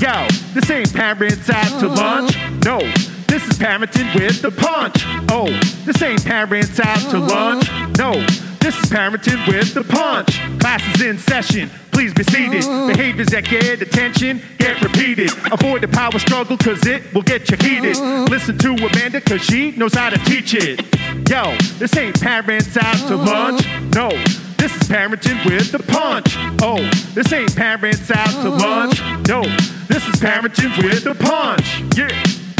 Yo, 0.00 0.28
this 0.52 0.70
ain't 0.70 0.92
parents 0.92 1.48
out 1.48 1.80
to 1.80 1.88
uh-huh. 1.88 1.96
lunch. 1.96 2.36
No, 2.64 2.78
this 3.26 3.46
is 3.48 3.58
parenting 3.58 4.14
with 4.14 4.42
the 4.42 4.50
punch. 4.50 5.02
Oh, 5.30 5.48
this 5.84 6.02
ain't 6.02 6.24
parents 6.24 6.78
out 6.78 6.98
to 7.10 7.16
uh-huh. 7.16 7.34
lunch. 7.34 7.70
No, 7.98 8.12
this 8.60 8.76
is 8.78 8.90
parenting 8.90 9.46
with 9.48 9.72
the 9.72 9.84
punch. 9.84 10.38
Class 10.60 10.82
is 10.94 11.02
in 11.02 11.18
session. 11.18 11.70
Please 11.92 12.12
be 12.12 12.24
seated. 12.24 12.64
Uh-huh. 12.64 12.88
Behaviors 12.88 13.28
that 13.28 13.44
get 13.44 13.80
attention 13.80 14.42
get 14.58 14.82
repeated. 14.82 15.30
Avoid 15.52 15.80
the 15.82 15.88
power 15.88 16.18
struggle 16.18 16.56
cause 16.58 16.84
it 16.86 17.12
will 17.14 17.22
get 17.22 17.48
you 17.50 17.56
heated. 17.56 17.96
Listen 18.28 18.58
to 18.58 18.72
Amanda 18.74 19.20
cause 19.20 19.42
she 19.42 19.70
knows 19.72 19.94
how 19.94 20.10
to 20.10 20.18
teach 20.18 20.54
it. 20.54 20.80
Yo, 21.28 21.56
this 21.78 21.96
ain't 21.96 22.20
parents 22.20 22.76
out 22.76 22.96
to 23.08 23.16
lunch. 23.16 23.66
No, 23.94 24.10
this 24.56 24.74
is 24.74 24.88
parenting 24.88 25.44
with 25.44 25.72
the 25.72 25.78
punch. 25.78 26.36
Oh, 26.62 26.78
this 27.14 27.32
ain't 27.32 27.54
parents 27.56 28.10
out 28.10 28.28
uh-huh. 28.28 28.42
to 28.42 28.50
lunch. 28.50 29.00
No, 29.28 29.42
this 29.86 30.06
is 30.08 30.20
parenting 30.20 30.76
with 30.82 31.04
the 31.04 31.14
punch. 31.14 31.80
Yeah, 31.96 32.10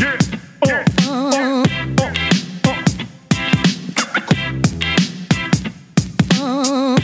yeah, 0.00 0.18
oh, 0.66 0.84
oh. 1.02 1.64
Uh-huh. 6.38 6.96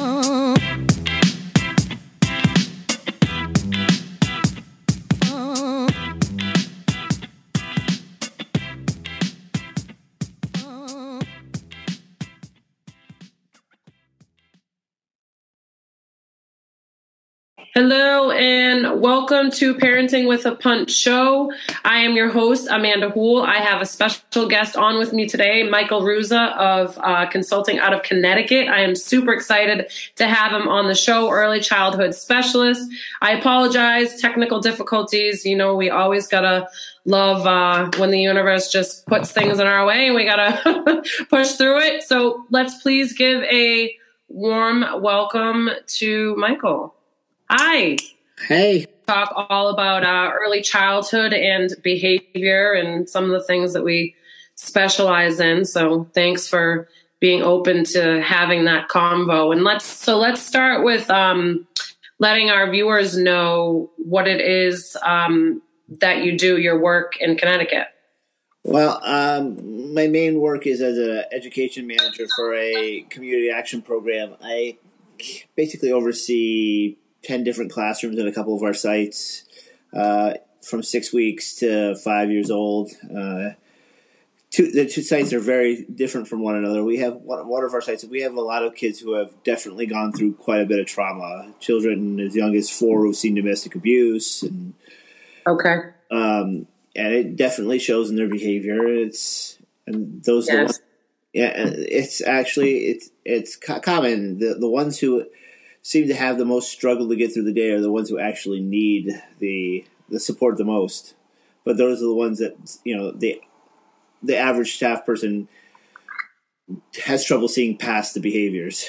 Uh-huh. 0.00 0.51
Hello 17.74 18.30
and 18.32 19.00
welcome 19.00 19.50
to 19.52 19.74
Parenting 19.74 20.28
with 20.28 20.44
a 20.44 20.54
Punch 20.54 20.90
show. 20.90 21.50
I 21.86 22.00
am 22.00 22.14
your 22.14 22.28
host, 22.28 22.68
Amanda 22.70 23.08
Hool. 23.08 23.40
I 23.40 23.60
have 23.60 23.80
a 23.80 23.86
special 23.86 24.46
guest 24.46 24.76
on 24.76 24.98
with 24.98 25.14
me 25.14 25.26
today, 25.26 25.62
Michael 25.62 26.02
Ruza 26.02 26.54
of 26.58 26.98
uh, 26.98 27.24
Consulting 27.30 27.78
out 27.78 27.94
of 27.94 28.02
Connecticut. 28.02 28.68
I 28.68 28.80
am 28.80 28.94
super 28.94 29.32
excited 29.32 29.90
to 30.16 30.28
have 30.28 30.52
him 30.52 30.68
on 30.68 30.88
the 30.88 30.94
show, 30.94 31.30
early 31.30 31.60
childhood 31.60 32.14
specialist. 32.14 32.82
I 33.22 33.32
apologize, 33.38 34.20
technical 34.20 34.60
difficulties. 34.60 35.46
You 35.46 35.56
know, 35.56 35.74
we 35.74 35.88
always 35.88 36.28
gotta 36.28 36.68
love 37.06 37.46
uh, 37.46 37.90
when 37.98 38.10
the 38.10 38.20
universe 38.20 38.70
just 38.70 39.06
puts 39.06 39.32
things 39.32 39.58
in 39.58 39.66
our 39.66 39.86
way 39.86 40.08
and 40.08 40.14
we 40.14 40.26
gotta 40.26 41.02
push 41.30 41.52
through 41.52 41.78
it. 41.78 42.02
So 42.02 42.44
let's 42.50 42.82
please 42.82 43.14
give 43.14 43.42
a 43.44 43.96
warm 44.28 44.84
welcome 45.00 45.70
to 45.86 46.36
Michael. 46.36 46.94
Hi. 47.54 47.98
Hey. 48.48 48.86
Talk 49.06 49.30
all 49.36 49.68
about 49.68 50.04
uh, 50.04 50.32
early 50.32 50.62
childhood 50.62 51.34
and 51.34 51.70
behavior 51.82 52.72
and 52.72 53.06
some 53.06 53.24
of 53.24 53.30
the 53.30 53.44
things 53.44 53.74
that 53.74 53.84
we 53.84 54.14
specialize 54.54 55.38
in. 55.38 55.66
So 55.66 56.08
thanks 56.14 56.48
for 56.48 56.88
being 57.20 57.42
open 57.42 57.84
to 57.84 58.22
having 58.22 58.64
that 58.64 58.88
convo. 58.88 59.52
And 59.52 59.64
let's 59.64 59.84
so 59.84 60.16
let's 60.16 60.40
start 60.40 60.82
with 60.82 61.10
um, 61.10 61.66
letting 62.18 62.48
our 62.48 62.70
viewers 62.70 63.18
know 63.18 63.90
what 63.98 64.26
it 64.26 64.40
is 64.40 64.96
um, 65.04 65.60
that 66.00 66.24
you 66.24 66.38
do 66.38 66.56
your 66.56 66.80
work 66.80 67.18
in 67.20 67.36
Connecticut. 67.36 67.88
Well, 68.64 68.98
um, 69.04 69.92
my 69.92 70.06
main 70.06 70.40
work 70.40 70.66
is 70.66 70.80
as 70.80 70.96
an 70.96 71.24
education 71.30 71.86
manager 71.86 72.24
for 72.34 72.54
a 72.54 73.02
community 73.10 73.50
action 73.50 73.82
program. 73.82 74.36
I 74.40 74.78
basically 75.54 75.92
oversee 75.92 76.96
10 77.24 77.44
different 77.44 77.70
classrooms 77.70 78.18
at 78.18 78.26
a 78.26 78.32
couple 78.32 78.54
of 78.56 78.62
our 78.62 78.74
sites 78.74 79.44
uh, 79.92 80.34
from 80.62 80.82
six 80.82 81.12
weeks 81.12 81.54
to 81.56 81.94
five 81.96 82.30
years 82.30 82.50
old. 82.50 82.90
Uh, 83.04 83.50
two, 84.50 84.70
the 84.70 84.86
two 84.86 85.02
sites 85.02 85.32
are 85.32 85.40
very 85.40 85.84
different 85.84 86.28
from 86.28 86.40
one 86.40 86.56
another. 86.56 86.82
We 86.84 86.98
have 86.98 87.14
one, 87.16 87.46
one 87.46 87.64
of 87.64 87.74
our 87.74 87.80
sites, 87.80 88.04
we 88.04 88.22
have 88.22 88.34
a 88.34 88.40
lot 88.40 88.64
of 88.64 88.74
kids 88.74 89.00
who 89.00 89.14
have 89.14 89.30
definitely 89.44 89.86
gone 89.86 90.12
through 90.12 90.34
quite 90.34 90.60
a 90.60 90.66
bit 90.66 90.80
of 90.80 90.86
trauma. 90.86 91.52
Children 91.60 92.20
as 92.20 92.34
young 92.34 92.54
as 92.56 92.70
four 92.70 93.00
who've 93.04 93.16
seen 93.16 93.34
domestic 93.34 93.74
abuse. 93.74 94.42
and 94.42 94.74
Okay. 95.46 95.76
um, 96.10 96.66
and 96.94 97.14
it 97.14 97.36
definitely 97.36 97.78
shows 97.78 98.10
in 98.10 98.16
their 98.16 98.28
behavior. 98.28 98.86
It's 98.86 99.58
and 99.86 100.22
those 100.22 100.46
Yes. 100.46 100.56
ones, 100.56 100.80
yeah, 101.32 101.52
it's 101.56 102.20
actually 102.20 102.84
it's 102.88 103.10
it's 103.24 103.56
co- 103.56 103.80
common. 103.80 104.38
The 104.38 104.54
the 104.54 104.68
ones 104.68 104.98
who 104.98 105.24
seem 105.82 106.06
to 106.06 106.14
have 106.14 106.38
the 106.38 106.44
most 106.44 106.70
struggle 106.70 107.08
to 107.08 107.16
get 107.16 107.34
through 107.34 107.44
the 107.44 107.52
day 107.52 107.70
are 107.70 107.80
the 107.80 107.90
ones 107.90 108.08
who 108.08 108.18
actually 108.18 108.60
need 108.60 109.10
the 109.38 109.84
the 110.08 110.20
support 110.20 110.56
the 110.56 110.64
most. 110.64 111.14
But 111.64 111.76
those 111.76 112.02
are 112.02 112.06
the 112.06 112.14
ones 112.14 112.38
that 112.38 112.78
you 112.84 112.96
know 112.96 113.10
the 113.10 113.40
the 114.22 114.36
average 114.36 114.74
staff 114.74 115.04
person 115.04 115.48
has 117.04 117.24
trouble 117.24 117.48
seeing 117.48 117.76
past 117.76 118.14
the 118.14 118.20
behaviors. 118.20 118.86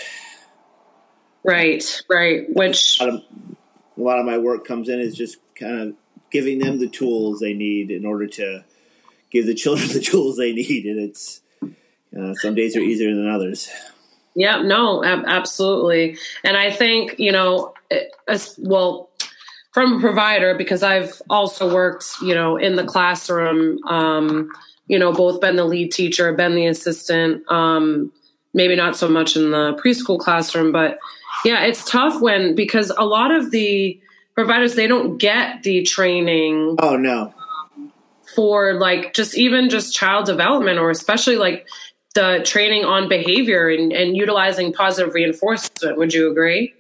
Right, 1.44 1.84
right. 2.10 2.46
Which 2.50 3.00
A 3.02 3.06
lot 3.06 3.14
of, 3.16 3.22
a 3.98 4.02
lot 4.02 4.20
of 4.20 4.26
my 4.26 4.38
work 4.38 4.66
comes 4.66 4.88
in 4.88 5.00
is 5.00 5.16
just 5.16 5.38
kind 5.56 5.82
of 5.82 5.96
giving 6.32 6.60
them 6.60 6.80
the 6.80 6.88
tools 6.88 7.40
they 7.40 7.54
need 7.54 7.92
in 7.92 8.06
order 8.06 8.28
to 8.28 8.64
give 9.30 9.46
the 9.46 9.56
children 9.56 9.88
the 9.94 10.00
tools 10.00 10.38
they 10.38 10.54
need, 10.54 10.86
and 10.86 11.00
it's 11.00 11.42
uh, 12.18 12.34
some 12.36 12.56
days 12.56 12.78
are 12.78 12.82
easier 12.82 13.14
than 13.14 13.28
others. 13.28 13.70
Yeah, 14.36 14.62
no, 14.62 15.04
ab- 15.04 15.26
absolutely. 15.28 16.18
And 16.44 16.58
I 16.58 16.72
think, 16.72 17.20
you 17.20 17.32
know, 17.32 17.74
as 18.28 18.56
well, 18.58 19.10
from 19.72 19.98
a 19.98 20.00
provider, 20.00 20.56
because 20.56 20.84
I've 20.84 21.22
also 21.30 21.74
worked, 21.74 22.06
you 22.22 22.36
know, 22.36 22.58
in 22.58 22.76
the 22.76 22.84
classroom, 22.84 23.84
um, 23.88 24.50
you 24.88 25.00
know, 25.00 25.12
both 25.12 25.42
been 25.42 25.56
the 25.56 25.66
lead 25.66 25.92
teacher, 25.92 26.32
been 26.34 26.56
the 26.56 26.68
assistant, 26.68 27.50
um, 27.52 28.12
maybe 28.54 28.76
not 28.76 28.96
so 28.96 29.08
much 29.08 29.36
in 29.36 29.52
the 29.52 29.80
preschool 29.84 30.20
classroom, 30.20 30.72
but 30.72 31.00
yeah, 31.44 31.64
it's 31.66 31.90
tough 31.90 32.22
when, 32.22 32.56
because 32.56 32.92
a 32.92 33.04
lot 33.04 33.32
of 33.32 33.52
the 33.52 34.00
providers, 34.36 34.76
they 34.76 34.88
don't 34.88 35.18
get 35.18 35.64
the 35.64 35.84
training 35.84 36.76
Oh 36.80 36.96
no, 36.96 37.34
for 38.36 38.74
like 38.74 39.14
just 39.14 39.38
even 39.38 39.70
just 39.70 39.94
child 39.94 40.26
development 40.26 40.80
or 40.80 40.90
especially 40.90 41.36
like 41.36 41.68
the 42.14 42.42
training 42.46 42.86
on 42.86 43.10
behavior 43.10 43.70
and, 43.70 43.92
and 43.92 44.16
utilizing 44.16 44.72
positive 44.74 45.14
reinforcement. 45.14 45.98
Would 45.98 46.14
you 46.14 46.30
agree? 46.32 46.74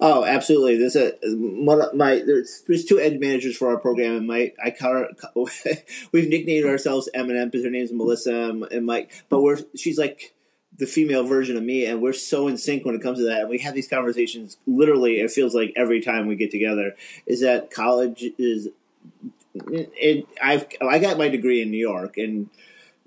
Oh, 0.00 0.24
absolutely. 0.24 0.76
There's 0.76 0.96
a 0.96 1.12
of 1.24 1.94
my 1.94 2.16
there's 2.26 2.62
there's 2.66 2.84
two 2.84 2.98
ed 3.00 3.20
managers 3.20 3.56
for 3.56 3.68
our 3.68 3.78
program, 3.78 4.16
and 4.16 4.26
my 4.26 4.52
I 4.62 4.70
call 4.70 4.92
her, 4.94 5.08
we've 6.12 6.28
nicknamed 6.28 6.66
ourselves 6.66 7.08
Eminem 7.14 7.50
because 7.50 7.64
her 7.64 7.70
name's 7.70 7.92
Melissa 7.92 8.50
and- 8.50 8.64
and 8.64 8.84
Mike, 8.86 9.10
but 9.28 9.42
we're 9.42 9.58
she's 9.76 9.98
like 9.98 10.34
the 10.78 10.86
female 10.86 11.24
version 11.24 11.56
of 11.56 11.62
me, 11.62 11.86
and 11.86 12.02
we're 12.02 12.12
so 12.12 12.48
in 12.48 12.58
sync 12.58 12.84
when 12.84 12.94
it 12.94 13.02
comes 13.02 13.18
to 13.18 13.24
that. 13.26 13.42
And 13.42 13.48
we 13.48 13.58
have 13.58 13.74
these 13.74 13.88
conversations 13.88 14.58
literally. 14.66 15.20
It 15.20 15.30
feels 15.30 15.54
like 15.54 15.72
every 15.76 16.00
time 16.00 16.26
we 16.26 16.36
get 16.36 16.50
together 16.50 16.94
is 17.26 17.40
that 17.40 17.70
college 17.70 18.24
is 18.38 18.68
it, 19.54 20.26
I've 20.42 20.66
I 20.82 20.98
got 20.98 21.16
my 21.16 21.28
degree 21.28 21.62
in 21.62 21.70
New 21.70 21.78
York 21.78 22.18
and 22.18 22.50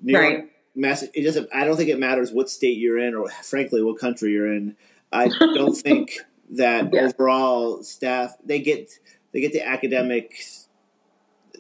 New 0.02 0.18
Right. 0.18 0.32
York, 0.38 0.46
Mass. 0.80 1.04
It 1.14 1.24
doesn't. 1.24 1.50
I 1.54 1.66
don't 1.66 1.78
think 1.78 1.90
it 1.90 2.00
matters 2.00 2.32
what 2.32 2.50
state 2.50 2.78
you're 2.78 2.98
in 2.98 3.14
or 3.16 3.30
frankly 3.44 3.84
what 3.84 4.00
country 4.00 4.32
you're 4.32 4.52
in. 4.52 4.76
I 5.12 5.28
don't 5.28 5.74
think 5.88 6.20
that 6.52 6.94
Yeah. 6.94 7.06
overall 7.08 7.84
staff 7.84 8.36
they 8.44 8.60
get 8.60 8.92
they 9.32 9.42
get 9.42 9.54
the 9.54 9.66
academics. 9.68 10.68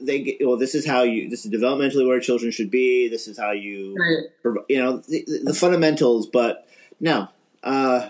They 0.01 0.21
get 0.21 0.37
well. 0.41 0.57
This 0.57 0.73
is 0.75 0.85
how 0.87 1.03
you. 1.03 1.29
This 1.29 1.45
is 1.45 1.51
developmentally 1.51 2.07
where 2.07 2.19
children 2.19 2.51
should 2.51 2.71
be. 2.71 3.09
This 3.09 3.27
is 3.27 3.37
how 3.37 3.51
you 3.51 3.95
Right. 4.43 4.63
you 4.69 4.79
know 4.79 4.97
the, 4.99 5.25
the 5.43 5.53
fundamentals 5.53 6.27
but 6.27 6.65
no 7.01 7.27
uh 7.63 8.09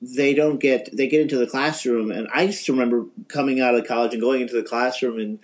they 0.00 0.34
don't 0.34 0.58
get 0.58 0.88
they 0.96 1.06
get 1.08 1.20
into 1.20 1.36
the 1.36 1.46
classroom 1.46 2.10
and 2.10 2.26
i 2.34 2.42
used 2.42 2.64
to 2.66 2.72
remember 2.72 3.06
coming 3.28 3.60
out 3.60 3.74
of 3.74 3.86
college 3.86 4.12
and 4.12 4.20
going 4.22 4.40
into 4.40 4.54
the 4.54 4.62
classroom 4.62 5.18
and 5.18 5.38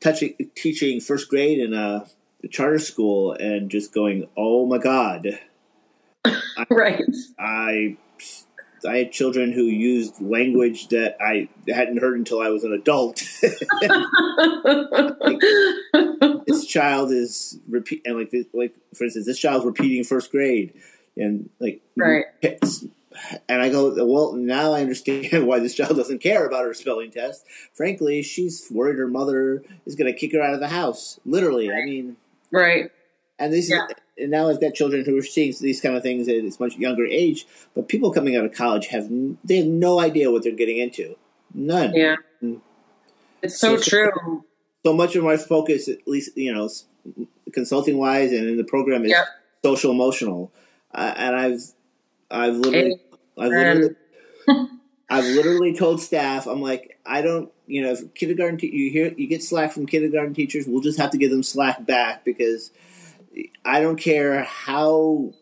touching 0.00 0.34
teaching 0.54 1.00
first 1.00 1.28
grade 1.28 1.58
in 1.58 1.72
a 1.74 2.06
charter 2.48 2.78
school 2.78 3.32
and 3.32 3.70
just 3.70 3.92
going 3.92 4.28
oh 4.36 4.66
my 4.66 4.78
god. 4.78 5.38
Right. 6.68 7.02
i 7.38 7.96
i 8.86 8.96
had 8.98 9.12
children 9.12 9.52
who 9.52 9.62
used 9.64 10.20
language 10.20 10.88
that 10.88 11.16
i 11.20 11.48
hadn't 11.68 11.98
heard 11.98 12.18
until 12.18 12.40
i 12.40 12.48
was 12.48 12.64
an 12.64 12.72
adult. 12.72 13.22
This 16.46 16.66
child 16.66 17.12
is 17.12 17.58
repeat 17.68 18.02
and 18.04 18.18
like 18.18 18.32
like 18.52 18.74
for 18.94 19.04
instance 19.04 19.26
this 19.26 19.38
child's 19.38 19.64
repeating 19.64 20.04
first 20.04 20.30
grade 20.30 20.74
and 21.16 21.48
like 21.60 21.80
Right. 21.96 22.24
and 23.48 23.62
I 23.62 23.68
go 23.68 24.04
well 24.04 24.32
now 24.32 24.72
I 24.72 24.80
understand 24.82 25.28
why 25.46 25.58
this 25.60 25.74
child 25.74 25.96
doesn't 25.96 26.20
care 26.20 26.46
about 26.46 26.64
her 26.64 26.74
spelling 26.74 27.10
test. 27.10 27.44
Frankly 27.72 28.22
she's 28.22 28.66
worried 28.70 28.98
her 28.98 29.08
mother 29.08 29.62
is 29.86 29.94
going 29.94 30.12
to 30.12 30.18
kick 30.18 30.32
her 30.32 30.42
out 30.42 30.54
of 30.54 30.60
the 30.60 30.68
house. 30.68 31.20
Literally 31.24 31.70
I 31.70 31.84
mean 31.84 32.16
right. 32.52 32.90
and 33.38 33.52
this 33.52 33.70
Yeah. 33.70 33.86
and 34.18 34.30
now 34.30 34.48
I've 34.50 34.60
got 34.60 34.74
children 34.74 35.04
who 35.04 35.16
are 35.18 35.22
seeing 35.22 35.54
these 35.60 35.80
kind 35.80 35.96
of 35.96 36.02
things 36.02 36.28
at 36.28 36.34
a 36.36 36.50
much 36.60 36.76
younger 36.76 37.06
age 37.06 37.46
but 37.74 37.88
people 37.88 38.12
coming 38.12 38.36
out 38.36 38.44
of 38.44 38.52
college 38.52 38.88
have 38.88 39.08
they 39.44 39.56
have 39.58 39.66
no 39.66 40.00
idea 40.00 40.30
what 40.30 40.42
they're 40.42 40.52
getting 40.52 40.78
into 40.78 41.16
none 41.54 41.92
Yeah. 41.94 42.16
Mm. 42.42 42.60
It's 43.42 43.58
so 43.58 43.76
So- 43.76 43.90
true. 43.90 44.44
so 44.84 44.92
much 44.92 45.16
of 45.16 45.24
my 45.24 45.36
focus, 45.36 45.88
at 45.88 46.06
least 46.06 46.36
you 46.36 46.52
know, 46.52 46.68
consulting 47.52 47.96
wise 47.98 48.32
and 48.32 48.48
in 48.48 48.56
the 48.56 48.64
program, 48.64 49.04
is 49.04 49.10
Yep. 49.10 49.24
social 49.64 49.90
emotional, 49.92 50.52
uh, 50.94 51.14
and 51.16 51.36
I've 51.36 51.60
I've 52.30 52.56
literally 52.56 53.00
I've 53.38 53.48
literally, 53.50 53.94
I've 55.10 55.24
literally 55.24 55.74
told 55.74 56.00
staff 56.00 56.46
I'm 56.46 56.62
like 56.62 56.98
I 57.04 57.20
don't 57.20 57.50
you 57.66 57.82
know 57.82 57.90
if 57.92 58.14
kindergarten 58.14 58.58
te- 58.58 58.74
you 58.74 58.90
hear 58.90 59.12
you 59.16 59.26
get 59.26 59.42
slack 59.42 59.72
from 59.72 59.86
kindergarten 59.86 60.34
teachers 60.34 60.66
we'll 60.66 60.82
just 60.82 60.98
have 60.98 61.10
to 61.10 61.18
give 61.18 61.30
them 61.30 61.42
slack 61.42 61.84
back 61.84 62.24
because 62.24 62.70
I 63.64 63.80
don't 63.80 63.96
care 63.98 64.44
how 64.44 65.32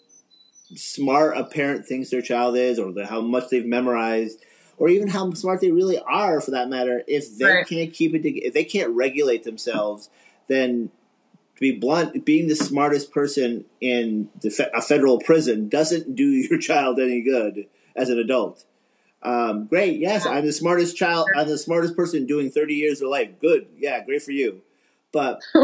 smart 0.75 1.37
a 1.37 1.45
parent 1.45 1.87
thinks 1.87 2.11
their 2.11 2.21
child 2.23 2.57
is 2.57 2.79
or 2.79 2.93
the, 2.93 3.07
how 3.07 3.21
much 3.21 3.49
they've 3.51 3.65
memorized 3.65 4.39
or 4.77 4.89
even 4.89 5.09
how 5.09 5.31
smart 5.33 5.61
they 5.61 5.71
really 5.71 5.99
are 5.99 6.41
for 6.41 6.51
that 6.53 6.69
matter 6.69 7.03
if 7.07 7.37
they 7.39 7.45
Right. 7.47 7.67
can't 7.69 7.93
keep 7.93 8.15
it 8.15 8.23
together 8.23 8.47
if 8.47 8.55
they 8.55 8.65
can't 8.65 8.91
regulate 8.91 9.45
themselves 9.45 10.11
then 10.47 10.91
to 11.57 11.61
be 11.61 11.73
blunt 11.73 12.25
being 12.25 12.49
the 12.49 12.55
smartest 12.55 13.11
person 13.11 13.65
in 13.81 14.29
the 14.41 14.51
fe- 14.51 14.71
a 14.75 14.81
federal 14.83 15.19
prison 15.19 15.69
doesn't 15.69 16.15
do 16.15 16.25
your 16.51 16.59
child 16.59 16.99
any 17.01 17.23
good 17.23 17.67
as 17.97 18.09
an 18.11 18.19
adult 18.19 18.65
um, 19.23 19.67
great. 19.67 19.99
Yes 19.99 20.27
i'm 20.27 20.45
the 20.45 20.53
smartest 20.53 20.97
child 20.97 21.29
i'm 21.37 21.49
the 21.49 21.59
smartest 21.59 21.97
person 21.97 22.27
doing 22.27 22.51
30 22.51 22.75
years 22.75 23.01
of 23.03 23.09
life. 23.09 23.31
Good. 23.41 23.67
Yeah 23.77 24.05
great 24.05 24.23
for 24.23 24.33
you. 24.33 24.63
But 25.13 25.41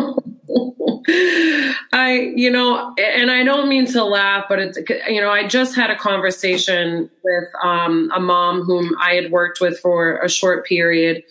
I, 1.93 2.33
you 2.35 2.51
know, 2.51 2.95
and 2.99 3.31
I 3.31 3.45
don't 3.45 3.69
mean 3.69 3.87
to 3.87 4.05
laugh, 4.05 4.47
but 4.49 4.59
it's, 4.59 4.79
you 5.09 5.21
know, 5.21 5.31
I 5.31 5.47
just 5.47 5.77
had 5.77 5.91
a 5.91 5.97
conversation 5.97 7.11
with 7.23 7.45
um, 7.63 8.11
a 8.15 8.21
mom 8.21 8.63
whom 8.63 8.97
I 9.01 9.15
had 9.15 9.31
worked 9.31 9.61
with 9.61 9.79
for 9.81 10.19
a 10.19 10.29
short 10.29 10.67
period. 10.67 11.23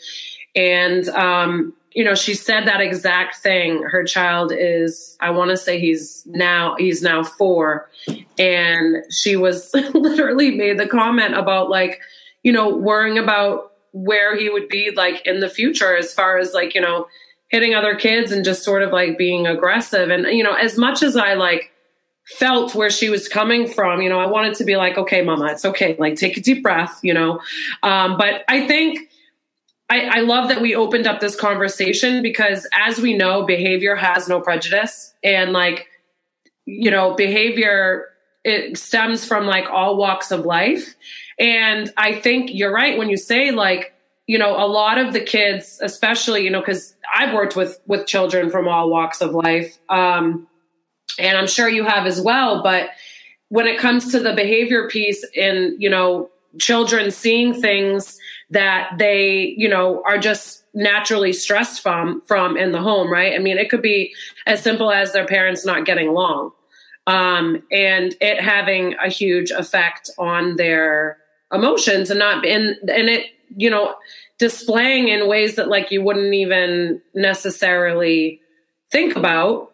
And, 0.55 1.07
um, 1.09 1.73
you 1.93 2.03
know, 2.03 2.15
she 2.15 2.33
said 2.33 2.65
that 2.65 2.81
exact 2.81 3.37
thing. 3.37 3.83
Her 3.83 4.03
child 4.03 4.51
is, 4.55 5.15
I 5.19 5.29
want 5.29 5.51
to 5.51 5.57
say 5.57 5.79
he's 5.79 6.25
now, 6.25 6.75
he's 6.77 7.01
now 7.01 7.23
four. 7.23 7.89
And 8.37 9.03
she 9.11 9.35
was 9.35 9.71
literally 9.93 10.51
made 10.51 10.79
the 10.79 10.87
comment 10.87 11.35
about 11.35 11.69
like, 11.69 12.01
you 12.41 12.51
know, 12.51 12.69
worrying 12.69 13.17
about 13.17 13.73
where 13.91 14.35
he 14.35 14.49
would 14.49 14.67
be 14.69 14.91
like 14.95 15.25
in 15.25 15.39
the 15.39 15.49
future 15.49 15.95
as 15.95 16.13
far 16.13 16.37
as 16.37 16.53
like, 16.53 16.73
you 16.73 16.81
know, 16.81 17.07
hitting 17.49 17.75
other 17.75 17.95
kids 17.95 18.31
and 18.31 18.43
just 18.43 18.63
sort 18.63 18.81
of 18.81 18.91
like 18.91 19.17
being 19.17 19.45
aggressive. 19.45 20.09
And, 20.09 20.25
you 20.35 20.43
know, 20.43 20.53
as 20.53 20.77
much 20.77 21.03
as 21.03 21.15
I 21.15 21.35
like 21.35 21.71
felt 22.25 22.73
where 22.73 22.89
she 22.89 23.09
was 23.09 23.27
coming 23.27 23.67
from, 23.67 24.01
you 24.01 24.09
know, 24.09 24.19
I 24.19 24.25
wanted 24.25 24.55
to 24.55 24.63
be 24.63 24.75
like, 24.77 24.97
okay, 24.97 25.21
mama, 25.21 25.51
it's 25.51 25.63
okay. 25.63 25.95
Like 25.99 26.15
take 26.15 26.37
a 26.37 26.41
deep 26.41 26.63
breath, 26.63 26.99
you 27.03 27.13
know. 27.13 27.39
Um, 27.83 28.17
but 28.17 28.43
I 28.47 28.65
think 28.65 29.09
I, 29.89 30.19
I 30.19 30.19
love 30.21 30.49
that 30.49 30.61
we 30.61 30.75
opened 30.75 31.07
up 31.07 31.19
this 31.19 31.35
conversation 31.35 32.21
because 32.21 32.67
as 32.73 32.99
we 32.99 33.15
know, 33.15 33.43
behavior 33.43 33.95
has 33.95 34.27
no 34.27 34.39
prejudice. 34.39 35.13
And 35.23 35.51
like, 35.51 35.87
you 36.65 36.89
know, 36.89 37.15
behavior 37.15 38.07
it 38.43 38.77
stems 38.77 39.25
from 39.25 39.45
like 39.45 39.69
all 39.69 39.97
walks 39.97 40.31
of 40.31 40.45
life. 40.45 40.95
And 41.39 41.91
I 41.97 42.13
think 42.19 42.49
you're 42.53 42.73
right 42.73 42.97
when 42.97 43.09
you 43.09 43.17
say 43.17 43.51
like, 43.51 43.93
you 44.27 44.37
know, 44.37 44.55
a 44.55 44.67
lot 44.67 44.97
of 44.97 45.13
the 45.13 45.19
kids, 45.19 45.79
especially, 45.81 46.43
you 46.43 46.49
know, 46.49 46.59
because 46.59 46.95
I've 47.13 47.33
worked 47.33 47.55
with 47.55 47.79
with 47.87 48.07
children 48.07 48.49
from 48.49 48.67
all 48.67 48.89
walks 48.89 49.21
of 49.21 49.31
life, 49.33 49.77
um, 49.89 50.47
and 51.19 51.37
I'm 51.37 51.47
sure 51.47 51.67
you 51.67 51.83
have 51.83 52.05
as 52.05 52.21
well. 52.21 52.63
But 52.63 52.89
when 53.49 53.67
it 53.67 53.77
comes 53.77 54.11
to 54.11 54.19
the 54.19 54.33
behavior 54.33 54.87
piece, 54.87 55.25
in 55.33 55.75
you 55.77 55.89
know, 55.89 56.29
children 56.57 57.11
seeing 57.11 57.59
things 57.59 58.17
that 58.49 58.91
they, 58.97 59.53
you 59.57 59.69
know, 59.69 60.03
are 60.05 60.17
just 60.17 60.63
naturally 60.73 61.33
stressed 61.33 61.81
from 61.81 62.21
from 62.21 62.57
in 62.57 62.71
the 62.71 62.81
home, 62.81 63.11
right? 63.11 63.33
I 63.33 63.39
mean, 63.39 63.57
it 63.57 63.69
could 63.69 63.81
be 63.81 64.13
as 64.45 64.61
simple 64.61 64.91
as 64.91 65.13
their 65.13 65.25
parents 65.25 65.65
not 65.65 65.85
getting 65.85 66.07
along, 66.07 66.51
um, 67.07 67.63
and 67.71 68.15
it 68.21 68.41
having 68.41 68.95
a 69.03 69.09
huge 69.09 69.51
effect 69.51 70.09
on 70.17 70.55
their 70.55 71.17
emotions, 71.51 72.09
and 72.09 72.19
not 72.19 72.45
and 72.45 72.77
and 72.89 73.09
it 73.09 73.27
you 73.55 73.69
know 73.69 73.95
displaying 74.39 75.07
in 75.07 75.27
ways 75.27 75.55
that 75.55 75.67
like 75.67 75.91
you 75.91 76.01
wouldn't 76.01 76.33
even 76.33 77.01
necessarily 77.13 78.41
think 78.91 79.15
about 79.15 79.71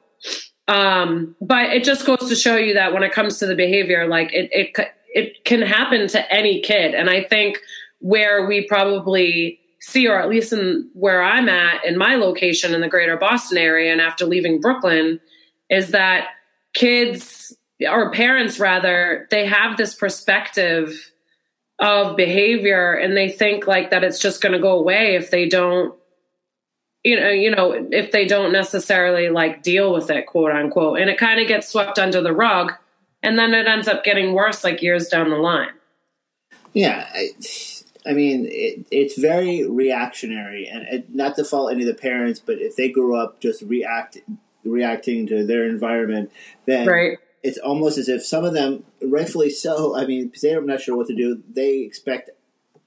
um 0.68 1.36
but 1.42 1.72
it 1.72 1.84
just 1.84 2.06
goes 2.06 2.30
to 2.30 2.36
show 2.36 2.56
you 2.56 2.74
that 2.74 2.94
when 2.94 3.04
it 3.04 3.12
comes 3.12 3.40
to 3.40 3.46
the 3.46 3.56
behavior 3.56 4.08
like 4.08 4.34
it 4.34 4.50
it 4.52 4.94
it 5.08 5.44
can 5.46 5.62
happen 5.62 6.08
to 6.08 6.34
any 6.34 6.62
kid 6.62 6.94
and 6.94 7.10
i 7.10 7.24
think 7.24 7.60
where 8.00 8.46
we 8.46 8.66
probably 8.68 9.60
see 9.82 10.08
or 10.08 10.20
at 10.20 10.30
least 10.30 10.52
in 10.52 10.90
where 10.94 11.24
i'm 11.24 11.48
at 11.48 11.84
in 11.86 11.98
my 11.98 12.16
location 12.16 12.74
in 12.74 12.82
the 12.82 12.88
greater 12.88 13.18
boston 13.18 13.58
area 13.58 13.92
and 13.92 14.02
after 14.02 14.26
leaving 14.26 14.60
brooklyn 14.60 15.20
is 15.70 15.92
that 15.92 16.28
kids 16.74 17.56
or 17.90 18.12
parents 18.12 18.60
rather 18.60 19.28
they 19.32 19.46
have 19.46 19.78
this 19.78 19.96
perspective 19.96 21.12
of 21.80 22.18
behavior 22.18 22.94
and 22.94 23.16
they 23.16 23.30
think 23.30 23.66
like 23.66 23.92
that 23.92 24.04
it's 24.04 24.20
just 24.20 24.42
going 24.42 24.52
to 24.52 24.60
go 24.60 24.78
away 24.78 25.16
if 25.16 25.32
they 25.32 25.48
don't 25.48 25.96
you 27.04 27.20
know 27.20 27.30
you 27.30 27.50
know 27.50 27.88
if 27.92 28.12
they 28.12 28.26
don't 28.26 28.52
necessarily 28.52 29.30
like 29.30 29.64
deal 29.64 29.94
with 29.94 30.10
it 30.10 30.26
quote 30.26 30.52
unquote. 30.52 31.00
And 31.00 31.10
it 31.10 31.18
kind 31.18 31.40
of 31.40 31.48
gets 31.48 31.68
swept 31.70 31.98
under 31.98 32.22
the 32.22 32.34
rug 32.34 32.74
and 33.24 33.38
then 33.38 33.54
it 33.54 33.68
ends 33.68 33.88
up 33.88 34.04
getting 34.04 34.34
worse 34.34 34.64
like 34.64 34.82
years 34.82 35.08
down 35.08 35.30
the 35.30 35.38
line. 35.38 35.72
Yeah, 36.74 37.10
I 38.06 38.14
mean, 38.14 38.48
it, 38.50 38.86
it's 38.92 39.18
very 39.18 39.68
reactionary, 39.68 40.68
and 40.68 40.84
it, 40.88 41.14
not 41.14 41.36
to 41.36 41.44
fault 41.44 41.72
any 41.72 41.82
of 41.82 41.88
the 41.88 42.02
parents, 42.02 42.40
but 42.40 42.58
if 42.60 42.76
they 42.76 42.90
grew 42.90 43.16
up 43.16 43.40
just 43.42 43.62
react 43.62 44.18
reacting 44.64 45.28
to 45.28 45.46
their 45.46 45.66
environment, 45.66 46.32
then 46.66 46.88
right 46.88 47.18
it's 47.44 47.58
almost 47.58 47.98
as 47.98 48.10
if 48.10 48.26
some 48.26 48.44
of 48.44 48.54
them, 48.54 48.84
rightfully 49.02 49.50
so. 49.50 49.96
I 49.96 50.06
mean, 50.06 50.28
because 50.28 50.42
they're 50.42 50.62
not 50.62 50.82
sure 50.82 50.96
what 50.96 51.08
to 51.08 51.16
do, 51.16 51.42
they 51.50 51.80
expect 51.80 52.30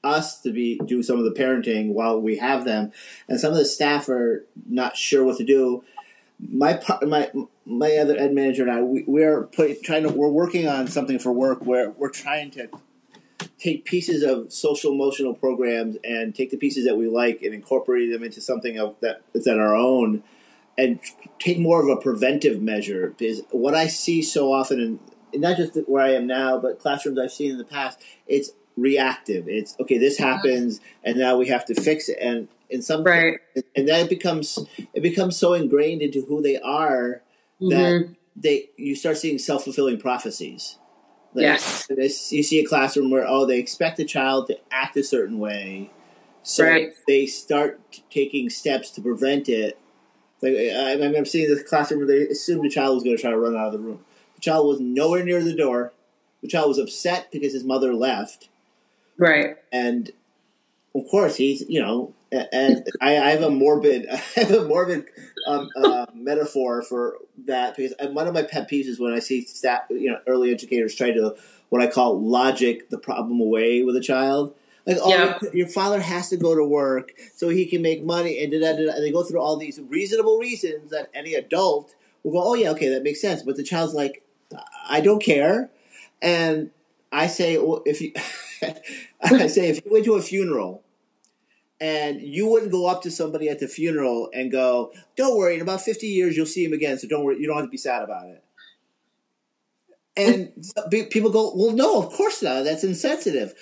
us 0.04 0.40
to 0.40 0.52
be 0.52 0.80
do 0.84 1.02
some 1.02 1.18
of 1.18 1.24
the 1.24 1.30
parenting 1.30 1.92
while 1.92 2.20
we 2.20 2.36
have 2.36 2.64
them, 2.64 2.92
and 3.28 3.40
some 3.40 3.52
of 3.52 3.58
the 3.58 3.64
staff 3.64 4.08
are 4.08 4.44
not 4.68 4.96
sure 4.96 5.24
what 5.24 5.38
to 5.38 5.44
do. 5.44 5.84
My 6.38 6.82
my 7.02 7.30
my 7.64 7.96
other 7.96 8.16
ed 8.16 8.34
manager 8.34 8.62
and 8.62 8.72
I, 8.72 8.82
we, 8.82 9.04
we're 9.06 9.44
put, 9.44 9.82
trying 9.82 10.02
to 10.02 10.08
we're 10.08 10.28
working 10.28 10.66
on 10.66 10.88
something 10.88 11.18
for 11.18 11.32
work 11.32 11.64
where 11.64 11.90
we're 11.90 12.10
trying 12.10 12.50
to 12.52 12.68
take 13.62 13.84
pieces 13.84 14.22
of 14.24 14.52
social 14.52 14.92
emotional 14.92 15.34
programs 15.34 15.96
and 16.02 16.34
take 16.34 16.50
the 16.50 16.56
pieces 16.56 16.84
that 16.84 16.96
we 16.96 17.08
like 17.08 17.42
and 17.42 17.54
incorporate 17.54 18.10
them 18.10 18.24
into 18.24 18.40
something 18.40 18.76
of 18.78 18.96
that 19.00 19.22
that's 19.32 19.46
at 19.46 19.58
our 19.58 19.74
own 19.74 20.22
and 20.76 20.98
take 21.38 21.58
more 21.58 21.80
of 21.80 21.88
a 21.88 22.00
preventive 22.00 22.60
measure 22.60 23.14
because 23.16 23.42
what 23.50 23.74
I 23.74 23.86
see 23.86 24.20
so 24.22 24.52
often 24.52 24.80
in 24.80 24.98
and 25.32 25.40
not 25.40 25.56
just 25.56 25.76
where 25.86 26.02
I 26.02 26.10
am 26.14 26.26
now 26.26 26.58
but 26.58 26.78
classrooms 26.80 27.18
I've 27.18 27.32
seen 27.32 27.52
in 27.52 27.58
the 27.58 27.64
past 27.64 28.02
it's 28.26 28.50
reactive 28.76 29.44
it's 29.48 29.76
okay 29.80 29.96
this 29.98 30.18
happens 30.18 30.80
and 31.04 31.16
now 31.16 31.36
we 31.36 31.46
have 31.48 31.64
to 31.66 31.74
fix 31.74 32.08
it 32.08 32.18
and 32.20 32.48
in 32.68 32.82
some 32.82 33.04
Right. 33.04 33.38
and 33.76 33.88
that 33.88 34.08
becomes 34.08 34.58
it 34.92 35.02
becomes 35.02 35.36
so 35.36 35.52
ingrained 35.54 36.02
into 36.02 36.22
who 36.22 36.42
they 36.42 36.58
are 36.58 37.22
that 37.60 37.92
Mhm. 37.92 38.16
they 38.34 38.70
you 38.76 38.96
start 38.96 39.18
seeing 39.18 39.38
self 39.38 39.62
fulfilling 39.64 39.98
prophecies. 40.00 40.78
Like, 41.34 41.42
Yes. 41.44 41.86
this- 41.88 42.32
you 42.32 42.42
see 42.42 42.60
a 42.60 42.64
classroom 42.66 43.10
where 43.10 43.26
oh 43.26 43.46
they 43.46 43.58
expect 43.58 43.96
the 43.96 44.04
child 44.04 44.48
to 44.48 44.58
act 44.70 44.96
a 44.96 45.02
certain 45.04 45.38
way, 45.38 45.90
so 46.42 46.64
Right. 46.64 46.92
they 47.08 47.26
start 47.26 47.80
taking 48.10 48.50
steps 48.50 48.90
to 48.92 49.00
prevent 49.00 49.48
it. 49.48 49.78
Like 50.42 50.54
I 50.56 50.90
I 50.90 50.92
remember 50.94 51.24
seeing 51.24 51.48
this 51.48 51.62
classroom 51.62 52.00
where 52.00 52.08
they 52.08 52.26
assumed 52.28 52.64
the 52.64 52.68
child 52.70 52.96
was 52.96 53.04
going 53.04 53.16
to 53.16 53.22
try 53.22 53.30
to 53.30 53.38
run 53.38 53.56
out 53.56 53.66
of 53.68 53.72
the 53.72 53.78
room. 53.78 54.04
The 54.34 54.40
child 54.40 54.66
was 54.66 54.80
nowhere 54.80 55.24
near 55.24 55.42
the 55.42 55.54
door. 55.54 55.92
The 56.42 56.48
child 56.48 56.68
was 56.68 56.78
upset 56.78 57.28
because 57.30 57.52
his 57.52 57.64
mother 57.64 57.94
left, 57.94 58.48
Right. 59.16 59.56
and 59.72 60.10
of 60.94 61.06
course 61.08 61.36
he's 61.36 61.62
you 61.68 61.80
know 61.80 62.12
and 62.30 62.86
I, 63.00 63.16
I 63.16 63.30
have 63.30 63.42
a 63.42 63.50
morbid 63.50 64.06
I 64.12 64.16
have 64.40 64.50
a 64.50 64.64
morbid 64.66 65.04
um, 65.46 65.70
uh, 65.76 66.06
metaphor 66.14 66.82
for 66.82 67.18
that 67.46 67.76
because 67.76 67.92
one 68.10 68.26
of 68.26 68.34
my 68.34 68.42
pet 68.42 68.70
peeves 68.70 68.86
is 68.86 68.98
when 69.00 69.12
I 69.12 69.18
see 69.18 69.42
staff 69.44 69.82
you 69.90 70.10
know 70.10 70.18
early 70.26 70.50
educators 70.52 70.94
try 70.94 71.10
to 71.12 71.36
what 71.68 71.80
I 71.82 71.86
call 71.86 72.20
logic 72.20 72.90
the 72.90 72.98
problem 72.98 73.40
away 73.40 73.82
with 73.82 73.96
a 73.96 74.00
child. 74.00 74.54
Like, 74.86 74.98
oh, 75.00 75.10
Yeah. 75.10 75.38
your, 75.40 75.54
your 75.54 75.68
father 75.68 76.00
has 76.00 76.28
to 76.30 76.36
go 76.36 76.54
to 76.54 76.64
work 76.64 77.12
so 77.34 77.48
he 77.48 77.66
can 77.66 77.82
make 77.82 78.04
money, 78.04 78.42
and 78.42 78.50
da, 78.52 78.58
da, 78.58 78.72
da, 78.76 78.86
da. 78.86 78.92
and 78.94 79.04
they 79.04 79.12
go 79.12 79.22
through 79.22 79.40
all 79.40 79.56
these 79.56 79.80
reasonable 79.80 80.38
reasons 80.38 80.90
that 80.90 81.08
any 81.14 81.34
adult 81.34 81.94
will 82.22 82.32
go, 82.32 82.42
oh 82.42 82.54
yeah, 82.54 82.70
okay, 82.70 82.88
that 82.88 83.02
makes 83.02 83.20
sense. 83.20 83.42
But 83.42 83.56
the 83.56 83.62
child's 83.62 83.94
like, 83.94 84.24
I 84.88 85.00
don't 85.00 85.22
care, 85.22 85.70
and 86.20 86.70
I 87.12 87.26
say, 87.28 87.58
well, 87.58 87.82
if 87.86 88.00
you, 88.00 88.12
I 89.22 89.46
say, 89.46 89.68
if 89.68 89.84
you 89.84 89.92
went 89.92 90.04
to 90.06 90.14
a 90.14 90.22
funeral 90.22 90.82
and 91.82 92.22
you 92.22 92.46
wouldn't 92.46 92.70
go 92.70 92.86
up 92.86 93.02
to 93.02 93.10
somebody 93.10 93.48
at 93.48 93.58
the 93.58 93.66
funeral 93.66 94.30
and 94.32 94.52
go, 94.52 94.92
"Don't 95.16 95.36
worry, 95.36 95.56
in 95.56 95.60
about 95.60 95.82
fifty 95.82 96.06
years 96.06 96.36
you'll 96.36 96.46
see 96.46 96.64
him 96.64 96.72
again, 96.72 96.96
so 96.96 97.08
don't 97.08 97.24
worry, 97.24 97.38
you 97.40 97.48
don't 97.48 97.56
have 97.56 97.66
to 97.66 97.70
be 97.70 97.76
sad 97.76 98.02
about 98.04 98.28
it." 98.28 98.42
And 100.16 100.52
people 101.10 101.30
go, 101.30 101.52
"Well, 101.56 101.72
no, 101.72 101.98
of 102.00 102.12
course 102.12 102.40
not. 102.40 102.62
That's 102.64 102.84
insensitive." 102.84 103.54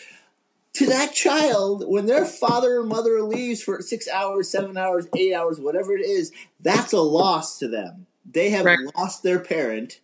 To 0.74 0.86
that 0.86 1.14
child, 1.14 1.88
when 1.88 2.06
their 2.06 2.24
father 2.26 2.76
or 2.78 2.84
mother 2.84 3.22
leaves 3.22 3.62
for 3.62 3.80
six 3.80 4.06
hours, 4.08 4.48
seven 4.50 4.76
hours, 4.76 5.06
eight 5.16 5.32
hours, 5.34 5.58
whatever 5.58 5.96
it 5.96 6.04
is, 6.04 6.30
that's 6.60 6.92
a 6.92 7.00
loss 7.00 7.58
to 7.58 7.68
them. 7.68 8.06
They 8.30 8.50
have 8.50 8.66
Right. 8.66 8.78
lost 8.96 9.22
their 9.22 9.40
parent 9.40 10.00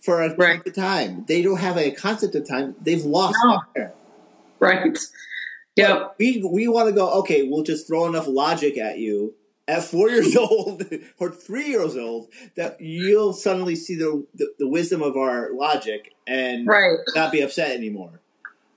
for 0.00 0.22
a 0.22 0.34
Right. 0.34 0.66
of 0.66 0.74
time. 0.74 1.24
They 1.28 1.42
don't 1.42 1.58
have 1.58 1.76
a 1.76 1.90
concept 1.92 2.34
of 2.34 2.48
time. 2.48 2.74
They've 2.80 3.04
lost 3.04 3.36
No. 3.44 3.60
their 3.74 3.92
parent. 3.92 3.94
Right. 4.58 4.98
Yep. 5.78 6.14
We 6.18 6.42
we 6.50 6.68
want 6.68 6.88
to 6.88 6.92
go. 6.94 7.10
Okay, 7.20 7.42
we'll 7.48 7.62
just 7.62 7.86
throw 7.86 8.06
enough 8.06 8.26
logic 8.28 8.76
at 8.78 8.98
you 8.98 9.34
at 9.66 9.84
four 9.84 10.08
years 10.14 10.36
old 10.36 10.82
or 11.18 11.30
three 11.30 11.66
years 11.68 11.96
old 11.96 12.28
that 12.56 12.80
you'll 12.80 13.32
suddenly 13.32 13.76
see 13.76 13.94
the 13.96 14.26
the, 14.34 14.46
the 14.58 14.68
wisdom 14.68 15.02
of 15.02 15.16
our 15.16 15.50
logic 15.54 16.12
and 16.26 16.66
Right. 16.66 16.98
not 17.14 17.32
be 17.32 17.40
upset 17.40 17.70
anymore. 17.76 18.20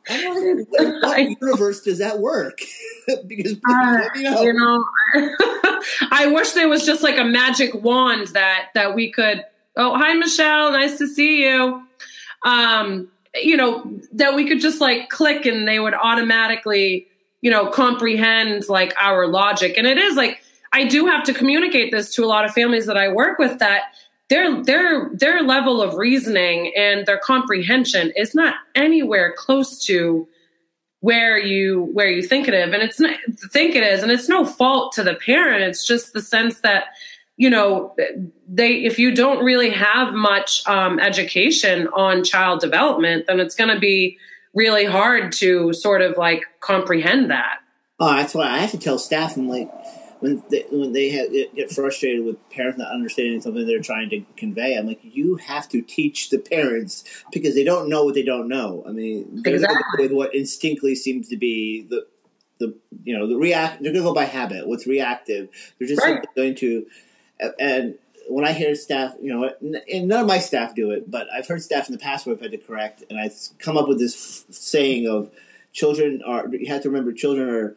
What 0.09 1.19
universe 1.19 1.81
does 1.81 1.99
that 1.99 2.19
work? 2.19 2.59
because 3.27 3.53
Uh, 3.69 4.07
know. 4.15 4.41
you 4.41 4.53
know 4.53 4.85
i 6.11 6.27
wish 6.27 6.51
there 6.51 6.69
was 6.69 6.85
just 6.85 7.01
like 7.03 7.17
a 7.17 7.23
magic 7.23 7.73
wand 7.73 8.27
that 8.27 8.67
that 8.75 8.93
we 8.95 9.11
could 9.11 9.43
oh 9.77 9.95
hi 9.97 10.13
michelle 10.13 10.71
nice 10.71 10.97
to 10.99 11.07
see 11.07 11.43
you 11.43 11.81
um 12.45 13.09
you 13.35 13.55
know 13.55 13.99
that 14.13 14.35
we 14.35 14.47
could 14.47 14.59
just 14.59 14.81
like 14.81 15.09
click 15.09 15.45
and 15.45 15.67
they 15.67 15.79
would 15.79 15.93
automatically 15.93 17.07
you 17.41 17.49
know 17.51 17.67
comprehend 17.67 18.67
like 18.69 18.93
our 18.99 19.27
logic. 19.27 19.77
And 19.77 19.87
it 19.87 19.97
is 19.97 20.15
like 20.15 20.41
i 20.73 20.85
do 20.85 21.05
have 21.05 21.23
to 21.25 21.33
communicate 21.33 21.91
this 21.91 22.13
to 22.15 22.23
a 22.23 22.27
lot 22.27 22.45
of 22.45 22.53
families 22.53 22.85
that 22.85 22.97
i 22.97 23.09
work 23.09 23.39
with 23.39 23.59
that 23.59 23.93
their 24.29 24.63
their 24.63 25.09
their 25.13 25.43
level 25.43 25.81
of 25.81 25.95
reasoning 25.95 26.71
and 26.77 27.05
their 27.05 27.17
comprehension 27.17 28.13
is 28.15 28.33
not 28.33 28.55
anywhere 28.75 29.33
close 29.37 29.83
to 29.85 30.27
where 31.01 31.37
you 31.37 31.89
where 31.93 32.09
you 32.09 32.23
think 32.23 32.47
it 32.47 32.53
is. 32.53 32.73
And 32.73 32.81
it's 32.81 32.99
not 32.99 33.19
think 33.51 33.75
it 33.75 33.83
is. 33.83 34.01
And 34.01 34.11
it's 34.11 34.29
no 34.29 34.45
fault 34.45 34.93
to 34.93 35.03
the 35.03 35.15
parent. 35.15 35.63
It's 35.63 35.85
just 35.85 36.13
the 36.13 36.21
sense 36.21 36.61
that 36.61 36.85
you 37.41 37.49
know 37.49 37.95
they 38.47 38.71
if 38.89 38.99
you 38.99 39.09
don't 39.15 39.43
really 39.43 39.71
have 39.71 40.13
much 40.13 40.61
um, 40.67 40.99
education 40.99 41.87
on 41.87 42.23
child 42.23 42.59
development 42.59 43.25
then 43.27 43.39
it's 43.39 43.55
going 43.55 43.73
to 43.73 43.79
be 43.79 44.17
really 44.53 44.85
hard 44.85 45.31
to 45.31 45.73
sort 45.73 46.01
of 46.01 46.17
like 46.17 46.43
comprehend 46.59 47.31
that 47.31 47.57
Oh, 48.03 48.15
that's 48.15 48.33
why 48.33 48.47
I 48.49 48.57
have 48.57 48.71
to 48.71 48.79
tell 48.79 48.97
staff. 48.97 49.37
I'm 49.37 49.47
like, 49.47 49.69
when 50.21 50.41
they, 50.49 50.65
when 50.71 50.91
they 50.91 51.09
have, 51.09 51.31
get 51.31 51.71
frustrated 51.71 52.25
with 52.25 52.37
parents 52.49 52.79
not 52.79 52.91
understanding 52.91 53.41
something 53.41 53.67
they're 53.67 53.79
trying 53.79 54.09
to 54.09 54.23
convey, 54.37 54.75
I'm 54.75 54.87
like, 54.87 55.01
you 55.03 55.35
have 55.35 55.69
to 55.69 55.83
teach 55.83 56.31
the 56.31 56.39
parents 56.39 57.03
because 57.31 57.53
they 57.53 57.63
don't 57.63 57.89
know 57.89 58.03
what 58.03 58.15
they 58.15 58.23
don't 58.23 58.47
know. 58.47 58.83
I 58.87 58.91
mean, 58.91 59.43
they're 59.43 59.59
gonna 59.59 59.75
go 59.97 60.03
with 60.03 60.13
what 60.13 60.33
instinctively 60.33 60.95
seems 60.95 61.29
to 61.29 61.37
be 61.37 61.85
the 61.87 62.07
the 62.59 62.75
you 63.03 63.15
know 63.15 63.27
the 63.27 63.35
react. 63.35 63.83
They're 63.83 63.91
going 63.91 64.03
to 64.03 64.09
go 64.09 64.15
by 64.15 64.25
habit. 64.25 64.67
What's 64.67 64.87
reactive? 64.87 65.49
They're 65.77 65.87
just 65.87 66.01
Right. 66.01 66.25
going 66.35 66.55
to 66.55 66.87
and. 67.59 67.95
When 68.29 68.45
I 68.45 68.53
hear 68.53 68.75
staff, 68.75 69.15
you 69.19 69.33
know, 69.33 69.51
and 69.91 70.07
none 70.07 70.21
of 70.21 70.27
my 70.27 70.37
staff 70.37 70.73
do 70.75 70.91
it, 70.91 71.09
but 71.09 71.27
I've 71.33 71.47
heard 71.47 71.61
staff 71.61 71.89
in 71.89 71.91
the 71.91 71.97
past 71.99 72.25
where 72.25 72.35
I've 72.35 72.41
had 72.41 72.51
to 72.51 72.57
correct, 72.59 73.03
and 73.09 73.19
I've 73.19 73.33
come 73.57 73.77
up 73.77 73.89
with 73.89 73.99
this 73.99 74.45
f- 74.47 74.55
saying 74.55 75.07
of 75.07 75.31
children 75.73 76.21
are, 76.25 76.47
you 76.47 76.71
have 76.71 76.83
to 76.83 76.89
remember, 76.89 77.11
children 77.13 77.49
are 77.49 77.75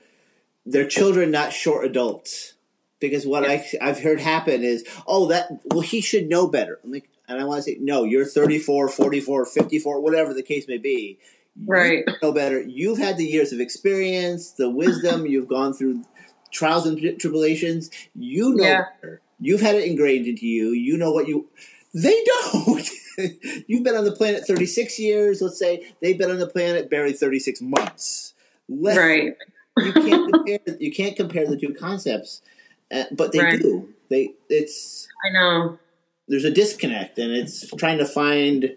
they're 0.67 0.87
children, 0.87 1.31
not 1.33 1.53
short 1.55 1.87
adults. 1.87 2.53
Because 3.01 3.27
what 3.27 3.49
I, 3.49 3.67
I've 3.81 4.01
heard 4.01 4.21
happen 4.21 4.63
is, 4.63 4.85
oh, 5.09 5.27
that, 5.29 5.49
well, 5.73 5.81
he 5.81 6.01
should 6.03 6.29
know 6.29 6.47
better. 6.47 6.79
I'm 6.85 6.93
like, 6.93 7.09
and 7.27 7.41
I 7.41 7.45
want 7.45 7.59
to 7.59 7.63
say, 7.63 7.79
no, 7.81 8.05
you're 8.05 8.27
34, 8.27 8.89
44, 8.91 9.47
54, 9.47 10.01
whatever 10.01 10.35
the 10.35 10.43
case 10.43 10.69
may 10.69 10.79
be. 10.79 11.19
You 11.57 11.67
Right. 11.67 12.05
know 12.23 12.33
better. 12.33 12.61
You've 12.61 12.99
had 12.99 13.17
the 13.17 13.25
years 13.27 13.53
of 13.53 13.61
experience, 13.61 14.53
the 14.53 14.71
wisdom, 14.71 15.27
you've 15.27 15.49
gone 15.49 15.73
through 15.73 16.05
trials 16.53 16.87
and 16.87 17.01
tri- 17.01 17.15
tribulations. 17.15 17.91
You 18.15 18.55
know 18.55 18.63
Yeah. 18.65 18.85
better. 19.01 19.21
You've 19.41 19.61
had 19.61 19.75
it 19.75 19.85
ingrained 19.85 20.27
into 20.27 20.47
you. 20.47 20.71
You 20.71 20.97
know 20.97 21.11
what 21.11 21.29
you, 21.29 21.49
they 21.93 22.25
don't. 22.25 22.89
You've 23.67 23.85
been 23.85 23.97
on 23.97 24.05
the 24.05 24.15
planet 24.17 24.47
36 24.47 24.99
years, 24.99 25.43
let's 25.43 25.59
say. 25.59 25.93
They've 26.01 26.19
been 26.19 26.31
on 26.31 26.39
the 26.39 26.47
planet 26.49 26.91
barely 26.91 27.13
36 27.13 27.61
months. 27.63 28.35
Let, 28.69 28.97
right 28.97 29.35
you 29.79 29.93
can't 29.93 30.33
compare. 30.33 30.59
You 30.79 30.93
can't 30.93 31.17
compare 31.17 31.47
the 31.47 31.57
two 31.57 31.75
concepts, 31.75 32.43
uh, 32.93 33.05
but 33.13 33.33
they 33.33 33.41
Right. 33.41 33.61
do. 33.61 33.89
They 34.09 34.35
it's 34.49 35.09
i 35.25 35.31
know 35.31 35.79
there's 36.29 36.45
a 36.45 36.51
disconnect, 36.51 37.19
and 37.19 37.33
it's 37.33 37.69
trying 37.77 37.99
to 37.99 38.05
find 38.07 38.77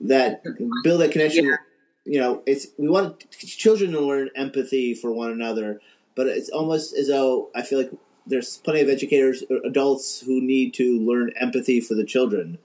that 0.00 0.42
build 0.82 1.00
that 1.00 1.12
connection. 1.12 1.44
Yeah. 1.46 1.56
You 2.04 2.20
know, 2.20 2.42
it's 2.46 2.68
we 2.78 2.88
want 2.88 3.30
children 3.40 3.92
to 3.92 4.00
learn 4.00 4.30
empathy 4.36 4.94
for 4.94 5.12
one 5.12 5.30
another, 5.30 5.80
but 6.14 6.26
it's 6.26 6.50
almost 6.50 6.96
as 6.96 7.08
though 7.08 7.50
I 7.54 7.62
feel 7.62 7.78
like 7.78 7.90
there's 8.26 8.58
plenty 8.58 8.80
of 8.80 8.88
educators, 8.88 9.42
uh, 9.50 9.60
adults 9.62 10.20
who 10.20 10.40
need 10.40 10.74
to 10.74 10.98
learn 10.98 11.32
empathy 11.40 11.80
for 11.80 11.94
the 11.94 12.04
children. 12.04 12.58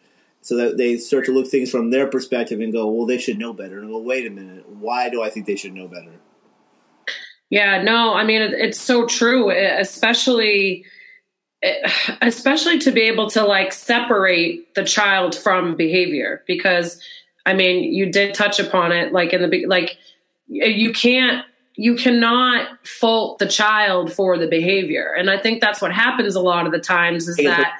So 0.43 0.55
that 0.55 0.77
they 0.77 0.97
start 0.97 1.25
to 1.25 1.31
look 1.31 1.47
things 1.47 1.69
from 1.69 1.91
their 1.91 2.07
perspective 2.07 2.59
and 2.61 2.73
go, 2.73 2.89
well, 2.89 3.05
they 3.05 3.19
should 3.19 3.37
know 3.37 3.53
better. 3.53 3.77
And 3.77 3.89
go, 3.89 3.99
wait 3.99 4.25
a 4.25 4.31
minute, 4.31 4.67
why 4.67 5.07
do 5.07 5.21
I 5.21 5.29
think 5.29 5.45
they 5.45 5.55
should 5.55 5.73
know 5.73 5.87
better? 5.87 6.13
Yeah, 7.51 7.83
no, 7.83 8.13
I 8.13 8.23
mean 8.23 8.41
it's 8.41 8.79
so 8.79 9.05
true, 9.05 9.51
especially 9.51 10.85
especially 12.21 12.79
to 12.79 12.91
be 12.91 13.01
able 13.01 13.29
to 13.29 13.45
like 13.45 13.71
separate 13.71 14.73
the 14.73 14.83
child 14.83 15.35
from 15.35 15.75
behavior 15.75 16.43
because 16.47 16.99
I 17.45 17.53
mean, 17.53 17.93
you 17.93 18.11
did 18.11 18.33
touch 18.33 18.59
upon 18.59 18.91
it 18.91 19.13
like 19.13 19.33
in 19.33 19.47
the 19.47 19.65
like 19.65 19.97
you 20.47 20.93
can't 20.93 21.45
you 21.75 21.95
cannot 21.95 22.85
fault 22.85 23.39
the 23.39 23.47
child 23.47 24.11
for 24.11 24.37
the 24.37 24.47
behavior. 24.47 25.13
And 25.17 25.29
I 25.29 25.37
think 25.37 25.61
that's 25.61 25.81
what 25.81 25.93
happens 25.93 26.35
a 26.35 26.41
lot 26.41 26.65
of 26.65 26.71
the 26.71 26.79
times 26.79 27.27
is 27.27 27.37
that 27.37 27.77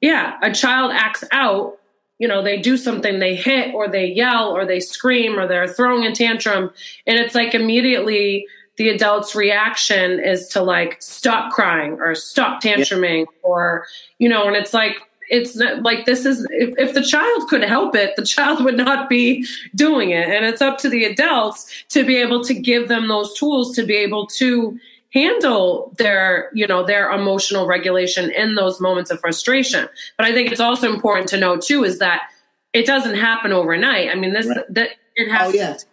yeah, 0.00 0.38
a 0.42 0.52
child 0.52 0.92
acts 0.94 1.24
out 1.32 1.78
you 2.18 2.26
know, 2.26 2.42
they 2.42 2.58
do 2.58 2.76
something, 2.76 3.20
they 3.20 3.34
hit 3.34 3.74
or 3.74 3.88
they 3.88 4.06
yell 4.06 4.50
or 4.50 4.66
they 4.66 4.80
scream 4.80 5.38
or 5.38 5.46
they're 5.46 5.68
throwing 5.68 6.04
a 6.04 6.14
tantrum. 6.14 6.70
And 7.06 7.18
it's 7.18 7.34
like 7.34 7.54
immediately 7.54 8.46
the 8.76 8.88
adult's 8.88 9.34
reaction 9.34 10.20
is 10.20 10.48
to 10.48 10.62
like 10.62 11.00
stop 11.00 11.52
crying 11.52 11.98
or 12.00 12.14
stop 12.14 12.62
tantruming 12.62 13.26
or, 13.42 13.86
you 14.18 14.28
know, 14.28 14.46
and 14.46 14.56
it's 14.56 14.74
like, 14.74 14.96
it's 15.30 15.56
not, 15.56 15.82
like 15.82 16.06
this 16.06 16.24
is 16.24 16.46
if, 16.50 16.74
if 16.78 16.94
the 16.94 17.02
child 17.02 17.48
could 17.48 17.62
help 17.62 17.94
it 17.94 18.14
the 18.16 18.24
child 18.24 18.64
would 18.64 18.76
not 18.76 19.08
be 19.08 19.46
doing 19.74 20.10
it 20.10 20.28
and 20.28 20.44
it's 20.44 20.62
up 20.62 20.78
to 20.78 20.88
the 20.88 21.04
adults 21.04 21.84
to 21.88 22.04
be 22.04 22.16
able 22.16 22.42
to 22.44 22.54
give 22.54 22.88
them 22.88 23.08
those 23.08 23.32
tools 23.38 23.74
to 23.76 23.84
be 23.84 23.94
able 23.96 24.26
to 24.26 24.78
handle 25.14 25.92
their 25.98 26.50
you 26.54 26.66
know 26.66 26.84
their 26.84 27.10
emotional 27.10 27.66
regulation 27.66 28.30
in 28.30 28.54
those 28.54 28.80
moments 28.80 29.10
of 29.10 29.18
frustration 29.20 29.88
but 30.16 30.26
i 30.26 30.32
think 30.32 30.50
it's 30.52 30.60
also 30.60 30.92
important 30.92 31.28
to 31.28 31.38
know 31.38 31.56
too 31.56 31.82
is 31.84 31.98
that 31.98 32.28
it 32.72 32.84
doesn't 32.86 33.14
happen 33.16 33.52
overnight 33.52 34.10
i 34.10 34.14
mean 34.14 34.32
this 34.32 34.46
Right. 34.46 34.64
that 34.70 34.90
it 35.16 35.30
has 35.30 35.48
Oh, 35.48 35.52
yeah. 35.56 35.72
to 35.74 35.84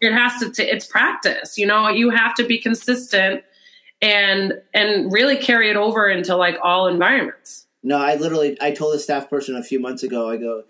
it 0.00 0.12
has 0.12 0.40
to 0.40 0.50
t- 0.50 0.62
it's 0.64 0.86
practice 0.86 1.56
you 1.58 1.66
know 1.66 1.88
you 1.88 2.10
have 2.10 2.34
to 2.36 2.44
be 2.44 2.58
consistent 2.58 3.44
and 4.00 4.54
and 4.74 5.12
really 5.12 5.36
carry 5.36 5.70
it 5.70 5.76
over 5.76 6.08
into 6.08 6.34
like 6.34 6.56
all 6.60 6.88
environments. 6.88 7.61
No, 7.82 7.98
I 7.98 8.14
literally 8.14 8.56
I 8.60 8.70
told 8.70 8.94
a 8.94 8.98
staff 8.98 9.28
person 9.28 9.56
a 9.56 9.62
few 9.62 9.80
months 9.80 10.02
ago. 10.02 10.30
I 10.30 10.36
go, 10.36 10.64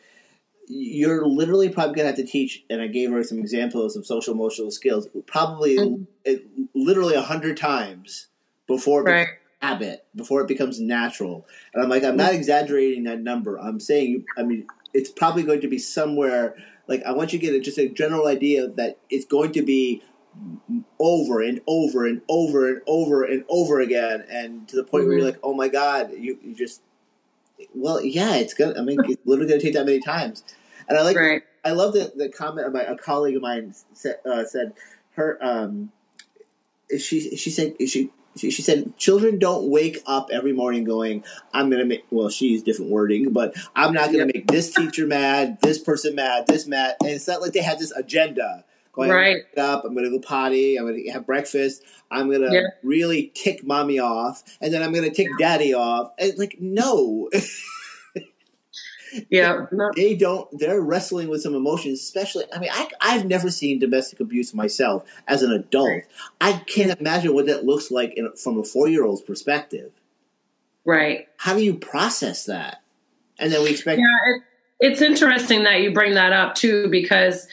you're 0.69 1.27
literally 1.27 1.69
probably 1.69 1.95
gonna 1.95 2.09
have 2.09 2.17
to 2.17 2.25
teach, 2.25 2.65
and 2.71 2.81
I 2.81 2.87
gave 2.87 3.11
her 3.11 3.23
some 3.23 3.39
examples 3.39 3.97
of 3.97 4.07
social 4.07 4.35
emotional 4.35 4.71
skills, 4.71 5.09
probably 5.27 5.77
mm-hmm. 5.77 6.05
it, 6.25 6.47
literally 6.75 7.15
a 7.15 7.23
hundred 7.23 7.57
times 7.57 8.29
before 8.67 9.01
it 9.01 9.11
right. 9.11 9.21
becomes 9.21 9.39
habit, 9.61 10.07
before 10.17 10.41
it 10.41 10.49
becomes 10.49 10.81
natural. 10.81 11.47
And 11.73 11.83
I'm 11.83 11.89
like, 11.89 12.03
I'm 12.03 12.17
not 12.17 12.31
mm-hmm. 12.31 12.39
exaggerating 12.39 13.05
that 13.05 13.21
number. 13.21 13.59
I'm 13.59 13.79
saying, 13.79 14.25
I 14.37 14.43
mean, 14.43 14.67
it's 14.93 15.11
probably 15.11 15.45
going 15.45 15.61
to 15.61 15.69
be 15.69 15.79
somewhere. 15.79 16.57
Like, 16.89 17.03
I 17.05 17.13
want 17.13 17.33
you 17.33 17.39
to 17.39 17.47
get 17.47 17.63
just 17.63 17.79
a 17.79 17.89
general 17.89 18.27
idea 18.27 18.69
that 18.69 18.99
it's 19.09 19.25
going 19.25 19.53
to 19.53 19.63
be 19.63 20.03
over 20.99 21.43
and 21.43 21.61
over 21.67 22.07
and 22.07 22.23
over 22.29 22.69
and 22.69 22.81
over 22.87 23.23
and 23.23 23.45
over 23.49 23.81
again, 23.81 24.25
and 24.31 24.67
to 24.69 24.77
the 24.77 24.85
point 24.85 25.03
mm-hmm. 25.03 25.09
where 25.09 25.19
you're 25.19 25.27
mm-hmm. 25.29 25.37
like, 25.37 25.41
oh 25.43 25.55
my 25.55 25.69
god, 25.69 26.13
you, 26.19 26.39
you 26.43 26.55
just 26.55 26.83
well, 27.75 28.05
yeah, 28.05 28.37
it's 28.37 28.55
gonna. 28.55 28.79
I 28.79 28.83
mean, 28.83 28.99
it's 29.05 29.27
literally 29.27 29.51
gonna 29.51 29.63
take 29.63 29.75
that 29.75 29.87
many 29.87 30.01
times. 30.01 30.43
And 30.89 30.99
I 30.99 31.03
like. 31.03 31.17
Right. 31.17 31.43
I 31.65 31.71
love 31.73 31.93
the 31.93 32.13
the 32.17 32.29
comment 32.29 32.67
of 32.67 32.73
my 32.73 32.83
a 32.83 32.97
colleague 32.97 33.37
of 33.37 33.43
mine 33.43 33.75
said, 33.93 34.17
uh, 34.27 34.45
said 34.45 34.75
her 35.13 35.39
um 35.41 35.93
she 36.99 37.37
she 37.37 37.51
said 37.51 37.75
she 37.81 38.11
she, 38.37 38.51
she 38.51 38.63
said 38.63 38.97
children 38.97 39.39
don't 39.39 39.69
wake 39.69 39.99
up 40.07 40.31
every 40.33 40.53
morning 40.53 40.85
going 40.85 41.23
i'm 41.53 41.69
gonna 41.71 41.85
make 41.85 42.05
well 42.11 42.29
she's 42.31 42.63
different 42.63 42.91
wording 42.91 43.33
but 43.33 43.55
i'm 43.77 43.93
not 43.93 44.11
gonna 44.11 44.27
make 44.27 44.47
this 44.47 44.75
teacher 44.75 45.07
mad 45.07 45.59
this 45.63 45.79
person 45.79 46.15
mad 46.15 46.47
this 46.47 46.67
mad 46.67 46.97
and 47.01 47.11
it's 47.11 47.29
not 47.29 47.43
like 47.43 47.53
they 47.53 47.63
have 47.63 47.79
this 47.79 47.93
agenda 47.93 48.65
going 48.93 49.11
right. 49.11 49.43
up. 49.59 49.85
I'm 49.85 49.95
gonna 49.95 50.11
go 50.11 50.21
potty. 50.21 50.77
I'm 50.77 50.87
gonna 50.87 51.13
have 51.13 51.27
breakfast. 51.27 51.83
I'm 52.13 52.31
gonna 52.31 52.53
yeah. 52.53 52.67
really 52.83 53.33
tick 53.35 53.65
mommy 53.65 53.99
off 53.99 54.43
and 54.61 54.73
then 54.73 54.83
i'm 54.83 54.93
gonna 54.93 55.11
tick 55.11 55.29
daddy 55.39 55.75
off. 55.75 56.13
And 56.19 56.39
like 56.39 56.57
no. 56.61 57.31
Yeah 59.29 59.67
they 59.95 60.15
don't 60.15 60.49
they're 60.59 60.81
wrestling 60.81 61.29
with 61.29 61.43
some 61.43 61.55
emotions 61.55 62.01
especially 62.01 62.47
i 62.51 62.59
mean 62.59 62.71
I, 62.73 62.89
i've 63.03 63.27
never 63.27 63.51
seen 63.51 63.79
domestic 63.79 64.21
abuse 64.21 64.55
myself 64.55 65.05
as 65.29 65.43
an 65.43 65.53
adult. 65.53 65.87
Right. 65.87 66.05
i 66.41 66.53
can't 66.53 66.99
imagine 66.99 67.35
what 67.35 67.45
that 67.45 67.67
looks 67.67 67.91
like 67.91 68.15
in, 68.15 68.33
from 68.37 68.59
a 68.59 68.65
four-year-old's 68.65 69.21
perspective. 69.21 69.93
Right. 70.87 71.29
How 71.37 71.55
do 71.55 71.63
you 71.63 71.75
process 71.75 72.47
that? 72.47 72.83
And 73.39 73.53
then 73.53 73.63
we 73.63 73.71
expect 73.71 74.01
yeah 74.01 74.35
it, 74.35 74.43
it's 74.83 75.01
interesting 75.01 75.63
that 75.63 75.81
you 75.81 75.93
bring 75.93 76.15
that 76.15 76.33
up 76.33 76.57
too 76.57 76.89
because 76.89 77.47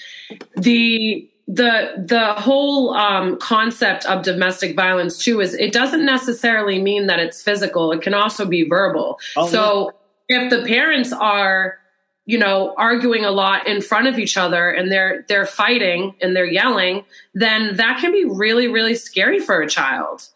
the 0.57 1.29
the 1.47 1.93
the 2.05 2.33
whole 2.33 2.93
um, 2.95 3.37
concept 3.37 4.05
of 4.07 4.23
domestic 4.23 4.75
violence 4.75 5.17
too 5.17 5.39
is 5.39 5.53
it 5.53 5.71
doesn't 5.71 6.05
necessarily 6.05 6.81
mean 6.81 7.05
that 7.07 7.19
it's 7.19 7.41
physical. 7.41 7.91
It 7.91 8.01
can 8.01 8.15
also 8.15 8.45
be 8.45 8.67
verbal. 8.67 9.19
Oh, 9.37 9.47
so 9.47 9.93
yeah. 10.27 10.41
if 10.41 10.49
the 10.49 10.65
parents 10.65 11.13
are 11.13 11.77
you 12.25 12.37
know 12.37 12.73
arguing 12.77 13.25
a 13.25 13.31
lot 13.31 13.67
in 13.67 13.81
front 13.81 14.07
of 14.07 14.17
each 14.17 14.35
other 14.35 14.69
and 14.69 14.91
they're 14.91 15.23
they're 15.27 15.45
fighting 15.45 16.15
and 16.21 16.35
they're 16.35 16.45
yelling 16.45 17.03
then 17.33 17.75
that 17.77 17.99
can 17.99 18.11
be 18.11 18.25
really 18.25 18.67
really 18.67 18.95
scary 18.95 19.39
for 19.39 19.61
a 19.61 19.69
child. 19.69 20.27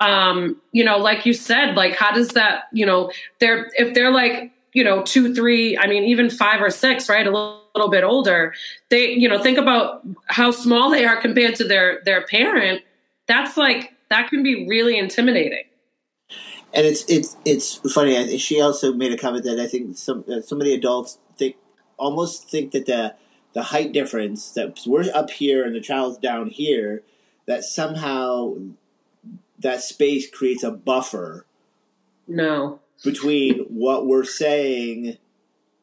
Um 0.00 0.60
you 0.72 0.84
know 0.84 0.98
like 0.98 1.26
you 1.26 1.32
said 1.32 1.76
like 1.76 1.94
how 1.94 2.12
does 2.12 2.28
that 2.30 2.64
you 2.72 2.86
know 2.86 3.12
they're 3.38 3.70
if 3.76 3.94
they're 3.94 4.12
like 4.12 4.52
you 4.72 4.84
know 4.84 5.02
two 5.02 5.34
three 5.34 5.76
i 5.78 5.86
mean 5.86 6.04
even 6.04 6.30
five 6.30 6.60
or 6.60 6.70
six 6.70 7.08
right 7.08 7.26
a 7.26 7.30
little, 7.30 7.62
little 7.74 7.90
bit 7.90 8.04
older 8.04 8.54
they 8.88 9.12
you 9.12 9.28
know 9.28 9.42
think 9.42 9.58
about 9.58 10.02
how 10.26 10.50
small 10.50 10.90
they 10.90 11.04
are 11.04 11.20
compared 11.20 11.54
to 11.54 11.64
their 11.64 12.00
their 12.04 12.26
parent 12.26 12.82
that's 13.26 13.56
like 13.56 13.92
that 14.08 14.28
can 14.28 14.42
be 14.42 14.66
really 14.68 14.98
intimidating 14.98 15.64
and 16.72 16.86
it's 16.86 17.04
it's 17.08 17.36
it's 17.44 17.76
funny. 17.92 18.38
She 18.38 18.60
also 18.60 18.92
made 18.92 19.12
a 19.12 19.16
comment 19.16 19.44
that 19.44 19.58
I 19.58 19.66
think 19.66 19.96
some 19.96 20.24
some 20.42 20.60
of 20.60 20.64
the 20.64 20.74
adults 20.74 21.18
think 21.36 21.56
almost 21.96 22.48
think 22.48 22.72
that 22.72 22.86
the 22.86 23.14
the 23.52 23.62
height 23.64 23.92
difference 23.92 24.52
that 24.52 24.80
we're 24.86 25.04
up 25.12 25.30
here 25.30 25.64
and 25.64 25.74
the 25.74 25.80
child's 25.80 26.18
down 26.18 26.46
here 26.46 27.02
that 27.46 27.64
somehow 27.64 28.54
that 29.58 29.82
space 29.82 30.30
creates 30.30 30.62
a 30.62 30.70
buffer. 30.70 31.44
No. 32.28 32.78
Between 33.04 33.60
what 33.68 34.06
we're 34.06 34.24
saying 34.24 35.16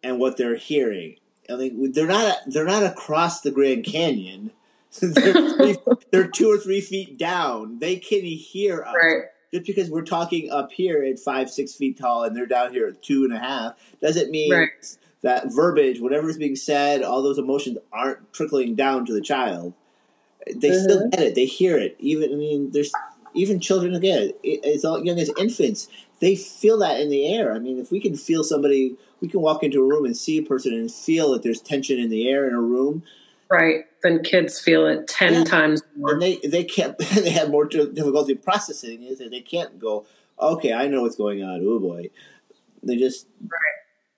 and 0.03 0.19
what 0.19 0.37
they're 0.37 0.55
hearing. 0.55 1.15
I 1.49 1.55
mean, 1.55 1.91
they're 1.93 2.05
not 2.05 2.37
they're 2.45 2.65
not 2.65 2.83
across 2.83 3.41
the 3.41 3.51
Grand 3.51 3.85
Canyon. 3.85 4.51
they're, 5.01 5.33
three, 5.33 5.77
they're 6.11 6.27
two 6.27 6.49
or 6.49 6.57
three 6.57 6.81
feet 6.81 7.17
down. 7.17 7.79
They 7.79 7.97
can 7.97 8.21
hear 8.21 8.83
us. 8.83 8.95
Right 8.95 9.23
just 9.53 9.65
because 9.65 9.89
we're 9.89 10.03
talking 10.03 10.51
up 10.51 10.71
here 10.71 11.03
at 11.03 11.19
five, 11.19 11.49
six 11.49 11.73
feet 11.73 11.97
tall 11.97 12.23
and 12.23 12.35
they're 12.35 12.45
down 12.45 12.73
here 12.73 12.87
at 12.87 13.01
two 13.01 13.23
and 13.23 13.33
a 13.33 13.39
half, 13.39 13.73
doesn't 14.01 14.29
mean 14.29 14.51
right. 14.51 14.97
that 15.21 15.53
verbiage, 15.53 15.99
whatever 15.99 16.29
is 16.29 16.37
being 16.37 16.55
said, 16.55 17.01
all 17.01 17.23
those 17.23 17.37
emotions 17.37 17.77
aren't 17.91 18.33
trickling 18.33 18.75
down 18.75 19.05
to 19.05 19.13
the 19.13 19.21
child. 19.21 19.73
They 20.45 20.69
mm-hmm. 20.69 20.83
still 20.83 21.09
get 21.09 21.21
it. 21.21 21.35
They 21.35 21.45
hear 21.45 21.77
it. 21.77 21.95
Even 21.99 22.31
I 22.33 22.35
mean, 22.35 22.71
there's 22.71 22.91
even 23.33 23.59
children 23.59 23.93
again, 23.93 24.31
as 24.63 24.83
young 24.83 25.19
as 25.19 25.31
infants, 25.37 25.87
they 26.19 26.35
feel 26.35 26.77
that 26.79 26.99
in 26.99 27.09
the 27.09 27.27
air. 27.33 27.53
I 27.53 27.59
mean, 27.59 27.79
if 27.79 27.91
we 27.91 27.99
can 27.99 28.15
feel 28.15 28.43
somebody, 28.43 28.95
we 29.21 29.27
can 29.27 29.41
walk 29.41 29.63
into 29.63 29.81
a 29.81 29.87
room 29.87 30.05
and 30.05 30.15
see 30.15 30.37
a 30.37 30.43
person 30.43 30.73
and 30.73 30.91
feel 30.91 31.31
that 31.31 31.43
there's 31.43 31.61
tension 31.61 31.99
in 31.99 32.09
the 32.09 32.27
air 32.29 32.47
in 32.47 32.53
a 32.53 32.61
room. 32.61 33.03
Right. 33.49 33.85
Then 34.03 34.23
kids 34.23 34.59
feel 34.59 34.87
it 34.87 35.07
10 35.07 35.33
yeah. 35.33 35.43
times 35.43 35.81
more. 35.95 36.13
And 36.13 36.21
they, 36.21 36.37
they 36.37 36.63
can't, 36.63 36.97
they 37.15 37.29
have 37.31 37.49
more 37.49 37.65
difficulty 37.65 38.35
processing 38.35 39.03
it. 39.03 39.31
They 39.31 39.41
can't 39.41 39.79
go, 39.79 40.05
okay, 40.39 40.73
I 40.73 40.87
know 40.87 41.03
what's 41.03 41.15
going 41.15 41.43
on. 41.43 41.61
Oh 41.63 41.79
boy. 41.79 42.09
They 42.83 42.95
just, 42.97 43.27
right. 43.41 43.59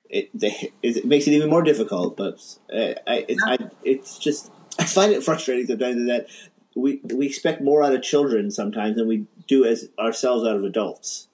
it, 0.10 0.30
they, 0.34 0.72
it 0.82 1.06
makes 1.06 1.28
it 1.28 1.32
even 1.32 1.50
more 1.50 1.62
difficult, 1.62 2.18
but 2.18 2.40
I, 2.74 2.96
I, 3.08 3.26
it's, 3.28 3.44
I, 3.46 3.58
it's 3.84 4.20
just, 4.20 4.52
I 4.78 4.86
find 4.86 5.12
it 5.12 5.24
frustrating 5.26 5.68
sometimes 5.68 6.08
that 6.08 6.28
we, 6.76 7.02
we 7.04 7.26
expect 7.26 7.62
more 7.62 7.84
out 7.84 7.94
of 7.94 8.02
children 8.02 8.52
sometimes 8.52 8.96
than 8.96 9.08
we 9.08 9.26
do 9.48 9.66
as 9.66 9.90
ourselves 9.98 10.46
out 10.48 10.56
of 10.56 10.64
adults. 10.64 11.29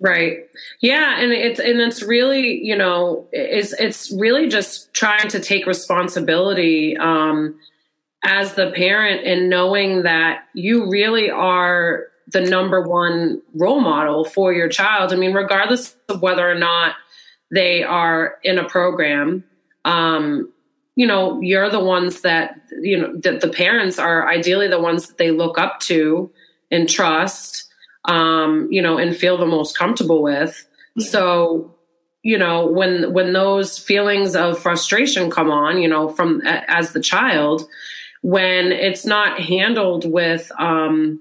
Right. 0.00 0.48
Yeah, 0.80 1.20
and 1.20 1.32
it's 1.32 1.60
and 1.60 1.80
it's 1.80 2.02
really, 2.02 2.62
you 2.64 2.76
know, 2.76 3.28
it's 3.32 3.72
it's 3.74 4.10
really 4.12 4.48
just 4.48 4.92
trying 4.92 5.28
to 5.28 5.40
take 5.40 5.66
responsibility 5.66 6.96
um 6.96 7.58
as 8.24 8.54
the 8.54 8.72
parent 8.72 9.24
and 9.26 9.48
knowing 9.48 10.02
that 10.02 10.44
you 10.54 10.90
really 10.90 11.30
are 11.30 12.06
the 12.32 12.40
number 12.40 12.80
one 12.80 13.40
role 13.54 13.80
model 13.80 14.24
for 14.24 14.52
your 14.52 14.68
child. 14.68 15.12
I 15.12 15.16
mean, 15.16 15.34
regardless 15.34 15.94
of 16.08 16.22
whether 16.22 16.48
or 16.50 16.54
not 16.54 16.96
they 17.52 17.82
are 17.84 18.36
in 18.42 18.58
a 18.58 18.68
program, 18.68 19.44
um, 19.84 20.50
you 20.96 21.06
know, 21.06 21.40
you're 21.40 21.70
the 21.70 21.84
ones 21.84 22.22
that, 22.22 22.56
you 22.80 22.98
know, 22.98 23.14
that 23.18 23.42
the 23.42 23.48
parents 23.48 23.98
are 23.98 24.26
ideally 24.28 24.68
the 24.68 24.80
ones 24.80 25.06
that 25.06 25.18
they 25.18 25.30
look 25.30 25.58
up 25.58 25.80
to 25.80 26.30
and 26.70 26.88
trust 26.88 27.63
um, 28.04 28.68
you 28.70 28.82
know, 28.82 28.98
and 28.98 29.16
feel 29.16 29.36
the 29.36 29.46
most 29.46 29.78
comfortable 29.78 30.22
with. 30.22 30.66
So, 30.98 31.74
you 32.22 32.38
know, 32.38 32.66
when 32.66 33.12
when 33.12 33.32
those 33.32 33.78
feelings 33.78 34.36
of 34.36 34.58
frustration 34.58 35.30
come 35.30 35.50
on, 35.50 35.80
you 35.80 35.88
know, 35.88 36.08
from 36.08 36.42
as 36.44 36.92
the 36.92 37.00
child, 37.00 37.68
when 38.22 38.72
it's 38.72 39.04
not 39.04 39.40
handled 39.40 40.10
with 40.10 40.50
um 40.58 41.20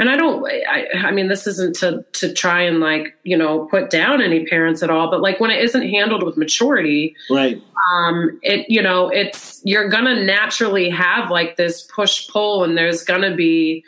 and 0.00 0.10
I 0.10 0.16
don't 0.16 0.44
I, 0.46 0.88
I 0.94 1.10
mean 1.12 1.28
this 1.28 1.46
isn't 1.46 1.76
to 1.76 2.04
to 2.14 2.32
try 2.32 2.62
and 2.62 2.80
like, 2.80 3.14
you 3.22 3.36
know, 3.36 3.66
put 3.66 3.90
down 3.90 4.20
any 4.20 4.44
parents 4.44 4.82
at 4.82 4.90
all, 4.90 5.10
but 5.10 5.22
like 5.22 5.40
when 5.40 5.50
it 5.50 5.62
isn't 5.62 5.88
handled 5.88 6.22
with 6.22 6.36
maturity, 6.36 7.14
right. 7.30 7.62
Um 7.92 8.38
it 8.42 8.68
you 8.68 8.82
know, 8.82 9.08
it's 9.08 9.62
you're 9.64 9.88
going 9.88 10.04
to 10.04 10.24
naturally 10.24 10.90
have 10.90 11.30
like 11.30 11.56
this 11.56 11.82
push 11.82 12.28
pull 12.28 12.64
and 12.64 12.76
there's 12.76 13.04
going 13.04 13.22
to 13.22 13.34
be 13.34 13.84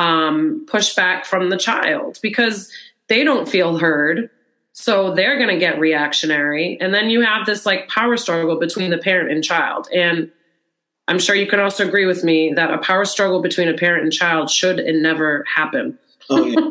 um, 0.00 0.64
pushback 0.66 1.26
from 1.26 1.50
the 1.50 1.58
child 1.58 2.18
because 2.22 2.72
they 3.08 3.22
don't 3.22 3.48
feel 3.48 3.76
heard. 3.78 4.30
So 4.72 5.14
they're 5.14 5.36
going 5.36 5.50
to 5.50 5.58
get 5.58 5.78
reactionary. 5.78 6.78
And 6.80 6.94
then 6.94 7.10
you 7.10 7.20
have 7.20 7.44
this 7.44 7.66
like 7.66 7.88
power 7.88 8.16
struggle 8.16 8.58
between 8.58 8.90
the 8.90 8.98
parent 8.98 9.30
and 9.30 9.44
child. 9.44 9.88
And 9.94 10.32
I'm 11.06 11.18
sure 11.18 11.34
you 11.34 11.46
can 11.46 11.60
also 11.60 11.86
agree 11.86 12.06
with 12.06 12.24
me 12.24 12.54
that 12.54 12.72
a 12.72 12.78
power 12.78 13.04
struggle 13.04 13.42
between 13.42 13.68
a 13.68 13.74
parent 13.74 14.04
and 14.04 14.12
child 14.12 14.50
should 14.50 14.80
and 14.80 15.02
never 15.02 15.44
happen. 15.54 15.98
Oh, 16.30 16.46
yeah. 16.46 16.70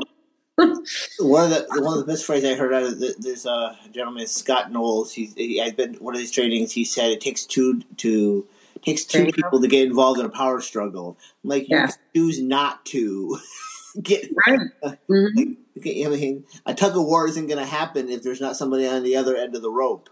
one 1.19 1.43
of 1.43 1.49
the 1.51 1.67
one 1.81 1.99
of 1.99 2.05
the 2.05 2.11
best 2.11 2.25
phrases 2.25 2.49
I 2.49 2.55
heard 2.55 2.73
out 2.73 2.83
of 2.83 2.99
the, 2.99 3.15
there's 3.19 3.45
a 3.45 3.77
gentleman 3.91 4.27
Scott 4.27 4.71
Knowles. 4.71 5.13
He, 5.13 5.25
he 5.35 5.57
had 5.57 5.77
been 5.77 5.93
one 5.95 6.15
of 6.15 6.21
his 6.21 6.31
trainings. 6.31 6.71
He 6.71 6.83
said 6.83 7.11
it 7.11 7.21
takes 7.21 7.45
two 7.45 7.81
to 7.97 8.45
takes 8.83 9.05
two 9.05 9.31
people 9.31 9.61
to 9.61 9.67
get 9.67 9.87
involved 9.87 10.19
in 10.19 10.25
a 10.25 10.29
power 10.29 10.61
struggle. 10.61 11.17
Like 11.43 11.69
you 11.69 11.87
choose 12.15 12.41
not 12.41 12.85
to 12.87 13.37
get 14.01 14.27
right. 14.47 14.59
mm-hmm. 15.09 15.53
I 15.85 16.09
mean, 16.09 16.43
a 16.65 16.73
tug 16.73 16.97
of 16.97 17.05
war 17.05 17.27
isn't 17.27 17.47
going 17.47 17.59
to 17.59 17.65
happen 17.65 18.09
if 18.09 18.21
there's 18.21 18.41
not 18.41 18.57
somebody 18.57 18.85
on 18.87 19.03
the 19.03 19.15
other 19.15 19.35
end 19.35 19.55
of 19.55 19.61
the 19.61 19.71
rope, 19.71 20.09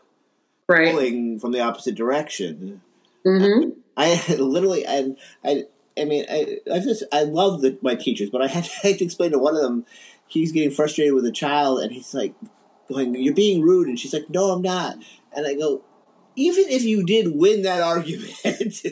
right. 0.67 0.91
pulling 0.91 1.39
from 1.39 1.51
the 1.51 1.59
opposite 1.59 1.95
direction. 1.95 2.81
Mm-hmm. 3.25 3.71
I, 3.97 4.23
I 4.29 4.35
literally, 4.35 4.85
and 4.85 5.17
I, 5.43 5.65
I 5.99 6.05
mean, 6.05 6.25
I, 6.29 6.59
I 6.71 6.79
just 6.79 7.03
I 7.11 7.23
love 7.23 7.61
the, 7.61 7.77
my 7.81 7.95
teachers, 7.95 8.29
but 8.29 8.41
I 8.41 8.47
had, 8.47 8.63
to, 8.63 8.71
I 8.83 8.87
had 8.89 8.99
to 8.99 9.05
explain 9.05 9.31
to 9.31 9.39
one 9.39 9.55
of 9.55 9.61
them. 9.61 9.85
He's 10.27 10.51
getting 10.51 10.71
frustrated 10.71 11.13
with 11.13 11.25
a 11.25 11.31
child, 11.31 11.79
and 11.79 11.91
he's 11.91 12.13
like, 12.13 12.33
"Going, 12.89 13.15
you're 13.15 13.33
being 13.33 13.61
rude," 13.61 13.87
and 13.87 13.99
she's 13.99 14.13
like, 14.13 14.29
"No, 14.29 14.51
I'm 14.51 14.61
not." 14.61 14.97
And 15.33 15.47
I 15.47 15.53
go, 15.53 15.83
even 16.37 16.65
if 16.69 16.83
you 16.83 17.03
did 17.03 17.35
win 17.35 17.63
that 17.63 17.81
argument, 17.81 18.31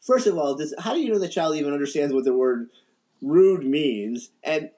first 0.00 0.26
of 0.26 0.36
all, 0.36 0.56
does, 0.56 0.74
how 0.80 0.92
do 0.92 1.00
you 1.00 1.12
know 1.12 1.20
the 1.20 1.28
child 1.28 1.56
even 1.56 1.72
understands 1.72 2.12
what 2.12 2.24
the 2.24 2.34
word 2.34 2.68
rude 3.22 3.64
means? 3.64 4.30
And 4.42 4.70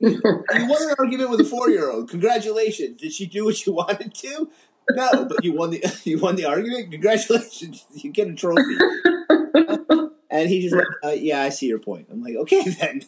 you 0.00 0.20
won 0.24 0.82
an 0.82 0.94
argument 0.98 1.30
with 1.30 1.40
a 1.42 1.44
four 1.44 1.68
year 1.68 1.90
old. 1.90 2.08
Congratulations. 2.08 3.00
Did 3.00 3.12
she 3.12 3.26
do 3.26 3.44
what 3.44 3.64
you 3.64 3.72
wanted 3.74 4.14
to? 4.14 4.50
No, 4.90 5.26
but 5.26 5.44
you 5.44 5.52
won 5.52 5.70
the 5.70 6.00
you 6.04 6.18
won 6.18 6.36
the 6.36 6.46
argument. 6.46 6.90
Congratulations, 6.90 7.86
you 7.92 8.10
get 8.10 8.28
a 8.28 8.34
trophy. 8.34 8.62
and 10.30 10.48
he 10.48 10.62
just 10.62 10.74
like, 10.74 10.86
uh, 11.04 11.08
yeah, 11.10 11.42
I 11.42 11.50
see 11.50 11.66
your 11.66 11.78
point. 11.78 12.08
I'm 12.10 12.22
like, 12.22 12.36
okay, 12.36 12.62
then. 12.70 13.02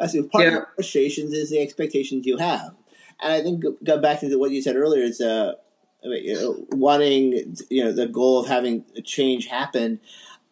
I 0.00 0.06
see 0.06 0.22
part 0.22 0.44
yeah. 0.44 0.48
of 0.48 0.54
the 0.54 0.66
frustrations 0.76 1.32
is 1.32 1.50
the 1.50 1.60
expectations 1.60 2.26
you 2.26 2.38
have, 2.38 2.74
and 3.20 3.32
I 3.32 3.42
think 3.42 3.64
go 3.84 3.98
back 3.98 4.20
to 4.20 4.34
what 4.36 4.50
you 4.50 4.62
said 4.62 4.76
earlier. 4.76 5.02
It's 5.02 5.20
uh, 5.20 5.54
wanting 6.02 7.56
you 7.68 7.84
know 7.84 7.92
the 7.92 8.06
goal 8.06 8.40
of 8.40 8.46
having 8.46 8.84
a 8.96 9.02
change 9.02 9.46
happen. 9.46 10.00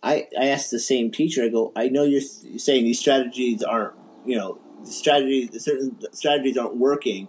I 0.02 0.28
I 0.38 0.48
asked 0.48 0.70
the 0.70 0.78
same 0.78 1.10
teacher. 1.10 1.44
I 1.44 1.48
go, 1.48 1.72
I 1.74 1.88
know 1.88 2.04
you're 2.04 2.20
saying 2.20 2.84
these 2.84 3.00
strategies 3.00 3.62
aren't 3.62 3.94
you 4.26 4.36
know 4.36 4.60
strategies 4.84 5.64
certain 5.64 5.98
strategies 6.12 6.56
aren't 6.56 6.76
working 6.76 7.28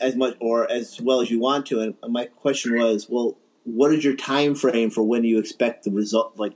as 0.00 0.16
much 0.16 0.36
or 0.40 0.70
as 0.70 1.00
well 1.00 1.20
as 1.20 1.30
you 1.30 1.40
want 1.40 1.66
to. 1.66 1.80
And 1.80 1.94
my 2.08 2.26
question 2.26 2.78
was, 2.78 3.08
well, 3.08 3.36
what 3.64 3.92
is 3.92 4.04
your 4.04 4.14
time 4.14 4.54
frame 4.54 4.90
for 4.90 5.02
when 5.02 5.24
you 5.24 5.38
expect 5.38 5.84
the 5.84 5.90
result? 5.90 6.34
Like 6.36 6.54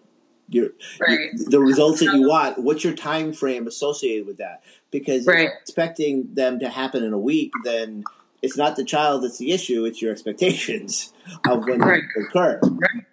your, 0.49 0.71
right. 1.01 1.31
your 1.35 1.51
the 1.51 1.61
results 1.61 2.01
that 2.01 2.15
you 2.15 2.29
want. 2.29 2.59
What's 2.59 2.85
your 2.85 2.95
time 2.95 3.33
frame 3.33 3.67
associated 3.67 4.27
with 4.27 4.39
that? 4.39 4.63
Because 4.91 5.27
right. 5.27 5.49
expecting 5.61 6.35
them 6.35 6.59
to 6.61 6.69
happen 6.69 7.03
in 7.03 7.13
a 7.13 7.19
week, 7.19 7.53
then 7.65 8.05
it's 8.43 8.57
not 8.57 8.77
the 8.77 8.85
child 8.85 9.25
that's 9.25 9.39
the 9.39 9.53
issue; 9.53 9.85
it's 9.85 10.01
your 10.01 10.13
expectations 10.13 11.13
of 11.49 11.65
when 11.67 11.81
right. 11.81 12.03
they 12.15 12.23
occur. 12.23 12.61
Right. 12.63 13.05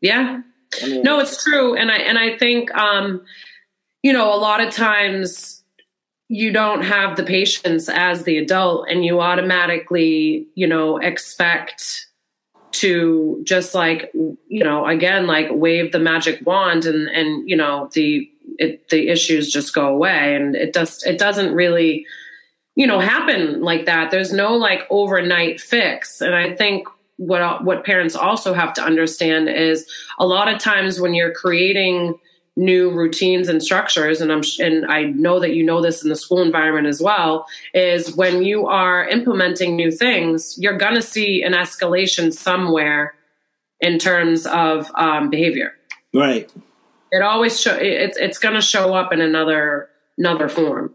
Yeah. 0.00 0.42
I 0.82 0.86
mean, 0.88 1.02
no, 1.02 1.20
it's 1.20 1.42
true, 1.42 1.76
and 1.76 1.90
I 1.90 1.96
and 1.96 2.18
I 2.18 2.36
think 2.36 2.74
um, 2.74 3.22
you 4.02 4.12
know 4.12 4.32
a 4.34 4.36
lot 4.36 4.60
of 4.60 4.72
times 4.72 5.62
you 6.28 6.52
don't 6.52 6.82
have 6.82 7.16
the 7.16 7.22
patience 7.22 7.88
as 7.88 8.24
the 8.24 8.38
adult 8.38 8.88
and 8.88 9.04
you 9.04 9.20
automatically 9.20 10.48
you 10.54 10.66
know 10.66 10.98
expect 10.98 12.06
to 12.72 13.40
just 13.44 13.74
like 13.74 14.12
you 14.14 14.64
know 14.64 14.86
again 14.86 15.26
like 15.26 15.48
wave 15.50 15.92
the 15.92 15.98
magic 15.98 16.44
wand 16.44 16.84
and 16.84 17.08
and 17.08 17.48
you 17.48 17.56
know 17.56 17.88
the 17.92 18.30
it, 18.58 18.88
the 18.88 19.08
issues 19.08 19.50
just 19.50 19.74
go 19.74 19.88
away 19.88 20.34
and 20.34 20.54
it 20.54 20.72
does 20.72 21.02
it 21.04 21.18
doesn't 21.18 21.54
really 21.54 22.06
you 22.76 22.86
know 22.86 23.00
happen 23.00 23.62
like 23.62 23.86
that. 23.86 24.12
There's 24.12 24.32
no 24.32 24.54
like 24.54 24.86
overnight 24.90 25.60
fix. 25.60 26.20
And 26.20 26.34
i 26.34 26.54
think 26.54 26.86
what 27.16 27.64
what 27.64 27.84
parents 27.84 28.14
also 28.14 28.52
have 28.52 28.74
to 28.74 28.82
understand 28.82 29.48
is 29.48 29.86
a 30.18 30.26
lot 30.26 30.48
of 30.48 30.58
times 30.58 31.00
when 31.00 31.14
you're 31.14 31.32
creating 31.32 32.18
new 32.58 32.90
routines 32.90 33.48
and 33.48 33.62
structures 33.62 34.20
and 34.20 34.32
I'm 34.32 34.42
and 34.60 34.86
I 34.86 35.04
know 35.04 35.40
that 35.40 35.54
you 35.54 35.62
know 35.62 35.82
this 35.82 36.02
in 36.02 36.08
the 36.08 36.16
school 36.16 36.40
environment 36.40 36.86
as 36.86 37.02
well 37.02 37.46
is 37.74 38.14
when 38.16 38.42
you 38.42 38.66
are 38.66 39.06
implementing 39.08 39.76
new 39.76 39.90
things 39.90 40.56
you're 40.58 40.78
going 40.78 40.94
to 40.94 41.02
see 41.02 41.42
an 41.42 41.52
escalation 41.52 42.32
somewhere 42.32 43.14
in 43.80 43.98
terms 43.98 44.46
of 44.46 44.90
um, 44.94 45.28
behavior. 45.28 45.72
Right. 46.14 46.50
It 47.12 47.20
always 47.22 47.60
show 47.60 47.76
it's 47.76 48.16
it's 48.16 48.38
going 48.38 48.54
to 48.54 48.62
show 48.62 48.94
up 48.94 49.12
in 49.12 49.20
another 49.20 49.88
another 50.18 50.48
form 50.48 50.94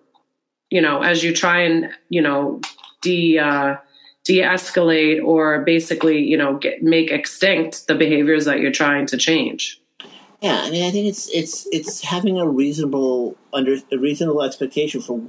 you 0.72 0.82
know 0.82 1.04
as 1.04 1.24
you 1.24 1.34
try 1.34 1.62
and 1.62 1.92
you 2.10 2.22
know 2.22 2.60
de 3.02 3.38
uh, 3.38 3.76
de-escalate 4.24 5.24
or 5.24 5.64
basically 5.64 6.20
you 6.24 6.38
know 6.38 6.58
get, 6.58 6.82
make 6.82 7.12
extinct 7.12 7.88
the 7.88 7.96
behaviors 7.96 8.46
that 8.46 8.60
you're 8.60 8.72
trying 8.72 9.06
to 9.06 9.18
change 9.18 9.82
yeah, 10.42 10.62
I 10.64 10.72
mean, 10.72 10.84
I 10.84 10.90
think 10.90 11.08
it's 11.08 11.30
it's 11.30 11.68
it's 11.72 12.02
having 12.02 12.40
a 12.40 12.48
reasonable 12.48 13.38
under 13.54 13.76
a 13.92 13.98
reasonable 13.98 14.42
expectation 14.42 15.00
for 15.00 15.20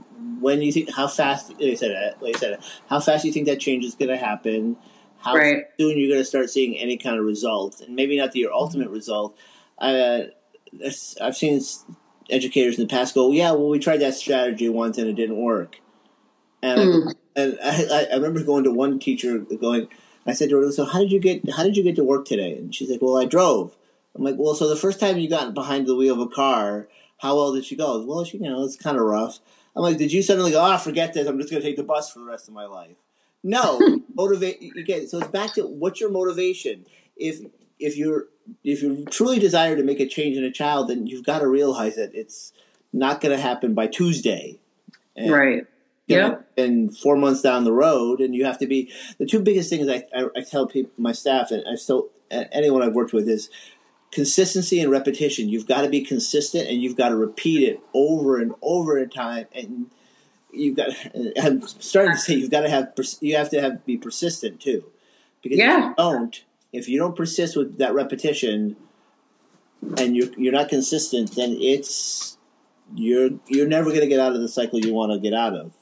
when 0.40 0.62
you 0.62 0.72
think 0.72 0.90
how 0.90 1.07
fast. 1.07 1.50
Like 1.50 1.72
I 1.72 1.74
said, 1.74 2.16
like 2.22 2.37
I 2.37 2.38
said, 2.38 2.59
how 2.88 2.98
fast 2.98 3.26
you 3.26 3.33
think 3.33 3.46
that 3.46 3.61
change 3.61 3.85
is 3.85 3.94
going 3.94 4.09
to 4.09 4.16
happen. 4.16 4.78
How 5.18 5.35
right. 5.35 5.64
soon 5.78 5.98
you're 5.98 6.09
going 6.09 6.20
to 6.20 6.24
start 6.24 6.48
seeing 6.48 6.78
any 6.78 6.96
kind 6.96 7.18
of 7.18 7.26
results, 7.26 7.83
and 7.83 7.94
maybe 7.94 8.16
not 8.16 8.33
the, 8.33 8.40
your 8.40 8.55
ultimate 8.55 8.88
result. 8.88 9.37
Uh, 9.78 10.22
I've 11.20 11.37
seen 11.37 11.61
educators 12.30 12.78
in 12.78 12.87
the 12.87 12.90
past 12.90 13.14
go, 13.14 13.30
"Yeah, 13.30 13.52
well, 13.52 13.68
we 13.68 13.78
tried 13.78 14.00
that 14.00 14.14
strategy 14.14 14.68
once 14.68 14.98
and 14.98 15.08
it 15.08 15.14
didn't 15.14 15.37
work." 15.37 15.80
And 16.62 16.80
mm. 16.80 17.14
I, 17.37 17.40
and 17.40 17.58
I, 17.62 18.06
I 18.12 18.14
remember 18.14 18.42
going 18.44 18.64
to 18.64 18.70
one 18.70 18.98
teacher 18.98 19.38
going, 19.38 19.88
I 20.26 20.32
said 20.32 20.50
to 20.50 20.58
her, 20.58 20.72
"So 20.72 20.85
how 20.85 21.00
did 21.00 21.12
you 21.12 21.20
get 21.20 21.50
how 21.50 21.62
did 21.62 21.76
you 21.76 21.82
get 21.82 21.96
to 21.96 22.04
work 22.04 22.26
today?" 22.26 22.56
And 22.56 22.74
she's 22.74 22.90
like, 22.90 23.02
"Well, 23.02 23.16
I 23.16 23.24
drove." 23.24 23.76
I'm 24.14 24.24
like, 24.24 24.37
well, 24.38 24.54
so 24.54 24.68
the 24.68 24.76
first 24.76 25.00
time 25.00 25.18
you 25.18 25.28
got 25.28 25.54
behind 25.54 25.87
the 25.87 25.96
wheel 25.96 26.14
of 26.14 26.20
a 26.20 26.26
car, 26.26 26.88
how 27.18 27.37
well 27.37 27.52
did 27.52 27.64
she 27.64 27.76
go? 27.76 28.04
Well, 28.04 28.24
she, 28.24 28.38
you 28.38 28.50
know, 28.50 28.64
it's 28.64 28.76
kind 28.76 28.96
of 28.96 29.04
rough. 29.04 29.38
I'm 29.74 29.82
like, 29.82 29.96
did 29.96 30.12
you 30.12 30.22
suddenly 30.22 30.50
go, 30.50 30.62
oh, 30.62 30.76
forget 30.76 31.14
this, 31.14 31.26
I'm 31.26 31.38
just 31.38 31.50
going 31.50 31.62
to 31.62 31.68
take 31.68 31.76
the 31.76 31.82
bus 31.82 32.12
for 32.12 32.18
the 32.18 32.26
rest 32.26 32.48
of 32.48 32.54
my 32.54 32.66
life? 32.66 32.96
No, 33.42 33.80
motivate. 34.14 34.61
Again, 34.76 35.08
so 35.08 35.18
it's 35.18 35.28
back 35.28 35.54
to 35.54 35.66
what's 35.66 36.00
your 36.00 36.11
motivation. 36.11 36.85
If 37.16 37.40
if 37.78 37.96
you're 37.96 38.26
if 38.64 38.82
you 38.82 39.04
truly 39.11 39.38
desire 39.38 39.76
to 39.76 39.82
make 39.82 40.00
a 40.00 40.06
change 40.06 40.37
in 40.37 40.44
a 40.44 40.50
child, 40.50 40.88
then 40.88 41.06
you've 41.06 41.24
got 41.24 41.40
to 41.40 41.46
realize 41.46 41.96
that 41.96 42.14
it's 42.14 42.52
not 42.92 43.20
going 43.20 43.35
to 43.35 43.40
happen 43.40 43.74
by 43.74 43.87
Tuesday. 43.87 44.58
And, 45.16 45.30
right. 45.30 45.66
Yeah. 46.06 46.38
And 46.56 46.96
four 46.96 47.16
months 47.16 47.40
down 47.40 47.64
the 47.64 47.72
road, 47.72 48.20
and 48.20 48.35
you 48.35 48.44
have 48.44 48.58
to 48.58 48.66
be 48.66 48.92
the 49.18 49.24
two 49.24 49.40
biggest 49.40 49.70
things 49.70 49.88
I, 49.88 50.04
I, 50.14 50.26
I 50.37 50.42
tell 50.42 50.66
people, 50.66 50.92
my 50.98 51.12
staff, 51.12 51.50
and 51.50 51.64
I 51.66 51.76
still 51.76 52.11
anyone 52.30 52.82
I've 52.82 52.94
worked 52.94 53.12
with 53.12 53.28
is 53.28 53.48
consistency 54.11 54.80
and 54.80 54.90
repetition. 54.90 55.48
You've 55.48 55.66
got 55.66 55.82
to 55.82 55.88
be 55.88 56.02
consistent 56.02 56.68
and 56.68 56.82
you've 56.82 56.96
got 56.96 57.11
to 57.11 57.16
repeat 57.16 57.68
it 57.68 57.80
over 57.94 58.38
and 58.38 58.54
over 58.62 58.98
in 58.98 59.08
time. 59.11 59.46
And 59.54 59.90
you've 60.52 60.76
got. 60.76 60.90
I'm 61.42 61.62
starting 61.62 62.14
to 62.14 62.18
say 62.18 62.35
you've 62.35 62.50
got 62.50 62.62
to 62.62 62.70
have. 62.70 62.92
You 63.20 63.37
have 63.37 63.50
to 63.50 63.61
have 63.61 63.85
be 63.85 63.96
persistent 63.96 64.61
too, 64.61 64.85
because 65.42 65.58
yeah. 65.58 65.78
if 65.78 65.85
you 65.85 65.94
don't, 65.96 66.44
if 66.72 66.88
you 66.88 66.98
don't 66.98 67.16
persist 67.16 67.56
with 67.56 67.78
that 67.78 67.94
repetition, 67.94 68.76
and 69.98 70.16
you're 70.16 70.28
you're 70.37 70.52
not 70.52 70.68
consistent, 70.68 71.35
then 71.37 71.56
it's 71.61 72.38
you're 72.94 73.30
you're 73.46 73.68
never 73.68 73.90
going 73.90 74.00
to 74.00 74.06
get 74.06 74.20
out 74.20 74.35
of 74.35 74.40
the 74.40 74.48
cycle 74.48 74.78
you 74.78 74.92
want 74.92 75.12
to 75.12 75.18
get 75.18 75.35
out 75.35 75.54
of. 75.54 75.72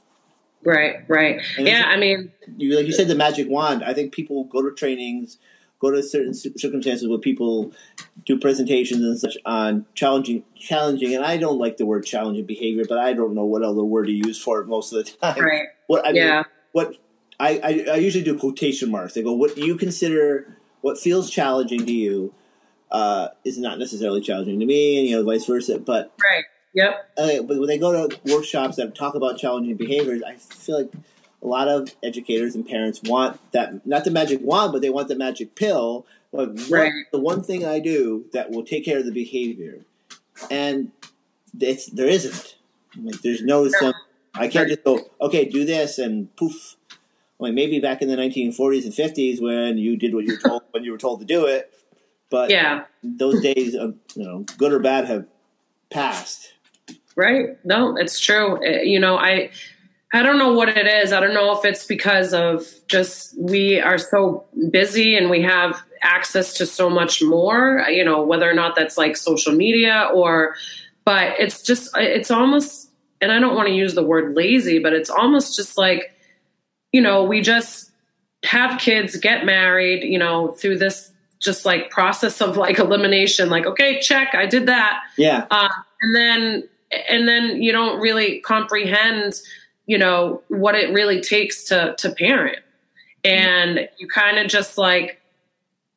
Right, 0.62 1.08
right. 1.08 1.40
And 1.56 1.66
yeah, 1.66 1.84
I 1.86 1.96
mean, 1.96 2.32
you 2.56 2.76
like 2.76 2.86
you 2.86 2.92
said 2.92 3.08
the 3.08 3.14
magic 3.14 3.48
wand. 3.48 3.82
I 3.84 3.94
think 3.94 4.12
people 4.12 4.44
go 4.44 4.62
to 4.62 4.74
trainings 4.74 5.38
go 5.80 5.90
to 5.90 6.02
certain 6.02 6.34
circumstances 6.34 7.08
where 7.08 7.18
people 7.18 7.72
do 8.26 8.38
presentations 8.38 9.02
and 9.02 9.18
such 9.18 9.36
on 9.46 9.86
challenging, 9.94 10.44
challenging, 10.56 11.14
and 11.14 11.24
I 11.24 11.38
don't 11.38 11.58
like 11.58 11.78
the 11.78 11.86
word 11.86 12.04
challenging 12.04 12.44
behavior, 12.44 12.84
but 12.86 12.98
I 12.98 13.14
don't 13.14 13.34
know 13.34 13.46
what 13.46 13.62
other 13.62 13.82
word 13.82 14.06
to 14.06 14.12
use 14.12 14.40
for 14.40 14.60
it 14.60 14.66
most 14.66 14.92
of 14.92 15.04
the 15.04 15.10
time. 15.22 15.42
Right. 15.42 15.68
What 15.86 16.06
I 16.06 16.10
yeah. 16.10 16.36
mean, 16.36 16.44
what 16.72 16.96
I, 17.40 17.60
I, 17.64 17.92
I 17.92 17.96
usually 17.96 18.22
do 18.22 18.38
quotation 18.38 18.90
marks. 18.90 19.14
They 19.14 19.22
go, 19.22 19.32
what 19.32 19.56
do 19.56 19.64
you 19.64 19.76
consider 19.76 20.58
what 20.80 20.98
feels 20.98 21.30
challenging 21.30 21.84
to 21.86 21.92
you 21.92 22.34
uh, 22.90 23.28
is 23.44 23.58
not 23.58 23.78
necessarily 23.78 24.20
challenging 24.20 24.58
to 24.60 24.66
me, 24.66 24.98
and 24.98 25.08
you 25.08 25.16
know, 25.16 25.24
vice 25.24 25.46
versa. 25.46 25.78
But 25.78 26.12
right. 26.22 26.44
Yep. 26.72 27.10
Okay, 27.18 27.40
but 27.40 27.58
when 27.58 27.66
they 27.66 27.78
go 27.78 28.06
to 28.06 28.20
workshops 28.32 28.76
that 28.76 28.94
talk 28.94 29.14
about 29.14 29.38
challenging 29.38 29.76
behaviors, 29.76 30.22
I 30.22 30.36
feel 30.36 30.78
like 30.78 30.92
a 31.42 31.46
lot 31.46 31.68
of 31.68 31.94
educators 32.02 32.54
and 32.54 32.66
parents 32.66 33.00
want 33.02 33.40
that 33.52 33.86
not 33.86 34.04
the 34.04 34.10
magic 34.10 34.40
wand, 34.42 34.72
but 34.72 34.82
they 34.82 34.90
want 34.90 35.08
the 35.08 35.16
magic 35.16 35.54
pill. 35.54 36.06
Like 36.32 36.50
right. 36.70 36.92
the 37.10 37.18
one 37.18 37.42
thing 37.42 37.66
I 37.66 37.80
do 37.80 38.26
that 38.32 38.50
will 38.50 38.64
take 38.64 38.84
care 38.84 38.98
of 38.98 39.04
the 39.04 39.10
behavior, 39.10 39.80
and 40.50 40.92
it's 41.58 41.86
there 41.86 42.06
isn't. 42.06 42.56
Like, 42.96 43.20
there's 43.22 43.42
no 43.42 43.68
some. 43.68 43.94
I 44.34 44.46
can't 44.46 44.68
just 44.68 44.84
go 44.84 45.00
okay, 45.20 45.44
do 45.44 45.64
this 45.64 45.98
and 45.98 46.34
poof. 46.36 46.76
Like 47.40 47.54
maybe 47.54 47.80
back 47.80 48.02
in 48.02 48.08
the 48.08 48.16
1940s 48.16 48.84
and 48.84 48.92
50s 48.92 49.40
when 49.40 49.78
you 49.78 49.96
did 49.96 50.14
what 50.14 50.24
you 50.24 50.34
were 50.34 50.48
told 50.48 50.62
when 50.70 50.84
you 50.84 50.92
were 50.92 50.98
told 50.98 51.20
to 51.20 51.26
do 51.26 51.46
it, 51.46 51.72
but 52.30 52.50
yeah, 52.50 52.84
those 53.02 53.40
days 53.40 53.74
of 53.74 53.96
you 54.14 54.24
know 54.24 54.44
good 54.58 54.72
or 54.72 54.78
bad 54.78 55.06
have 55.06 55.26
passed. 55.90 56.52
Right? 57.16 57.58
No, 57.64 57.96
it's 57.96 58.20
true. 58.20 58.64
Eh, 58.64 58.82
you 58.82 59.00
know, 59.00 59.16
I 59.16 59.50
I 60.12 60.22
don't 60.22 60.38
know 60.38 60.52
what 60.52 60.68
it 60.68 60.86
is. 60.86 61.12
I 61.12 61.20
don't 61.20 61.34
know 61.34 61.56
if 61.56 61.64
it's 61.64 61.86
because 61.86 62.34
of 62.34 62.66
just 62.88 63.34
we 63.38 63.80
are 63.80 63.98
so 63.98 64.44
busy 64.70 65.16
and 65.16 65.30
we 65.30 65.42
have 65.42 65.80
access 66.02 66.54
to 66.54 66.66
so 66.66 66.90
much 66.90 67.22
more, 67.22 67.86
you 67.88 68.04
know, 68.04 68.22
whether 68.22 68.50
or 68.50 68.54
not 68.54 68.74
that's 68.74 68.98
like 68.98 69.16
social 69.16 69.52
media 69.52 70.08
or, 70.12 70.56
but 71.04 71.38
it's 71.38 71.62
just, 71.62 71.90
it's 71.96 72.30
almost, 72.30 72.90
and 73.20 73.30
I 73.30 73.38
don't 73.38 73.54
want 73.54 73.68
to 73.68 73.74
use 73.74 73.94
the 73.94 74.02
word 74.02 74.34
lazy, 74.34 74.80
but 74.80 74.92
it's 74.92 75.10
almost 75.10 75.54
just 75.54 75.78
like, 75.78 76.12
you 76.92 77.00
know, 77.00 77.24
we 77.24 77.40
just 77.40 77.90
have 78.44 78.80
kids, 78.80 79.16
get 79.16 79.44
married, 79.44 80.02
you 80.02 80.18
know, 80.18 80.48
through 80.52 80.78
this 80.78 81.12
just 81.40 81.64
like 81.64 81.90
process 81.90 82.42
of 82.42 82.58
like 82.58 82.78
elimination 82.78 83.48
like 83.48 83.64
okay 83.64 83.98
check 83.98 84.34
i 84.34 84.44
did 84.44 84.66
that. 84.66 85.00
Yeah. 85.16 85.46
uh, 85.50 85.70
and 86.02 86.14
then 86.14 86.68
and 87.08 87.26
then 87.26 87.62
you 87.62 87.72
don't 87.72 87.98
really 87.98 88.40
comprehend 88.40 89.40
you 89.90 89.98
know 89.98 90.40
what 90.46 90.76
it 90.76 90.94
really 90.94 91.20
takes 91.20 91.64
to 91.64 91.96
to 91.98 92.12
parent. 92.12 92.60
And 93.24 93.88
you 93.98 94.06
kind 94.06 94.38
of 94.38 94.46
just 94.46 94.78
like 94.78 95.20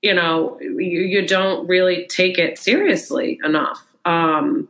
you 0.01 0.15
know 0.15 0.59
you, 0.59 1.01
you 1.01 1.27
don't 1.27 1.67
really 1.67 2.07
take 2.07 2.39
it 2.39 2.57
seriously 2.57 3.39
enough. 3.43 3.79
Um 4.03 4.67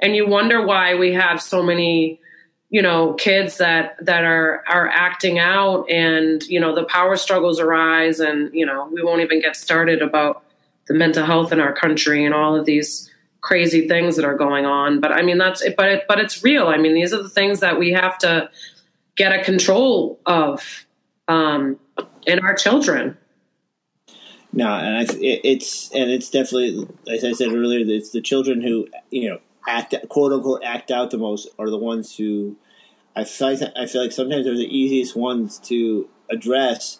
and 0.00 0.16
you 0.16 0.26
wonder 0.26 0.64
why 0.64 0.94
we 0.94 1.12
have 1.12 1.42
so 1.42 1.62
many 1.62 2.18
you 2.72 2.80
know 2.80 3.12
kids 3.12 3.58
that 3.58 4.04
that 4.04 4.24
are 4.24 4.64
are 4.66 4.88
acting 4.88 5.38
out 5.38 5.88
and 5.90 6.42
you 6.44 6.58
know 6.58 6.74
the 6.74 6.84
power 6.84 7.16
struggles 7.16 7.60
arise 7.60 8.18
and 8.18 8.52
you 8.54 8.64
know 8.64 8.88
we 8.90 9.02
won't 9.02 9.20
even 9.20 9.40
get 9.40 9.54
started 9.54 10.00
about 10.00 10.42
the 10.88 10.94
mental 10.94 11.24
health 11.24 11.52
in 11.52 11.60
our 11.60 11.74
country 11.74 12.24
and 12.24 12.34
all 12.34 12.56
of 12.56 12.64
these 12.64 13.10
crazy 13.42 13.86
things 13.86 14.16
that 14.16 14.24
are 14.24 14.36
going 14.36 14.64
on. 14.66 15.00
But 15.00 15.12
i 15.12 15.22
mean 15.22 15.36
that's 15.38 15.62
but 15.76 15.88
it, 15.88 16.04
but 16.08 16.18
it's 16.18 16.42
real. 16.42 16.68
I 16.68 16.78
mean 16.78 16.94
these 16.94 17.12
are 17.12 17.22
the 17.22 17.28
things 17.28 17.60
that 17.60 17.78
we 17.78 17.92
have 17.92 18.18
to 18.18 18.50
get 19.16 19.38
a 19.38 19.44
control 19.44 20.18
of 20.24 20.86
um 21.28 21.78
in 22.26 22.38
our 22.38 22.54
children. 22.54 23.18
No, 24.54 24.68
and 24.68 24.96
I, 24.96 25.02
it, 25.02 25.40
it's 25.44 25.90
and 25.92 26.10
it's 26.10 26.30
definitely 26.30 26.88
as 27.06 27.22
I 27.22 27.32
said 27.32 27.52
earlier, 27.52 27.84
it's 27.86 28.10
the 28.10 28.22
children 28.22 28.62
who 28.62 28.88
you 29.10 29.28
know 29.28 29.40
act 29.66 29.94
quote 30.08 30.32
unquote 30.32 30.62
act 30.64 30.90
out 30.90 31.10
the 31.10 31.18
most 31.18 31.48
are 31.58 31.70
the 31.70 31.78
ones 31.78 32.16
who 32.16 32.56
I 33.14 33.24
feel 33.24 33.54
like, 33.54 33.60
I 33.76 33.86
feel 33.86 34.02
like 34.02 34.12
sometimes 34.12 34.44
they're 34.44 34.56
the 34.56 34.76
easiest 34.76 35.14
ones 35.16 35.58
to 35.60 36.08
address. 36.30 36.98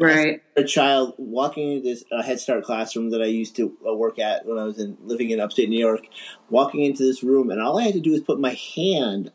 Right 0.00 0.42
a 0.56 0.64
child 0.64 1.14
walking 1.18 1.72
into 1.72 1.88
this 1.88 2.04
uh, 2.12 2.22
Head 2.22 2.40
Start 2.40 2.64
classroom 2.64 3.10
that 3.10 3.20
I 3.22 3.26
used 3.26 3.56
to 3.56 3.76
uh, 3.86 3.94
work 3.94 4.18
at 4.18 4.46
when 4.46 4.58
I 4.58 4.64
was 4.64 4.78
in 4.78 4.96
living 5.02 5.30
in 5.30 5.40
upstate 5.40 5.68
New 5.68 5.78
York, 5.78 6.06
walking 6.48 6.82
into 6.84 7.02
this 7.02 7.22
room, 7.22 7.50
and 7.50 7.60
all 7.60 7.78
I 7.78 7.84
had 7.84 7.94
to 7.94 8.00
do 8.00 8.12
was 8.12 8.20
put 8.20 8.38
my 8.40 8.56
hand 8.74 9.32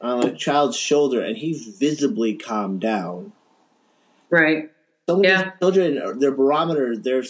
on 0.00 0.24
a 0.24 0.34
child's 0.34 0.76
shoulder, 0.76 1.20
and 1.20 1.36
he 1.38 1.52
visibly 1.52 2.34
calmed 2.34 2.80
down. 2.80 3.32
right 4.30 4.70
Some 5.08 5.20
of 5.20 5.24
Yeah. 5.24 5.44
these 5.44 5.52
children, 5.60 6.18
their 6.18 6.32
barometer, 6.32 6.96
their 6.96 7.24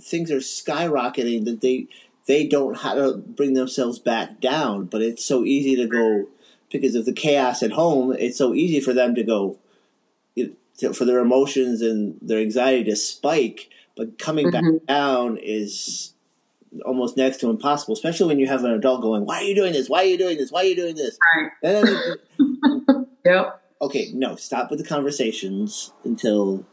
things 0.00 0.30
are 0.30 0.38
skyrocketing 0.38 1.44
that 1.44 1.60
they 1.60 1.86
they 2.26 2.46
don't 2.46 2.76
how 2.76 2.94
to 2.94 3.16
bring 3.16 3.54
themselves 3.54 3.98
back 3.98 4.40
down. 4.40 4.86
But 4.86 5.02
it's 5.02 5.24
so 5.24 5.44
easy 5.44 5.76
to 5.76 5.86
go 5.86 6.28
because 6.70 6.94
of 6.94 7.04
the 7.04 7.12
chaos 7.12 7.62
at 7.62 7.72
home. 7.72 8.14
It's 8.18 8.38
so 8.38 8.54
easy 8.54 8.80
for 8.80 8.92
them 8.92 9.14
to 9.14 9.22
go 9.22 9.58
it- 10.36 10.56
to- 10.78 10.92
for 10.92 11.04
their 11.04 11.18
emotions 11.18 11.82
and 11.82 12.18
their 12.20 12.40
anxiety 12.40 12.84
to 12.84 12.96
spike. 12.96 13.70
But 13.96 14.18
coming 14.18 14.50
back 14.50 14.64
mm-hmm. 14.64 14.84
down 14.86 15.38
is 15.40 16.14
almost 16.84 17.16
next 17.16 17.38
to 17.38 17.50
impossible, 17.50 17.94
especially 17.94 18.26
when 18.26 18.40
you 18.40 18.48
have 18.48 18.64
an 18.64 18.72
adult 18.72 19.02
going, 19.02 19.24
"Why 19.24 19.38
are 19.38 19.44
you 19.44 19.54
doing 19.54 19.72
this? 19.72 19.88
Why 19.88 20.00
are 20.00 20.06
you 20.06 20.18
doing 20.18 20.36
this? 20.36 20.50
Why 20.50 20.62
are 20.62 20.64
you 20.64 20.76
doing 20.76 20.96
this?" 20.96 21.18
right 21.62 22.16
yep 23.24 23.60
okay, 23.84 24.10
no, 24.14 24.36
stop 24.36 24.70
with 24.70 24.80
the 24.80 24.86
conversations 24.86 25.92
until 26.04 26.64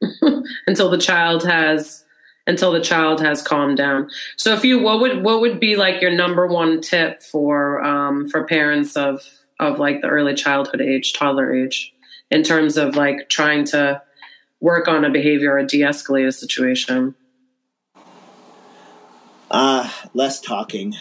until 0.66 0.90
the 0.90 0.98
child 0.98 1.44
has 1.44 2.04
until 2.48 2.72
the 2.72 2.80
child 2.80 3.20
has 3.20 3.42
calmed 3.42 3.76
down. 3.76 4.10
So 4.36 4.54
if 4.54 4.64
you 4.64 4.80
what 4.80 5.00
would 5.00 5.22
what 5.22 5.40
would 5.40 5.60
be 5.60 5.76
like 5.76 6.02
your 6.02 6.10
number 6.10 6.46
one 6.46 6.80
tip 6.80 7.22
for 7.22 7.84
um 7.84 8.28
for 8.28 8.44
parents 8.44 8.96
of 8.96 9.22
of 9.60 9.78
like 9.78 10.00
the 10.00 10.08
early 10.08 10.34
childhood 10.34 10.80
age, 10.80 11.12
toddler 11.12 11.54
age, 11.54 11.94
in 12.30 12.42
terms 12.42 12.76
of 12.76 12.96
like 12.96 13.28
trying 13.28 13.64
to 13.66 14.02
work 14.60 14.88
on 14.88 15.04
a 15.04 15.10
behavior 15.10 15.52
or 15.52 15.62
de-escalate 15.64 16.26
a 16.26 16.32
situation? 16.32 17.14
uh 19.50 19.88
less 20.14 20.40
talking. 20.40 20.94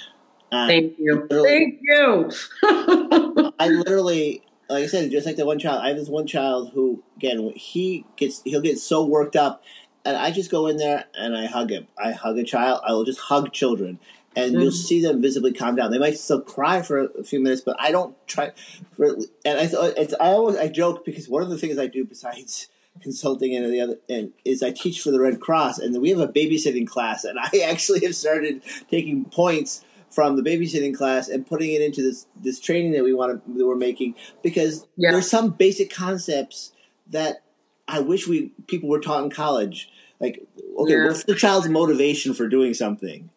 Uh, 0.52 0.68
Thank 0.68 0.98
you. 0.98 1.28
Thank 1.30 1.80
you. 1.82 2.32
I 3.60 3.68
literally, 3.68 4.44
like 4.70 4.86
I 4.86 4.88
said, 4.88 5.12
just 5.12 5.26
like 5.26 5.36
the 5.36 5.46
one 5.46 5.60
child. 5.60 5.82
I 5.84 5.90
have 5.90 5.98
this 5.98 6.08
one 6.08 6.26
child 6.26 6.72
who, 6.74 7.04
again, 7.18 7.52
he 7.56 8.06
gets 8.16 8.42
he'll 8.44 8.62
get 8.62 8.80
so 8.80 9.06
worked 9.06 9.36
up, 9.36 9.62
and 10.08 10.18
I 10.18 10.32
just 10.32 10.50
go 10.50 10.68
in 10.68 10.78
there 10.78 11.06
and 11.16 11.36
I 11.36 11.46
hug 11.46 11.70
him. 11.72 11.88
I 11.98 12.12
hug 12.12 12.38
a 12.38 12.44
child. 12.44 12.82
I 12.88 12.94
will 12.94 13.04
just 13.04 13.20
hug 13.20 13.52
children, 13.52 14.00
and 14.36 14.54
you'll 14.54 14.72
Mhm. 14.72 14.86
see 14.88 15.02
them 15.02 15.22
visibly 15.22 15.52
calm 15.54 15.76
down. 15.76 15.92
They 15.92 16.00
might 16.00 16.18
still 16.18 16.42
cry 16.42 16.82
for 16.82 16.98
a 17.20 17.24
few 17.24 17.40
minutes, 17.40 17.62
but 17.62 17.76
I 17.80 17.92
don't 17.92 18.16
try. 18.28 18.52
For, 18.96 19.16
and 19.46 19.60
I, 19.60 19.70
it's, 19.98 20.14
I 20.20 20.28
always 20.32 20.56
I 20.58 20.68
joke 20.70 21.04
because 21.06 21.28
one 21.28 21.44
of 21.44 21.50
the 21.50 21.58
things 21.58 21.78
I 21.78 21.88
do 21.88 22.06
besides 22.06 22.68
consulting 23.02 23.56
and 23.56 23.72
the 23.72 23.82
other 23.82 23.98
and 24.10 24.32
is 24.46 24.64
I 24.64 24.72
teach 24.72 25.02
for 25.02 25.12
the 25.12 25.20
Red 25.20 25.40
Cross, 25.42 25.80
and 25.80 26.00
we 26.02 26.10
have 26.10 26.20
a 26.20 26.28
babysitting 26.28 26.88
class, 26.88 27.24
and 27.26 27.38
I 27.54 27.60
actually 27.60 28.02
have 28.06 28.16
started 28.16 28.62
taking 28.90 29.26
points 29.26 29.84
from 30.10 30.38
the 30.38 30.42
babysitting 30.42 30.96
class 30.96 31.28
and 31.28 31.46
putting 31.46 31.72
it 31.74 31.82
into 31.82 32.02
this 32.02 32.28
this 32.42 32.60
training 32.62 32.94
that 32.94 33.04
we 33.04 33.14
want 33.14 33.44
to 33.46 33.54
that 33.58 33.66
we're 33.68 33.76
making 33.76 34.16
because 34.42 34.88
Yeah. 34.96 35.12
there's 35.12 35.30
some 35.30 35.50
basic 35.52 35.90
concepts 35.94 36.72
that 37.10 37.42
I 37.88 38.00
wish 38.00 38.28
we 38.28 38.52
people 38.68 38.90
were 38.90 39.00
taught 39.00 39.24
in 39.24 39.30
college. 39.30 39.90
Like, 40.20 40.46
okay, 40.80 40.94
Yeah. 40.94 41.06
what's 41.06 41.24
the 41.24 41.36
child's 41.36 41.70
motivation 41.70 42.34
for 42.34 42.48
doing 42.48 42.74
something? 42.74 43.30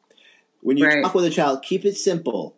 When 0.63 0.77
you 0.77 0.87
Right. 0.87 1.03
talk 1.03 1.15
with 1.15 1.25
a 1.25 1.31
child, 1.31 1.63
keep 1.63 1.85
it 1.85 1.97
simple. 1.97 2.55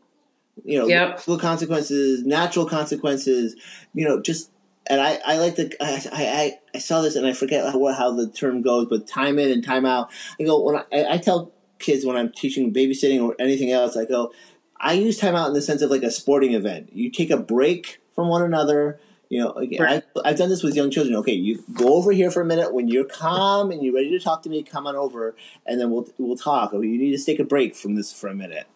You 0.65 0.79
know, 0.79 0.89
Yep. 0.89 1.21
consequences, 1.41 2.25
natural 2.25 2.67
consequences. 2.67 3.57
You 3.95 4.07
know, 4.07 4.21
just 4.21 4.51
and 4.87 5.01
I, 5.01 5.21
I 5.25 5.39
like 5.39 5.57
the 5.57 5.75
I, 5.81 6.03
I 6.13 6.59
I 6.75 6.79
saw 6.79 7.03
this 7.03 7.17
and 7.17 7.27
I 7.27 7.33
forget 7.33 7.65
how, 7.65 7.87
how 7.93 8.13
the 8.13 8.29
term 8.29 8.63
goes, 8.63 8.87
but 8.89 9.07
time 9.07 9.39
in 9.39 9.51
and 9.51 9.65
time 9.65 9.87
out. 9.87 10.11
I 10.41 10.45
go 10.45 10.61
when 10.63 10.77
I, 10.77 11.15
I 11.15 11.19
tell 11.19 11.53
kids 11.79 12.05
when 12.05 12.17
I'm 12.17 12.31
teaching 12.33 12.73
babysitting 12.73 13.23
or 13.23 13.35
anything 13.39 13.71
else, 13.71 13.97
I 13.97 14.05
go, 14.05 14.33
I 14.79 14.95
use 14.95 15.19
time 15.19 15.35
out 15.35 15.49
in 15.49 15.55
the 15.55 15.63
sense 15.63 15.83
of 15.83 15.91
like 15.91 16.03
a 16.03 16.11
sporting 16.11 16.55
event. 16.55 16.91
You 16.93 17.11
take 17.11 17.31
a 17.31 17.37
break 17.37 18.01
from 18.15 18.29
one 18.29 18.43
another. 18.43 19.01
You 19.33 19.41
know, 19.41 19.53
like, 19.57 19.75
Right. 19.81 20.05
I've, 20.15 20.23
I've 20.27 20.37
done 20.37 20.51
this 20.51 20.63
with 20.63 20.77
young 20.77 20.91
children. 20.91 21.17
Okay, 21.17 21.33
you 21.33 21.65
go 21.73 21.95
over 21.95 22.13
here 22.13 22.31
for 22.31 22.43
a 22.43 22.45
minute 22.45 22.75
when 22.75 22.89
you're 22.89 23.07
calm 23.07 23.71
and 23.71 23.83
you're 23.83 23.95
ready 23.95 24.11
to 24.11 24.21
talk 24.23 24.43
to 24.43 24.51
me. 24.51 24.63
Come 24.63 24.87
on 24.87 24.95
over, 24.95 25.35
and 25.65 25.81
then 25.81 25.91
we'll 25.91 26.07
we'll 26.19 26.37
talk. 26.37 26.75
Or 26.75 26.85
you 26.85 26.99
need 26.99 27.17
to 27.17 27.25
take 27.25 27.39
a 27.39 27.45
break 27.45 27.75
from 27.75 27.95
this 27.95 28.13
for 28.13 28.29
a 28.29 28.35
minute. 28.35 28.67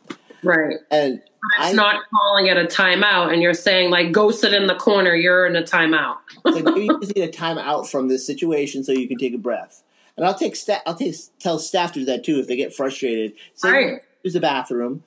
right. 0.42 0.76
And 0.90 1.16
It's 1.18 1.26
I, 1.58 1.72
not 1.72 1.96
calling 2.10 2.46
it 2.46 2.56
a 2.56 2.64
timeout 2.64 3.34
and 3.34 3.42
you're 3.42 3.52
saying 3.52 3.90
like 3.90 4.12
go 4.12 4.30
sit 4.30 4.54
in 4.54 4.66
the 4.66 4.76
corner, 4.76 5.14
you're 5.14 5.44
in 5.46 5.56
a 5.56 5.62
timeout. 5.62 6.16
Like 6.42 6.64
maybe 6.68 6.84
you 6.86 7.00
just 7.00 7.14
need 7.14 7.28
a 7.28 7.30
timeout 7.30 7.86
from 7.90 8.08
this 8.08 8.26
situation 8.26 8.82
so 8.82 8.92
you 8.92 9.06
can 9.08 9.18
take 9.18 9.34
a 9.34 9.38
breath. 9.38 9.82
And 10.16 10.24
I'll 10.24 10.34
take 10.34 10.56
sta- 10.56 10.80
I'll 10.86 10.94
take 10.94 11.14
tell 11.38 11.58
staff 11.58 11.92
to 11.92 11.98
do 11.98 12.04
that 12.06 12.24
too 12.24 12.38
if 12.38 12.46
they 12.46 12.56
get 12.56 12.74
frustrated. 12.74 13.34
Say, 13.56 13.70
Right. 13.70 14.00
use 14.22 14.32
the 14.32 14.40
bathroom, 14.40 15.04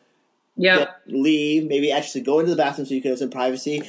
get- 0.78 0.96
leave, 1.08 1.66
maybe 1.66 1.92
actually 1.92 2.22
go 2.22 2.40
into 2.40 2.52
the 2.52 2.58
bathroom 2.58 2.86
so 2.86 2.94
you 2.94 3.02
can 3.02 3.10
have 3.14 3.18
some 3.20 3.32
privacy. 3.32 3.82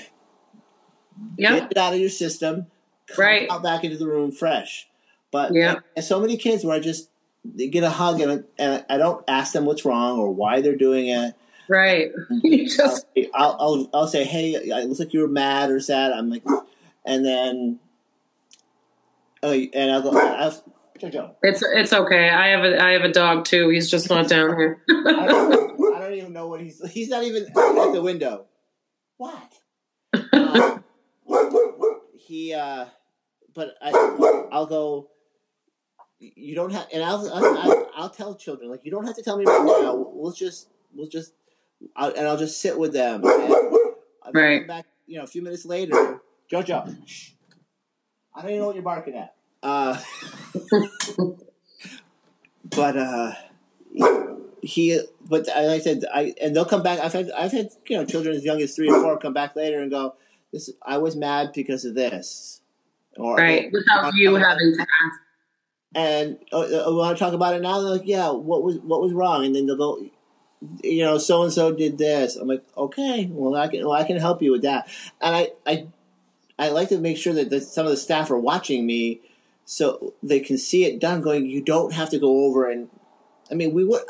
Get 1.36 1.70
it 1.72 1.76
out 1.78 1.92
of 1.94 2.00
your 2.00 2.08
system. 2.10 2.66
Come 3.08 3.24
Right. 3.24 3.50
out 3.50 3.62
back 3.62 3.84
into 3.84 3.96
the 3.96 4.06
room 4.06 4.30
fresh. 4.32 4.86
But 5.30 5.52
Yeah. 5.54 5.76
and 5.96 6.04
so 6.04 6.20
many 6.20 6.36
kids 6.36 6.64
where 6.64 6.74
I 6.76 6.80
just 6.80 7.08
they 7.44 7.68
get 7.68 7.82
a 7.84 7.90
hug 7.90 8.20
and, 8.20 8.44
and 8.58 8.84
I 8.90 8.98
don't 8.98 9.24
ask 9.26 9.52
them 9.54 9.64
what's 9.64 9.84
wrong 9.84 10.18
or 10.18 10.30
why 10.30 10.60
they're 10.60 10.76
doing 10.76 11.08
it. 11.08 11.34
Right. 11.68 12.10
You 12.42 12.68
just 12.68 13.06
I'll, 13.34 13.56
I'll 13.58 13.90
I'll 13.94 14.06
say, 14.08 14.24
hey, 14.24 14.52
it 14.54 14.86
looks 14.88 14.98
like 15.00 15.12
you 15.14 15.20
were 15.20 15.28
mad 15.28 15.70
or 15.70 15.80
sad. 15.80 16.12
I'm 16.12 16.28
like, 16.30 16.42
and 17.04 17.24
then, 17.24 17.78
oh, 19.42 19.52
and 19.52 19.90
I'll 19.90 20.02
go, 20.02 20.18
I'll, 20.18 20.64
it's 21.42 21.62
it's 21.62 21.92
okay. 21.94 22.28
I 22.28 22.48
have 22.48 22.62
a 22.64 22.82
I 22.82 22.90
have 22.90 23.04
a 23.04 23.12
dog 23.12 23.46
too. 23.46 23.70
He's 23.70 23.90
just 23.90 24.10
not 24.10 24.28
down 24.28 24.54
here. 24.56 24.82
I 24.88 25.26
don't, 25.26 25.94
I 25.94 25.98
don't 26.00 26.12
even 26.14 26.32
know 26.34 26.48
what 26.48 26.60
he's. 26.60 26.78
He's 26.90 27.08
not 27.08 27.22
even 27.24 27.44
at 27.44 27.92
the 27.92 28.02
window. 28.02 28.44
What? 29.16 29.50
He, 32.18 32.54
uh, 32.54 32.86
but 33.54 33.74
I, 33.80 33.90
I'll 34.52 34.66
go. 34.66 35.08
You 36.18 36.54
don't 36.54 36.70
have, 36.72 36.86
and 36.92 37.02
I'll, 37.02 37.32
I'll, 37.32 37.90
I'll 37.96 38.10
tell 38.10 38.34
children 38.34 38.70
like 38.70 38.84
you 38.84 38.90
don't 38.90 39.06
have 39.06 39.16
to 39.16 39.22
tell 39.22 39.38
me 39.38 39.44
right 39.46 39.64
now. 39.64 39.94
We'll 39.94 40.32
just, 40.32 40.68
we'll 40.94 41.08
just, 41.08 41.32
I'll, 41.96 42.12
and 42.12 42.28
I'll 42.28 42.36
just 42.36 42.60
sit 42.60 42.78
with 42.78 42.92
them. 42.92 43.22
Right. 44.34 44.58
come 44.58 44.66
Back, 44.66 44.86
you 45.06 45.16
know, 45.16 45.24
a 45.24 45.26
few 45.26 45.40
minutes 45.40 45.64
later, 45.64 46.20
Jojo. 46.52 46.94
Shh. 47.06 47.30
I 48.34 48.42
don't 48.42 48.50
even 48.50 48.60
know 48.60 48.66
what 48.66 48.76
you're 48.76 48.84
barking 48.84 49.14
at. 49.16 49.34
Uh, 49.62 49.98
but 52.64 52.96
uh, 52.96 53.32
he, 54.62 55.00
but 55.28 55.46
like 55.46 55.56
I 55.56 55.78
said, 55.80 56.04
I 56.12 56.34
and 56.40 56.54
they'll 56.54 56.64
come 56.64 56.82
back. 56.82 57.00
I've 57.00 57.12
had 57.12 57.30
I've 57.32 57.52
had 57.52 57.70
you 57.86 57.96
know 57.96 58.04
children 58.04 58.34
as 58.36 58.44
young 58.44 58.60
as 58.60 58.74
three 58.74 58.88
or 58.88 59.00
four 59.00 59.18
come 59.18 59.32
back 59.32 59.56
later 59.56 59.80
and 59.80 59.90
go, 59.90 60.14
"This 60.52 60.70
I 60.84 60.98
was 60.98 61.16
mad 61.16 61.52
because 61.54 61.84
of 61.84 61.94
this," 61.94 62.60
or 63.16 63.36
right. 63.36 63.70
Without 63.72 64.14
you 64.14 64.34
having 64.36 64.74
to 64.74 64.80
ask. 64.80 65.20
and 65.94 66.38
uh, 66.52 66.86
uh, 66.88 66.92
want 66.94 67.16
to 67.16 67.24
talk 67.24 67.34
about 67.34 67.54
it 67.54 67.62
now. 67.62 67.80
They're 67.80 67.90
like, 67.90 68.06
"Yeah, 68.06 68.30
what 68.30 68.62
was 68.62 68.78
what 68.78 69.00
was 69.00 69.12
wrong?" 69.12 69.44
And 69.44 69.54
then 69.54 69.66
they'll 69.66 69.76
go, 69.76 70.04
"You 70.82 71.04
know, 71.04 71.18
so 71.18 71.42
and 71.42 71.52
so 71.52 71.72
did 71.72 71.98
this." 71.98 72.36
I'm 72.36 72.48
like, 72.48 72.64
"Okay, 72.76 73.28
well, 73.30 73.54
I 73.54 73.68
can 73.68 73.80
well, 73.80 73.92
I 73.92 74.04
can 74.04 74.16
help 74.16 74.42
you 74.42 74.52
with 74.52 74.62
that." 74.62 74.88
And 75.20 75.34
I 75.36 75.50
I 75.66 75.86
I 76.58 76.68
like 76.68 76.88
to 76.90 76.98
make 76.98 77.16
sure 77.16 77.32
that 77.32 77.50
the, 77.50 77.60
some 77.60 77.86
of 77.86 77.90
the 77.90 77.96
staff 77.96 78.30
are 78.30 78.38
watching 78.38 78.86
me, 78.86 79.20
so 79.64 80.14
they 80.22 80.40
can 80.40 80.58
see 80.58 80.84
it 80.84 81.00
done. 81.00 81.22
Going, 81.22 81.46
you 81.46 81.62
don't 81.62 81.92
have 81.94 82.10
to 82.10 82.18
go 82.18 82.44
over 82.46 82.68
and. 82.70 82.88
I 83.50 83.54
mean, 83.54 83.74
we 83.74 83.84
would 83.84 84.02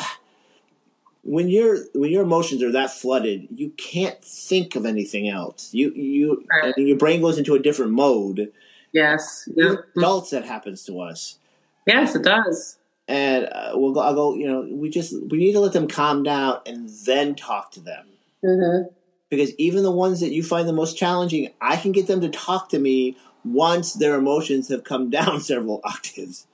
when 1.23 1.49
your 1.49 1.79
when 1.95 2.11
your 2.11 2.23
emotions 2.23 2.63
are 2.63 2.73
that 2.73 2.91
flooded, 2.91 3.49
you 3.55 3.71
can't 3.71 4.23
think 4.25 4.75
of 4.77 4.87
anything 4.87 5.29
else. 5.29 5.71
You 5.73 5.93
you 5.93 6.45
Right. 6.51 6.75
and 6.77 6.89
your 6.89 6.97
brain 6.97 7.21
goes 7.21 7.39
into 7.39 7.55
a 7.55 7.59
different 7.59 7.93
mode. 7.93 8.53
Yes. 8.93 9.49
Yep. 9.55 9.85
adults, 9.97 10.31
that 10.31 10.45
happens 10.45 10.83
to 10.85 11.01
us, 11.01 11.39
Yes, 11.87 12.17
it 12.17 12.23
does. 12.25 12.79
and 13.07 13.45
uh, 13.47 13.73
we'll 13.75 13.93
go. 13.93 14.01
I'll 14.01 14.15
go. 14.15 14.35
You 14.35 14.47
know, 14.47 14.69
we 14.71 14.89
just 14.91 15.13
we 15.31 15.39
need 15.39 15.53
to 15.53 15.61
let 15.61 15.73
them 15.73 15.87
calm 15.89 16.23
down 16.23 16.61
and 16.67 16.89
then 17.07 17.35
talk 17.35 17.71
to 17.73 17.81
them. 17.81 18.07
hmm 18.43 18.89
Because 19.29 19.55
even 19.57 19.83
the 19.85 19.93
ones 19.93 20.21
that 20.21 20.33
you 20.33 20.43
find 20.43 20.67
the 20.69 20.73
most 20.73 20.97
challenging, 20.99 21.51
I 21.61 21.77
can 21.77 21.93
get 21.93 22.07
them 22.09 22.21
to 22.23 22.29
talk 22.29 22.69
to 22.71 22.79
me 22.79 23.17
once 23.45 23.95
their 23.95 24.15
emotions 24.17 24.69
have 24.69 24.85
come 24.85 25.09
down 25.19 25.41
several 25.41 25.81
octaves, 25.85 26.47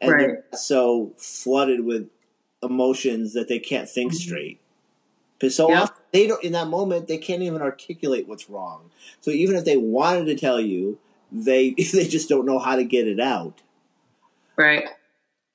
and 0.00 0.12
they're 0.12 0.44
so 0.54 1.12
flooded 1.18 1.84
with 1.84 2.08
emotions 2.62 3.32
that 3.34 3.48
they 3.48 3.58
can't 3.58 3.88
think 3.88 4.12
straight. 4.12 4.60
Because 5.38 5.56
so 5.56 5.70
Yeah. 5.70 5.82
often 5.82 6.02
they 6.12 6.26
don't 6.26 6.42
in 6.44 6.52
that 6.52 6.68
moment 6.68 7.08
they 7.08 7.18
can't 7.18 7.42
even 7.42 7.62
articulate 7.62 8.28
what's 8.28 8.48
wrong. 8.48 8.90
So 9.20 9.30
even 9.30 9.56
if 9.56 9.64
they 9.64 9.76
wanted 9.76 10.26
to 10.26 10.36
tell 10.36 10.60
you, 10.60 10.98
they 11.30 11.70
they 11.92 12.06
just 12.06 12.28
don't 12.28 12.46
know 12.46 12.58
how 12.58 12.76
to 12.76 12.84
get 12.84 13.06
it 13.08 13.20
out. 13.20 13.62
Right. 14.56 14.86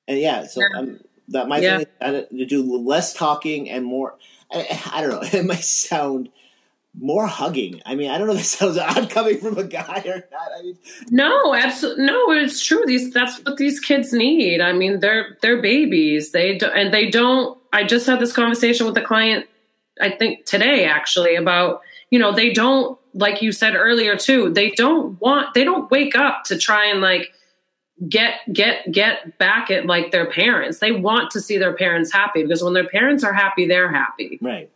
And 0.06 0.18
yeah, 0.18 0.46
so 0.46 0.60
Yeah. 0.62 0.68
um, 0.78 1.00
that 1.28 1.48
my 1.48 1.60
Yeah. 1.60 1.78
thing 1.78 1.86
is 2.02 2.26
to 2.30 2.46
do 2.46 2.62
less 2.62 3.12
talking 3.14 3.68
and 3.70 3.84
more. 3.84 4.16
I, 4.50 4.82
I 4.92 5.00
don't 5.02 5.10
know. 5.10 5.22
It 5.38 5.44
might 5.44 5.64
sound 5.64 6.30
more 7.00 7.26
hugging. 7.26 7.80
I 7.86 7.94
mean, 7.94 8.10
I 8.10 8.18
don't 8.18 8.26
know 8.26 8.34
if 8.34 8.40
it 8.40 8.44
sounds 8.44 8.78
odd 8.78 9.10
coming 9.10 9.38
from 9.38 9.58
a 9.58 9.64
guy 9.64 10.02
or 10.06 10.24
not. 10.30 10.48
I 10.58 10.62
mean, 10.62 10.78
No, 11.10 11.54
absolutely. 11.54 12.06
No, 12.06 12.30
it's 12.32 12.64
true. 12.64 12.84
These 12.86 13.12
that's 13.12 13.38
what 13.44 13.56
these 13.56 13.80
kids 13.80 14.12
need. 14.12 14.60
I 14.60 14.72
mean, 14.72 15.00
they're 15.00 15.36
they're 15.42 15.60
babies. 15.60 16.32
They 16.32 16.58
do, 16.58 16.66
and 16.66 16.92
they 16.92 17.10
don't. 17.10 17.58
I 17.72 17.84
just 17.84 18.06
had 18.06 18.20
this 18.20 18.32
conversation 18.32 18.86
with 18.86 18.96
a 18.96 19.02
client. 19.02 19.46
I 20.00 20.10
think 20.10 20.44
today 20.44 20.84
actually 20.84 21.34
about 21.34 21.80
you 22.10 22.18
know 22.18 22.32
they 22.32 22.52
don't 22.52 22.98
like 23.14 23.42
you 23.42 23.52
said 23.52 23.74
earlier 23.74 24.16
too. 24.16 24.50
They 24.50 24.70
don't 24.70 25.20
want. 25.20 25.54
They 25.54 25.64
don't 25.64 25.90
wake 25.90 26.14
up 26.14 26.44
to 26.44 26.58
try 26.58 26.86
and 26.86 27.00
like 27.00 27.32
get 28.08 28.34
get 28.52 28.90
get 28.92 29.38
back 29.38 29.70
at 29.70 29.86
like 29.86 30.10
their 30.12 30.30
parents. 30.30 30.78
They 30.78 30.92
want 30.92 31.30
to 31.32 31.40
see 31.40 31.58
their 31.58 31.74
parents 31.74 32.12
happy 32.12 32.42
because 32.42 32.62
when 32.62 32.74
their 32.74 32.88
parents 32.88 33.24
are 33.24 33.32
happy, 33.32 33.66
they're 33.66 33.90
happy 33.90 34.38
right. 34.40 34.70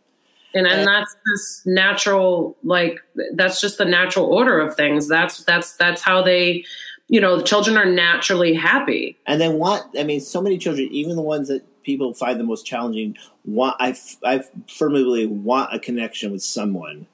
And 0.53 0.67
and 0.67 0.87
that's 0.87 1.15
this 1.25 1.63
natural 1.65 2.55
like 2.63 2.99
that's 3.33 3.59
just 3.59 3.77
the 3.77 3.85
natural 3.85 4.25
order 4.25 4.59
of 4.59 4.75
things 4.75 5.07
that's 5.07 5.43
that's 5.43 5.75
that's 5.77 6.01
how 6.01 6.21
they 6.21 6.63
you 7.09 7.19
know 7.21 7.37
the 7.37 7.43
children 7.43 7.77
are 7.77 7.85
naturally 7.85 8.53
happy 8.53 9.17
And 9.25 9.39
they 9.39 9.49
want. 9.49 9.97
I 9.97 10.03
mean, 10.03 10.21
so 10.21 10.41
many 10.41 10.57
children, 10.57 10.87
even 10.91 11.15
the 11.15 11.21
ones 11.21 11.47
that 11.49 11.63
people 11.83 12.13
find 12.13 12.39
the 12.39 12.43
most 12.43 12.65
challenging, 12.65 13.17
want. 13.45 13.75
I 13.79 13.95
I 14.23 14.43
firmly 14.67 15.03
believe 15.03 15.29
want 15.29 15.73
a 15.73 15.79
connection 15.79 16.31
with 16.31 16.43
someone. 16.43 17.07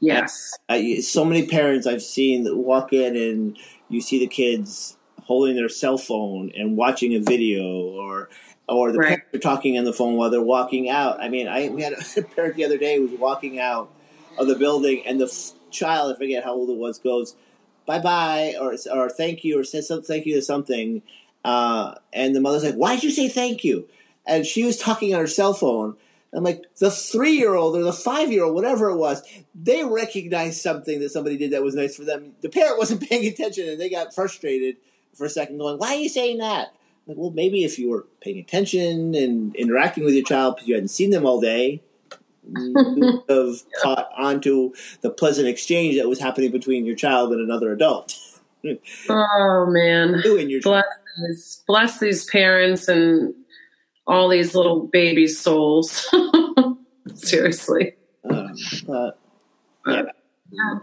yes 0.00 0.54
I, 0.68 1.00
so 1.00 1.24
many 1.24 1.46
parents 1.46 1.86
I've 1.86 2.02
seen 2.02 2.44
that 2.44 2.56
walk 2.56 2.92
in 2.92 3.16
and 3.16 3.58
you 3.88 4.02
see 4.02 4.18
the 4.18 4.26
kids 4.26 4.96
holding 5.22 5.56
their 5.56 5.70
cell 5.70 5.96
phone 5.96 6.52
and 6.54 6.76
watching 6.76 7.14
a 7.14 7.20
video 7.20 7.64
or 7.64 8.28
or 8.68 8.92
the 8.92 8.98
Right. 8.98 9.08
parents 9.08 9.26
are 9.34 9.38
talking 9.38 9.78
on 9.78 9.84
the 9.84 9.92
phone 9.92 10.16
while 10.16 10.30
they're 10.30 10.40
walking 10.40 10.88
out. 10.88 11.20
I 11.20 11.28
mean, 11.28 11.48
I 11.48 11.68
we 11.68 11.82
had 11.82 11.92
a 11.94 12.22
parent 12.34 12.56
the 12.56 12.64
other 12.64 12.78
day 12.78 12.96
who 12.96 13.02
was 13.02 13.12
walking 13.18 13.58
out 13.58 13.90
of 14.38 14.46
the 14.48 14.56
building 14.56 15.02
and 15.06 15.20
the 15.20 15.26
f- 15.26 15.52
child, 15.70 16.14
I 16.14 16.18
forget 16.18 16.44
how 16.44 16.54
old 16.54 16.70
it 16.70 16.76
was, 16.76 16.98
goes 16.98 17.36
bye 17.86 18.00
bye 18.00 18.54
or 18.60 18.74
or 18.92 19.08
thank 19.08 19.44
you 19.44 19.58
or 19.58 19.64
says 19.64 19.90
thank 20.06 20.26
you 20.26 20.34
to 20.34 20.42
something, 20.42 21.02
uh, 21.44 21.94
and 22.12 22.34
the 22.34 22.40
mother's 22.40 22.64
like, 22.64 22.74
why 22.74 22.94
did 22.96 23.04
you 23.04 23.10
say 23.10 23.28
thank 23.28 23.62
you? 23.64 23.88
And 24.26 24.44
she 24.44 24.64
was 24.64 24.76
talking 24.76 25.14
on 25.14 25.20
her 25.20 25.26
cell 25.28 25.54
phone. 25.54 25.96
I'm 26.32 26.42
like, 26.42 26.64
the 26.78 26.90
three 26.90 27.32
year 27.38 27.54
old 27.54 27.76
or 27.76 27.82
the 27.84 27.92
five 27.92 28.32
year 28.32 28.42
old, 28.44 28.54
whatever 28.56 28.90
it 28.90 28.96
was, 28.96 29.22
they 29.54 29.84
recognized 29.84 30.60
something 30.60 30.98
that 31.00 31.10
somebody 31.10 31.36
did 31.36 31.52
that 31.52 31.62
was 31.62 31.76
nice 31.76 31.96
for 31.96 32.04
them. 32.04 32.32
The 32.42 32.48
parent 32.48 32.76
wasn't 32.78 33.02
paying 33.08 33.26
attention 33.26 33.68
and 33.68 33.80
they 33.80 33.88
got 33.88 34.12
frustrated 34.14 34.76
for 35.14 35.24
a 35.24 35.30
second, 35.30 35.58
going, 35.58 35.78
Why 35.78 35.94
are 35.94 35.98
you 36.00 36.08
saying 36.08 36.38
that? 36.38 36.74
Like, 37.06 37.16
well, 37.16 37.30
maybe 37.30 37.64
if 37.64 37.78
you 37.78 37.90
were 37.90 38.06
paying 38.20 38.38
attention 38.38 39.14
and 39.14 39.54
interacting 39.54 40.04
with 40.04 40.14
your 40.14 40.24
child 40.24 40.56
because 40.56 40.68
you 40.68 40.74
hadn't 40.74 40.88
seen 40.88 41.10
them 41.10 41.24
all 41.24 41.40
day, 41.40 41.82
you 42.48 42.74
would 43.28 43.36
have 43.36 43.62
caught 43.80 44.10
onto 44.16 44.72
the 45.02 45.10
pleasant 45.10 45.46
exchange 45.46 45.96
that 45.96 46.08
was 46.08 46.18
happening 46.18 46.50
between 46.50 46.84
your 46.84 46.96
child 46.96 47.32
and 47.32 47.40
another 47.40 47.72
adult. 47.72 48.14
oh 49.08 49.66
man. 49.68 50.20
Bless 50.62 50.84
these, 51.20 51.62
bless 51.66 52.00
these 52.00 52.24
parents 52.26 52.88
and 52.88 53.34
all 54.06 54.28
these 54.28 54.54
little 54.54 54.86
baby 54.86 55.28
souls. 55.28 56.12
Seriously. 57.14 57.94
Um, 58.28 58.52
but, 58.86 59.18
yeah. 60.50 60.78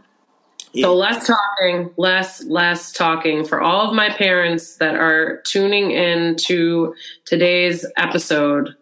So 0.81 0.95
less 0.95 1.27
talking, 1.27 1.91
less 1.97 2.43
less 2.45 2.91
talking 2.91 3.45
for 3.45 3.61
all 3.61 3.87
of 3.87 3.95
my 3.95 4.09
parents 4.09 4.77
that 4.77 4.95
are 4.95 5.41
tuning 5.45 5.91
in 5.91 6.35
to 6.47 6.95
today's 7.25 7.85
episode. 7.95 8.75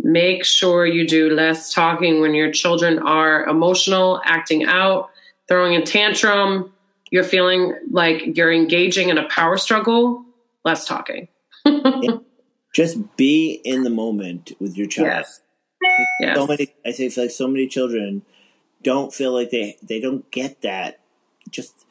Make 0.00 0.44
sure 0.44 0.86
you 0.86 1.06
do 1.06 1.28
less 1.28 1.72
talking 1.74 2.20
when 2.20 2.34
your 2.34 2.50
children 2.50 2.98
are 3.00 3.44
emotional, 3.44 4.22
acting 4.24 4.64
out, 4.64 5.10
throwing 5.48 5.76
a 5.76 5.84
tantrum, 5.84 6.72
you're 7.10 7.24
feeling 7.24 7.74
like 7.90 8.36
you're 8.36 8.52
engaging 8.52 9.10
in 9.10 9.18
a 9.18 9.28
power 9.28 9.58
struggle, 9.58 10.24
less 10.64 10.86
talking. 10.86 11.28
Just 12.74 13.16
be 13.16 13.60
in 13.64 13.82
the 13.82 13.90
moment 13.90 14.52
with 14.60 14.76
your 14.76 14.86
child. 14.86 15.08
Yes. 15.08 15.40
Yes. 16.20 16.36
so 16.36 16.44
many 16.44 16.74
i 16.84 16.90
say 16.90 17.08
like 17.16 17.30
so 17.30 17.46
many 17.46 17.68
children 17.68 18.22
don't 18.82 19.14
feel 19.14 19.32
like 19.32 19.50
they 19.50 19.76
they 19.80 20.00
don't 20.00 20.28
get 20.32 20.62
that 20.62 20.98
just 21.50 21.84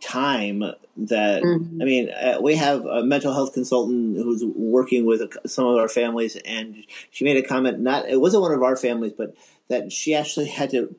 time 0.00 0.60
that 0.96 1.42
Mhm. 1.42 1.80
i 1.80 1.84
mean 1.84 2.10
uh, 2.10 2.38
we 2.40 2.56
have 2.56 2.84
a 2.86 3.02
mental 3.04 3.32
health 3.34 3.52
consultant 3.52 4.16
who's 4.16 4.44
working 4.44 5.04
with 5.06 5.20
a, 5.22 5.48
some 5.48 5.66
of 5.66 5.76
our 5.78 5.88
families 5.88 6.36
and 6.44 6.84
she 7.10 7.24
made 7.24 7.36
a 7.36 7.42
comment 7.46 7.78
not 7.80 8.08
it 8.08 8.20
wasn't 8.20 8.42
one 8.42 8.52
of 8.52 8.62
our 8.62 8.76
families 8.76 9.12
but 9.16 9.34
that 9.68 9.92
she 9.92 10.14
actually 10.14 10.46
had 10.46 10.70
to 10.70 10.94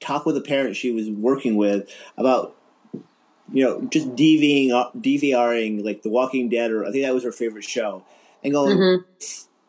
talk 0.00 0.26
with 0.26 0.36
a 0.36 0.40
parent 0.40 0.74
she 0.76 0.90
was 0.90 1.08
working 1.10 1.54
with 1.56 1.88
about 2.16 2.56
you 3.52 3.62
know 3.64 3.82
just 3.90 4.08
DVing 4.16 4.68
DVRing 5.00 5.84
like 5.84 6.02
The 6.02 6.10
Walking 6.10 6.48
Dead 6.48 6.70
or 6.70 6.84
I 6.84 6.90
think 6.90 7.04
that 7.04 7.14
was 7.14 7.24
her 7.24 7.32
favorite 7.32 7.64
show 7.64 8.02
and 8.42 8.52
going 8.52 8.78
Mhm. 8.78 9.04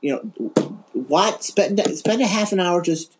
you 0.02 0.12
know 0.12 0.52
what 0.94 1.44
spend 1.44 1.80
spend 1.98 2.22
a 2.22 2.26
half 2.28 2.52
an 2.52 2.60
hour 2.60 2.82
just 2.82 3.18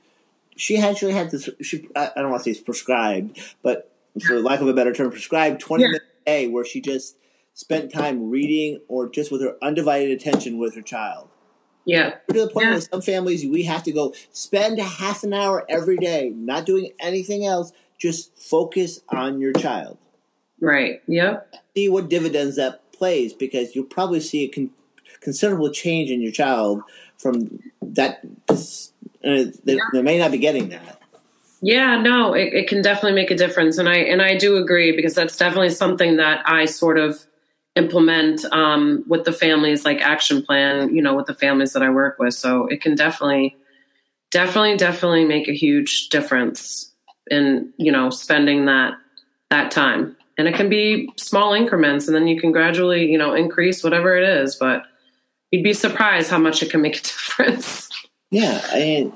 she 0.56 0.78
actually 0.78 1.14
had 1.14 1.32
this 1.32 1.50
she 1.62 1.88
I 1.96 2.12
don't 2.16 2.30
want 2.32 2.42
to 2.42 2.46
say 2.46 2.52
it's 2.52 2.60
prescribed 2.62 3.40
but 3.62 3.92
for 4.26 4.40
lack 4.40 4.62
of 4.62 4.68
a 4.68 4.74
better 4.74 4.94
term 4.94 5.10
prescribed 5.12 5.60
20 5.62 5.84
Yeah. 5.84 5.88
minutes 5.88 6.06
a 6.26 6.30
day 6.30 6.48
where 6.48 6.66
she 6.66 6.82
just 6.82 7.18
spent 7.54 7.92
time 7.92 8.30
reading 8.30 8.80
or 8.88 9.10
just 9.10 9.32
with 9.32 9.42
her 9.42 9.58
undivided 9.62 10.12
attention 10.12 10.58
with 10.60 10.76
her 10.76 10.82
child 10.82 11.30
Yeah. 11.86 12.16
to 12.32 12.40
the 12.42 12.50
point 12.50 12.66
Yeah. 12.66 12.72
where 12.72 12.82
some 12.82 13.02
families 13.02 13.46
we 13.46 13.64
have 13.64 13.84
to 13.84 13.92
go 13.92 14.14
spend 14.32 14.80
half 14.80 15.24
an 15.24 15.34
hour 15.34 15.66
every 15.70 15.98
day 15.98 16.32
not 16.36 16.66
doing 16.66 16.92
anything 17.00 17.46
else 17.46 17.72
just 18.00 18.38
focus 18.38 19.02
on 19.10 19.40
your 19.40 19.54
child 19.54 19.98
Right. 20.60 21.02
Yep. 21.08 21.54
see 21.76 21.90
what 21.90 22.10
dividends 22.10 22.56
that 22.58 22.92
plays 22.94 23.34
because 23.34 23.76
you'll 23.76 23.86
probably 23.86 24.20
see 24.20 24.44
a 24.44 24.48
con- 24.48 24.70
considerable 25.20 25.70
change 25.72 26.10
in 26.12 26.22
your 26.22 26.32
child 26.32 26.82
from 27.18 27.60
that 27.82 28.22
uh, 29.24 29.46
they, 29.64 29.80
they 29.94 30.02
may 30.02 30.18
not 30.18 30.32
be 30.32 30.38
getting 30.38 30.70
that 30.70 31.00
Yeah, 31.62 32.02
no, 32.02 32.34
it, 32.34 32.54
it 32.54 32.68
can 32.68 32.82
definitely 32.82 33.14
make 33.14 33.32
a 33.32 33.38
difference, 33.38 33.78
and 33.78 33.88
I 33.88 33.96
and 33.96 34.22
I 34.22 34.38
do 34.38 34.58
agree 34.58 34.96
because 34.96 35.14
that's 35.16 35.38
definitely 35.38 35.70
something 35.70 36.18
that 36.18 36.42
I 36.46 36.66
sort 36.66 36.98
of 36.98 37.26
implement 37.76 38.44
um, 38.52 39.04
with 39.08 39.24
the 39.24 39.32
families, 39.32 39.86
like 39.86 40.02
action 40.02 40.44
plan. 40.44 40.94
You 40.94 41.02
know, 41.02 41.16
with 41.16 41.26
the 41.26 41.34
families 41.34 41.74
that 41.74 41.84
I 41.84 41.90
work 41.90 42.20
with, 42.20 42.34
so 42.34 42.68
it 42.68 42.82
can 42.82 42.96
definitely, 42.96 43.56
definitely, 44.30 44.76
definitely 44.76 45.26
make 45.26 45.48
a 45.48 45.54
huge 45.54 46.10
difference 46.10 46.92
in 47.32 47.72
you 47.78 47.92
know 47.94 48.10
spending 48.10 48.66
that 48.66 48.96
that 49.50 49.72
time, 49.72 50.18
and 50.38 50.50
it 50.50 50.56
can 50.56 50.68
be 50.68 51.10
small 51.16 51.54
increments, 51.54 52.08
and 52.08 52.16
then 52.16 52.28
you 52.28 52.42
can 52.42 52.52
gradually 52.52 53.10
you 53.10 53.18
know 53.18 53.34
increase 53.34 53.86
whatever 53.86 54.18
it 54.18 54.28
is, 54.28 54.58
but 54.58 54.84
you'd 55.52 55.64
be 55.64 55.74
surprised 55.74 56.30
how 56.30 56.40
much 56.40 56.62
it 56.62 56.72
can 56.72 56.82
make 56.82 56.98
a 56.98 57.02
difference. 57.04 57.83
Yeah 58.34 58.62
i 58.72 58.80
mean 58.80 59.14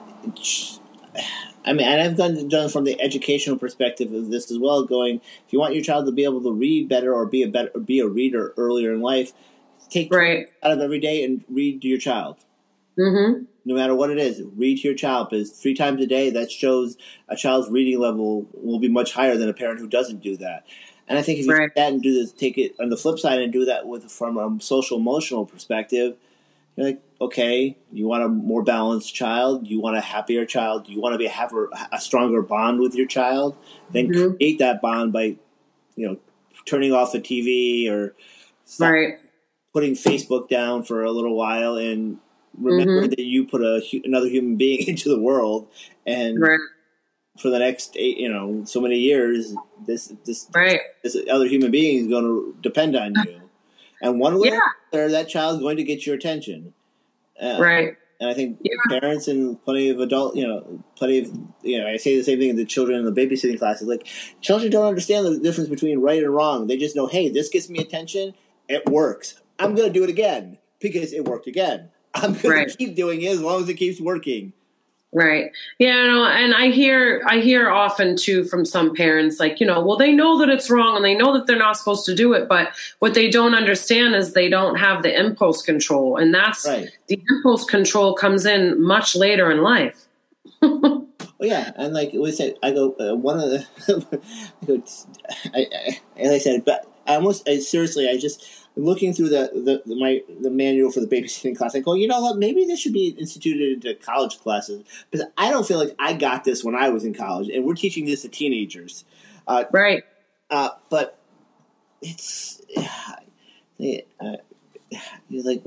I 1.65 1.73
mean, 1.73 1.87
and 1.87 2.01
I've 2.01 2.15
done 2.17 2.47
done 2.47 2.69
from 2.69 2.85
the 2.85 2.99
educational 3.01 3.57
perspective 3.57 4.13
of 4.13 4.31
this 4.31 4.51
as 4.51 4.57
well. 4.57 4.85
Going, 4.85 5.17
if 5.45 5.51
you 5.53 5.59
want 5.59 5.73
your 5.75 5.83
child 5.83 6.05
to 6.05 6.13
be 6.13 6.23
able 6.23 6.41
to 6.43 6.51
read 6.53 6.87
better 6.87 7.13
or 7.13 7.25
be 7.25 7.43
a 7.43 7.47
better 7.49 7.71
or 7.75 7.81
be 7.81 7.99
a 7.99 8.07
reader 8.07 8.53
earlier 8.57 8.93
in 8.93 9.01
life, 9.01 9.33
take 9.89 10.13
Right. 10.13 10.47
out 10.63 10.71
of 10.71 10.79
every 10.79 10.99
day 10.99 11.23
and 11.25 11.43
read 11.49 11.81
to 11.81 11.87
your 11.89 11.99
child. 11.99 12.37
Mm-hmm. 12.97 13.43
no 13.65 13.75
matter 13.75 13.93
what 13.93 14.09
it 14.09 14.17
is, 14.17 14.41
read 14.55 14.77
to 14.79 14.87
your 14.87 14.95
child 14.97 15.29
because 15.29 15.51
three 15.51 15.75
times 15.75 16.01
a 16.01 16.07
day 16.07 16.31
that 16.31 16.51
shows 16.51 16.97
a 17.29 17.35
child's 17.35 17.69
reading 17.69 17.99
level 17.99 18.47
will 18.53 18.79
be 18.79 18.89
much 18.89 19.13
higher 19.13 19.37
than 19.37 19.49
a 19.49 19.53
parent 19.53 19.79
who 19.79 19.87
doesn't 19.87 20.23
do 20.23 20.37
that. 20.37 20.65
And 21.07 21.19
I 21.19 21.21
think 21.21 21.39
if 21.39 21.45
you 21.45 21.51
Right. 21.53 21.67
take 21.67 21.75
that 21.75 21.93
and 21.93 22.01
do 22.01 22.13
this, 22.13 22.31
take 22.31 22.57
it 22.57 22.75
on 22.79 22.89
the 22.89 22.97
flip 22.97 23.19
side 23.19 23.39
and 23.41 23.53
do 23.53 23.65
that 23.65 23.87
with 23.87 24.09
from 24.11 24.37
a 24.37 24.61
social 24.61 24.97
emotional 24.97 25.45
perspective, 25.45 26.15
you're 26.75 26.87
like, 26.87 27.01
okay, 27.19 27.75
you 27.91 28.07
want 28.07 28.23
a 28.23 28.27
more 28.27 28.63
balanced 28.63 29.13
child, 29.15 29.67
you 29.67 29.79
want 29.79 29.97
a 29.97 30.01
happier 30.01 30.45
child, 30.45 30.87
you 30.87 31.01
want 31.01 31.13
to 31.13 31.17
be 31.17 31.27
have 31.27 31.51
a, 31.53 31.67
a 31.91 31.99
stronger 31.99 32.41
bond 32.41 32.79
with 32.79 32.93
your 32.95 33.07
child, 33.07 33.55
then 33.91 34.09
Mhm. 34.09 34.37
create 34.37 34.59
that 34.59 34.81
bond 34.81 35.11
by, 35.13 35.35
you 35.95 36.07
know, 36.07 36.17
turning 36.65 36.91
off 36.93 37.11
the 37.11 37.19
TV 37.19 37.89
or 37.89 38.13
Right. 38.79 39.17
putting 39.73 39.93
Facebook 39.93 40.49
down 40.49 40.83
for 40.83 41.03
a 41.03 41.11
little 41.11 41.35
while 41.35 41.75
and 41.75 42.17
remember 42.57 43.03
Mhm. 43.07 43.09
that 43.11 43.19
you 43.19 43.45
put 43.45 43.61
a 43.61 43.81
another 44.03 44.27
human 44.27 44.55
being 44.55 44.79
into 44.87 45.09
the 45.09 45.19
world 45.19 45.67
and 46.05 46.39
Right. 46.39 46.59
for 47.39 47.49
the 47.49 47.59
next 47.59 47.95
eight, 47.97 48.17
you 48.17 48.29
know 48.29 48.63
so 48.65 48.81
many 48.81 48.97
years 48.99 49.53
this 49.85 50.13
this 50.25 50.47
Right. 50.53 50.81
this 51.03 51.15
other 51.29 51.45
human 51.47 51.71
being 51.71 51.99
is 51.99 52.07
going 52.07 52.23
to 52.25 52.55
depend 52.61 52.95
on 52.95 53.13
you 53.25 53.41
and 54.01 54.19
one 54.19 54.39
way 54.39 54.49
Yeah. 54.49 54.59
or 54.93 54.99
another 54.99 55.11
that 55.11 55.29
child's 55.29 55.61
going 55.61 55.77
to 55.77 55.83
get 55.83 56.05
your 56.05 56.15
attention 56.15 56.73
uh, 57.41 57.57
Right. 57.59 57.95
and 58.19 58.29
I 58.29 58.33
think 58.33 58.57
Yeah. 58.63 58.99
parents 58.99 59.27
and 59.27 59.63
plenty 59.63 59.89
of 59.89 59.99
adult, 59.99 60.35
you 60.35 60.47
know, 60.47 60.83
plenty 60.95 61.19
of, 61.19 61.31
you 61.63 61.79
know, 61.79 61.87
I 61.87 61.97
say 61.97 62.17
the 62.17 62.23
same 62.23 62.39
thing 62.39 62.49
to 62.51 62.55
the 62.55 62.65
children 62.65 62.97
in 62.99 63.05
the 63.05 63.11
babysitting 63.11 63.59
classes. 63.59 63.87
Like, 63.87 64.07
children 64.41 64.71
don't 64.71 64.85
understand 64.85 65.25
the 65.25 65.39
difference 65.39 65.69
between 65.69 65.99
right 65.99 66.21
and 66.23 66.33
wrong. 66.33 66.67
They 66.67 66.77
just 66.77 66.95
know, 66.95 67.07
hey, 67.07 67.29
this 67.29 67.49
gets 67.49 67.69
me 67.69 67.79
attention. 67.79 68.33
It 68.67 68.85
works. 68.89 69.35
I'm 69.59 69.75
going 69.75 69.91
to 69.91 69.93
do 69.99 70.03
it 70.03 70.09
again 70.09 70.57
because 70.79 71.13
it 71.13 71.25
worked 71.25 71.47
again. 71.47 71.89
I'm 72.13 72.33
going 72.33 72.55
Right. 72.55 72.69
to 72.69 72.77
keep 72.77 72.95
doing 72.95 73.21
it 73.21 73.27
as 73.29 73.41
long 73.41 73.61
as 73.63 73.69
it 73.69 73.75
keeps 73.75 74.01
working. 74.01 74.53
Right. 75.13 75.51
Yeah, 75.79 76.05
no, 76.05 76.25
and 76.25 76.53
I 76.53 76.67
hear 76.69 77.21
I 77.25 77.39
hear 77.39 77.69
often 77.69 78.17
too 78.17 78.43
from 78.43 78.65
some 78.65 78.93
parents 78.93 79.39
like, 79.39 79.59
you 79.61 79.65
know, 79.65 79.81
well 79.81 79.97
they 79.97 80.11
know 80.11 80.37
that 80.39 80.49
it's 80.49 80.69
wrong 80.69 80.97
and 80.97 81.05
they 81.05 81.15
know 81.15 81.33
that 81.33 81.47
they're 81.47 81.57
not 81.57 81.77
supposed 81.77 82.05
to 82.07 82.15
do 82.15 82.33
it, 82.33 82.47
but 82.49 82.73
what 82.99 83.13
they 83.13 83.29
don't 83.29 83.55
understand 83.55 84.15
is 84.15 84.33
they 84.33 84.49
don't 84.49 84.75
have 84.75 85.03
the 85.03 85.17
impulse 85.17 85.61
control 85.61 86.17
and 86.17 86.33
that's 86.33 86.67
Right. 86.67 86.89
the 87.07 87.21
impulse 87.29 87.63
control 87.63 88.13
comes 88.15 88.45
in 88.45 88.81
much 88.81 89.15
later 89.15 89.49
in 89.49 89.61
life. 89.61 90.05
Well, 91.39 91.49
yeah, 91.49 91.71
and 91.75 91.93
like 91.93 92.13
we 92.13 92.31
said, 92.31 92.55
I 92.63 92.71
go 92.71 92.95
uh, 92.99 93.15
one 93.15 93.39
of 93.39 93.51
the, 93.51 93.63
I 94.63 94.65
go, 94.65 94.83
I, 95.53 95.67
I, 95.71 95.99
as 96.19 96.31
I 96.31 96.37
said, 96.39 96.65
but 96.65 96.91
I 97.05 97.13
almost 97.13 97.47
I, 97.47 97.59
seriously, 97.59 98.09
I 98.09 98.17
just 98.17 98.43
looking 98.77 99.13
through 99.13 99.29
the, 99.29 99.81
the, 99.85 99.95
my 99.95 100.21
the 100.41 100.49
manual 100.49 100.91
for 100.91 100.99
the 100.99 101.07
babysitting 101.07 101.57
class. 101.57 101.75
I 101.75 101.79
go, 101.79 101.93
you 101.93 102.07
know 102.07 102.21
what? 102.21 102.37
Maybe 102.37 102.65
this 102.65 102.79
should 102.79 102.93
be 102.93 103.09
instituted 103.19 103.73
into 103.83 103.95
college 103.95 104.39
classes 104.39 104.83
because 105.11 105.27
I 105.37 105.49
don't 105.49 105.67
feel 105.67 105.79
like 105.79 105.95
I 105.99 106.13
got 106.13 106.43
this 106.43 106.63
when 106.63 106.75
I 106.75 106.89
was 106.89 107.03
in 107.03 107.13
college, 107.13 107.49
and 107.49 107.65
we're 107.65 107.75
teaching 107.75 108.05
this 108.05 108.21
to 108.21 108.29
teenagers. 108.29 109.03
Uh, 109.47 109.63
Right. 109.71 110.03
uh, 110.49 110.69
but 110.89 111.17
it's 112.01 112.61
uh, 112.77 114.35
you're 115.29 115.43
like 115.43 115.63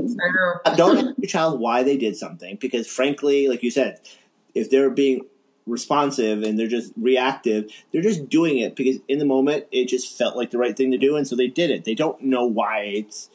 don't 0.77 0.97
ask 0.99 1.19
your 1.19 1.29
child 1.29 1.61
why 1.61 1.83
they 1.83 1.97
did 1.97 2.17
something 2.17 2.57
because 2.57 2.87
frankly 2.87 3.49
like 3.49 3.63
you 3.63 3.71
said 3.71 4.01
if 4.55 4.71
they're 4.71 4.91
being 4.91 5.21
responsive 5.71 6.43
and 6.43 6.59
they're 6.59 6.67
just 6.67 6.93
reactive 6.97 7.71
they're 7.93 8.03
just 8.03 8.29
doing 8.29 8.59
it 8.59 8.75
because 8.77 8.97
in 9.09 9.19
the 9.19 9.25
moment 9.25 9.65
it 9.73 9.87
just 9.89 10.17
felt 10.19 10.37
like 10.37 10.51
the 10.51 10.59
right 10.59 10.77
thing 10.77 10.91
to 10.91 10.99
do 10.99 11.17
and 11.17 11.27
so 11.29 11.37
they 11.37 11.47
did 11.47 11.71
it 11.71 11.85
they 11.85 11.95
don't 11.95 12.21
know 12.23 12.45
why 12.45 12.81
it's 12.83 13.31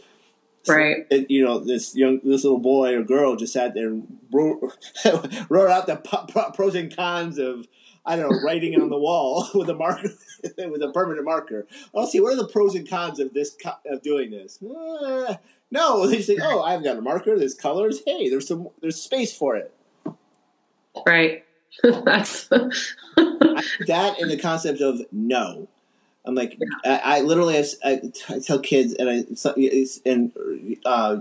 Right. 0.68 1.06
it- 1.12 1.30
you 1.30 1.46
know 1.46 1.60
this 1.60 1.96
young 1.96 2.20
this 2.24 2.44
little 2.44 2.58
boy 2.60 2.96
or 2.96 3.04
girl 3.04 3.36
just 3.36 3.54
sat 3.54 3.74
there 3.76 3.88
and 3.88 4.18
wrote, 4.32 4.60
wrote 5.50 5.70
out 5.70 5.86
the 5.88 5.96
po- 5.98 6.26
pro- 6.28 6.50
pros 6.52 6.74
and 6.76 6.96
cons 6.96 7.38
of 7.38 7.68
I 8.04 8.16
don't 8.16 8.32
know 8.32 8.40
writing 8.44 8.80
on 8.82 8.90
the 8.90 8.98
wall 8.98 9.48
with 9.56 9.70
a 9.70 9.76
marker 9.76 10.10
with 10.58 10.82
a 10.82 10.92
permanent 10.92 11.24
marker. 11.26 11.68
I'll 11.96 12.08
see 12.08 12.20
what 12.20 12.34
are 12.34 12.38
the 12.38 12.48
pros 12.48 12.74
and 12.76 12.88
cons 12.90 13.20
of 13.20 13.34
this 13.34 13.56
co- 13.64 13.78
of 13.88 14.02
doing 14.02 14.32
this. 14.32 14.60
Uh, 14.62 15.36
no, 15.72 16.08
they 16.08 16.18
just 16.18 16.28
say, 16.30 16.38
"Oh, 16.42 16.62
I've 16.62 16.84
got 16.84 16.98
a 16.98 17.02
marker. 17.02 17.38
There's 17.38 17.54
colors. 17.56 18.02
Hey, 18.06 18.30
there's 18.30 18.48
some 18.48 18.70
there's 18.82 19.00
space 19.02 19.36
for 19.38 19.56
it." 19.56 19.72
Right. 21.06 21.45
that's 22.06 22.48
that 22.48 24.16
and 24.20 24.30
the 24.30 24.38
concept 24.38 24.82
of 24.82 25.02
no. 25.12 25.68
I'm 26.28 26.34
like, 26.34 26.58
I, 26.84 27.02
I 27.04 27.22
literally, 27.22 27.58
I, 27.84 28.02
I 28.30 28.40
tell 28.40 28.60
kids, 28.60 28.94
and 28.96 29.10
I 29.10 29.24
and 30.10 30.32
uh, 30.86 31.18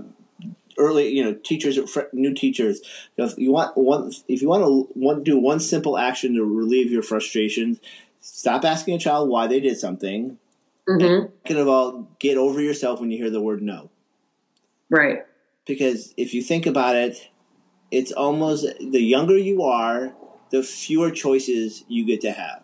early, 0.78 1.08
you 1.10 1.22
know, 1.24 1.34
teachers, 1.34 1.78
new 2.12 2.34
teachers, 2.34 2.80
if 3.18 3.36
you 3.38 3.52
want 3.52 3.76
one, 3.76 4.12
if 4.28 4.40
you 4.40 4.48
want 4.48 4.62
to 4.64 4.88
want 4.98 5.24
do 5.24 5.38
one 5.38 5.60
simple 5.60 5.98
action 5.98 6.34
to 6.34 6.44
relieve 6.44 6.90
your 6.90 7.02
frustrations, 7.02 7.80
stop 8.20 8.64
asking 8.64 8.94
a 8.94 8.98
child 8.98 9.28
why 9.28 9.46
they 9.46 9.60
did 9.60 9.78
something. 9.78 10.38
Mhm. 10.88 11.30
Second 11.46 11.60
of 11.60 11.68
all, 11.68 12.08
get 12.18 12.36
over 12.38 12.60
yourself 12.60 13.00
when 13.00 13.10
you 13.10 13.18
hear 13.18 13.30
the 13.30 13.40
word 13.40 13.62
no, 13.62 13.90
Right. 14.90 15.24
because 15.66 16.12
if 16.16 16.34
you 16.34 16.42
think 16.42 16.66
about 16.66 16.96
it, 16.96 17.28
it's 17.90 18.12
almost 18.12 18.66
the 18.80 19.00
younger 19.00 19.36
you 19.36 19.62
are, 19.62 20.14
the 20.54 20.62
fewer 20.62 21.10
choices 21.10 21.84
you 21.88 22.06
get 22.06 22.20
to 22.20 22.30
have. 22.30 22.62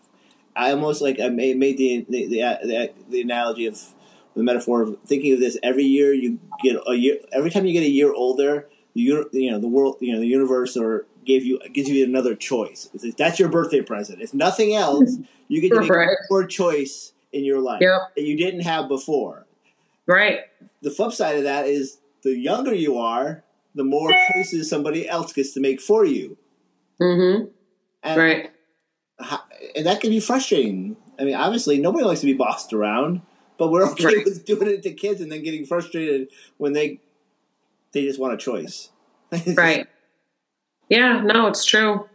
I 0.55 0.71
almost 0.71 1.03
like 1.03 1.19
I 1.19 1.29
made, 1.29 1.59
made 1.59 1.77
the, 1.77 2.07
the 2.09 2.27
the 2.29 2.91
the 3.09 3.21
analogy 3.21 3.67
of 3.67 3.81
the 4.37 4.43
metaphor 4.45 4.83
of 4.83 4.97
thinking 5.05 5.33
of 5.35 5.41
this 5.41 5.59
every 5.63 5.83
year 5.83 6.13
you 6.15 6.39
get 6.63 6.77
a 6.87 6.95
year 6.95 7.17
every 7.33 7.51
time 7.51 7.67
you 7.67 7.73
get 7.73 7.83
a 7.83 7.91
year 7.91 8.13
older 8.13 8.69
the 8.95 9.01
you 9.01 9.51
know 9.51 9.59
the 9.59 9.67
world 9.69 9.97
you 10.01 10.13
know 10.13 10.21
the 10.21 10.27
universe 10.27 10.77
or 10.77 11.07
gave 11.25 11.45
you 11.45 11.59
gives 11.73 11.89
you 11.89 12.05
another 12.05 12.35
choice 12.37 12.89
like, 13.03 13.17
that's 13.17 13.39
your 13.41 13.49
birthday 13.49 13.83
present 13.83 14.23
if 14.23 14.33
nothing 14.33 14.73
else 14.75 15.17
you 15.49 15.61
get 15.61 15.73
to 15.73 15.81
make 15.81 15.91
Right. 15.91 16.17
more 16.31 16.47
choice 16.47 17.13
in 17.33 17.45
your 17.45 17.61
life 17.61 17.81
Yep. 17.83 18.01
that 18.17 18.23
you 18.23 18.37
didn't 18.37 18.61
have 18.61 18.89
before 18.89 19.47
Right. 20.07 20.41
the 20.81 20.91
flip 20.91 21.13
side 21.13 21.37
of 21.37 21.43
that 21.45 21.67
is 21.67 21.99
the 22.23 22.37
younger 22.39 22.75
you 22.75 22.97
are 22.99 23.43
the 23.75 23.85
more 23.85 24.11
choices 24.33 24.71
somebody 24.71 25.09
else 25.09 25.33
gets 25.33 25.53
to 25.55 25.61
make 25.61 25.81
for 25.81 26.05
you 26.05 26.37
Mhm. 27.01 27.51
And 28.03 28.21
Right. 28.21 28.51
how- 29.19 29.43
and 29.77 29.87
that 29.87 30.01
can 30.01 30.11
be 30.11 30.21
frustrating. 30.21 30.97
I 31.19 31.25
mean, 31.25 31.35
obviously, 31.35 31.79
nobody 31.79 32.05
likes 32.05 32.21
to 32.21 32.27
be 32.27 32.33
bossed 32.33 32.73
around, 32.73 33.21
but 33.59 33.71
we're 33.71 33.85
okay 33.93 34.05
Right. 34.05 34.25
with 34.25 34.45
doing 34.45 34.69
it 34.69 34.83
to 34.85 34.93
kids 34.93 35.21
and 35.21 35.31
then 35.31 35.43
getting 35.43 35.67
frustrated 35.67 36.29
when 36.59 36.73
they 36.73 37.01
they 37.93 38.05
just 38.05 38.21
want 38.21 38.33
a 38.33 38.37
choice. 38.37 38.91
Right. 39.57 39.87
Yeah, 40.89 41.21
no, 41.25 41.47
it's 41.49 41.65
true. 41.65 42.09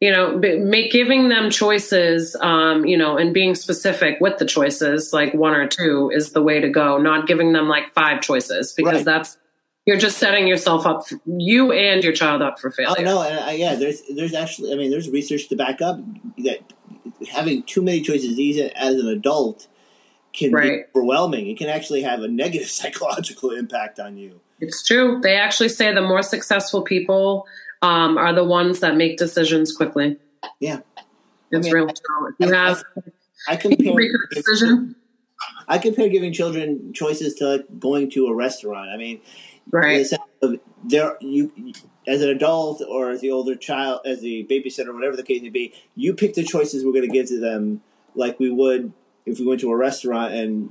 You 0.00 0.12
know, 0.12 0.36
make 0.36 0.90
giving 0.92 1.28
them 1.30 1.48
choices, 1.50 2.36
um, 2.40 2.84
you 2.84 2.96
know, 2.98 3.16
and 3.16 3.32
being 3.32 3.54
specific 3.54 4.20
with 4.20 4.36
the 4.38 4.44
choices, 4.44 5.12
like 5.14 5.32
one 5.32 5.54
or 5.54 5.66
two, 5.66 6.10
is 6.14 6.32
the 6.32 6.42
way 6.42 6.60
to 6.60 6.68
go. 6.68 6.98
Not 6.98 7.26
giving 7.26 7.52
them 7.52 7.68
like 7.68 7.92
five 7.94 8.20
choices 8.20 8.72
because 8.74 8.96
Right. 8.96 9.04
that's 9.04 9.38
you're 9.86 9.98
just 9.98 10.18
setting 10.18 10.46
yourself 10.46 10.86
up, 10.86 11.06
for, 11.06 11.18
you 11.26 11.72
and 11.72 12.02
your 12.02 12.12
child 12.12 12.40
up 12.42 12.58
for 12.58 12.68
Oh 12.70 12.72
failure. 12.72 13.04
no, 13.04 13.22
and 13.22 13.38
I, 13.38 13.52
yeah, 13.52 13.74
there's 13.74 14.02
there's 14.14 14.34
actually, 14.34 14.72
I 14.72 14.76
mean, 14.76 14.90
there's 14.90 15.08
research 15.10 15.48
to 15.48 15.56
back 15.56 15.82
up 15.82 15.98
that 16.38 16.60
having 17.30 17.62
too 17.64 17.82
many 17.82 18.00
choices, 18.00 18.38
as 18.76 18.94
an 18.96 19.08
adult, 19.08 19.66
can 20.32 20.50
be 20.52 20.84
overwhelming. 20.94 21.48
It 21.48 21.58
can 21.58 21.68
actually 21.68 22.02
have 22.02 22.22
a 22.22 22.28
negative 22.28 22.68
psychological 22.80 23.50
impact 23.50 24.00
on 24.00 24.16
you. 24.16 24.40
It's 24.60 24.82
true. 24.84 25.20
They 25.22 25.36
actually 25.36 25.68
say 25.68 25.92
the 25.92 26.00
more 26.00 26.22
successful 26.22 26.82
people 26.82 27.46
um, 27.82 28.16
are 28.16 28.32
the 28.32 28.44
ones 28.44 28.80
that 28.80 28.96
make 28.96 29.18
decisions 29.18 29.76
quickly. 29.76 30.16
Yeah, 30.60 30.80
It's 31.50 31.66
mean, 31.66 31.74
real. 31.74 31.88
If 31.88 31.98
you 32.38 32.54
I- 32.54 32.68
have 32.68 32.84
I 33.48 33.52
you 33.52 33.58
compare 33.58 33.94
make 33.94 34.10
a 34.10 34.34
decision, 34.34 34.96
I 35.68 35.78
compare 35.78 36.08
giving 36.08 36.32
children 36.32 36.92
choices 36.92 37.34
to 37.36 37.48
like 37.48 37.78
going 37.78 38.10
to 38.12 38.26
a 38.26 38.34
restaurant. 38.34 38.90
I 38.90 38.96
mean, 38.96 39.20
in 39.96 39.98
the 39.98 40.04
sense 40.04 40.22
of 40.42 40.60
there 40.84 41.16
you 41.20 41.72
as 42.06 42.20
an 42.22 42.28
adult 42.28 42.82
or 42.86 43.10
as 43.10 43.20
the 43.22 43.30
older 43.30 43.54
child 43.56 44.00
as 44.04 44.20
the 44.20 44.46
babysitter 44.50 44.92
whatever 44.92 45.16
the 45.16 45.22
case 45.22 45.40
may 45.40 45.48
be 45.48 45.72
you 45.96 46.12
pick 46.12 46.34
the 46.34 46.42
choices 46.44 46.84
we're 46.84 46.92
going 46.92 47.08
to 47.08 47.08
give 47.08 47.26
to 47.26 47.40
them 47.40 47.80
like 48.14 48.38
we 48.38 48.50
would 48.50 48.92
if 49.24 49.38
we 49.38 49.46
went 49.46 49.58
to 49.58 49.70
a 49.70 49.76
restaurant 49.76 50.34
and 50.34 50.68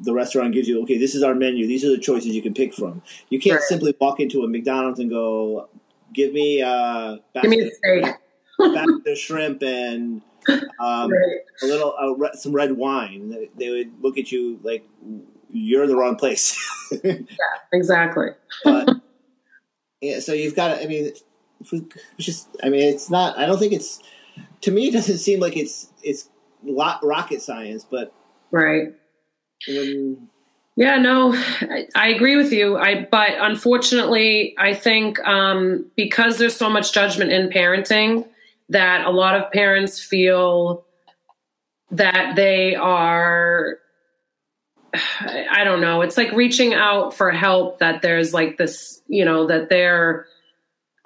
the 0.00 0.14
restaurant 0.14 0.54
gives 0.54 0.66
you 0.66 0.80
okay 0.82 0.96
this 0.96 1.14
is 1.14 1.22
our 1.22 1.34
menu 1.34 1.66
these 1.66 1.84
are 1.84 1.90
the 1.90 1.98
choices 1.98 2.34
you 2.34 2.40
can 2.40 2.54
pick 2.54 2.72
from 2.72 3.02
you 3.28 3.38
can't 3.38 3.56
Right. 3.60 3.62
simply 3.68 3.94
walk 4.00 4.18
into 4.18 4.42
a 4.44 4.48
mcdonald's 4.48 4.98
and 4.98 5.10
go 5.10 5.68
give 6.14 6.32
me 6.32 6.62
uh 6.62 7.18
Give 7.42 7.50
me 7.50 7.60
a 7.60 7.70
steak. 7.70 8.14
of 8.58 9.18
shrimp 9.18 9.62
and 9.62 10.22
um, 10.48 11.10
Right. 11.10 11.38
a 11.62 11.66
little 11.66 11.94
uh, 12.00 12.12
re- 12.16 12.30
some 12.34 12.52
red 12.52 12.72
wine 12.72 13.48
They- 13.56 13.70
would 13.70 14.02
look 14.02 14.18
at 14.18 14.30
you 14.32 14.58
like 14.62 14.86
you're 15.50 15.82
in 15.84 15.88
the 15.90 15.96
wrong 15.96 16.16
place 16.16 16.56
yeah, 17.04 17.14
Exactly. 17.72 18.28
but 18.64 18.88
yeah, 20.00 20.18
so 20.20 20.32
you've 20.32 20.56
got. 20.56 20.68
to 20.76 20.82
I 20.82 20.86
mean, 20.86 21.12
we- 21.70 21.84
it's 22.18 22.26
just. 22.26 22.48
I 22.62 22.68
mean, 22.70 22.80
it's 22.92 23.08
not. 23.10 23.38
I 23.38 23.46
don't 23.46 23.58
think 23.58 23.72
it's. 23.72 24.00
To 24.62 24.70
me, 24.70 24.88
it 24.88 24.92
doesn't 24.92 25.18
seem 25.18 25.40
like 25.40 25.56
it's 25.56 25.88
it's 26.02 26.28
lot 26.64 27.04
rocket 27.04 27.40
science, 27.42 27.86
but 27.88 28.12
Right. 28.50 28.94
when 29.68 30.28
Yeah, 30.76 30.96
no, 30.98 31.34
I, 31.34 31.86
I 31.94 32.08
agree 32.08 32.36
with 32.36 32.52
you. 32.52 32.76
I 32.78 33.06
but 33.10 33.30
unfortunately, 33.38 34.54
I 34.58 34.74
think 34.74 35.18
um, 35.26 35.86
because 35.96 36.38
there's 36.38 36.56
so 36.56 36.68
much 36.70 36.92
judgment 36.92 37.30
in 37.30 37.48
parenting 37.50 38.26
that 38.68 39.06
a 39.06 39.10
lot 39.10 39.34
of 39.34 39.52
parents 39.52 40.00
feel 40.00 40.84
that 41.90 42.36
they 42.36 42.74
are 42.74 43.78
I 44.94 45.64
don't 45.64 45.80
know. 45.80 46.02
It's 46.02 46.18
like 46.18 46.32
reaching 46.32 46.74
out 46.74 47.14
for 47.14 47.30
help 47.30 47.78
that 47.78 48.02
there's 48.02 48.34
like 48.34 48.58
this, 48.58 49.00
you 49.08 49.24
know, 49.24 49.46
that 49.46 49.70
they're 49.70 50.26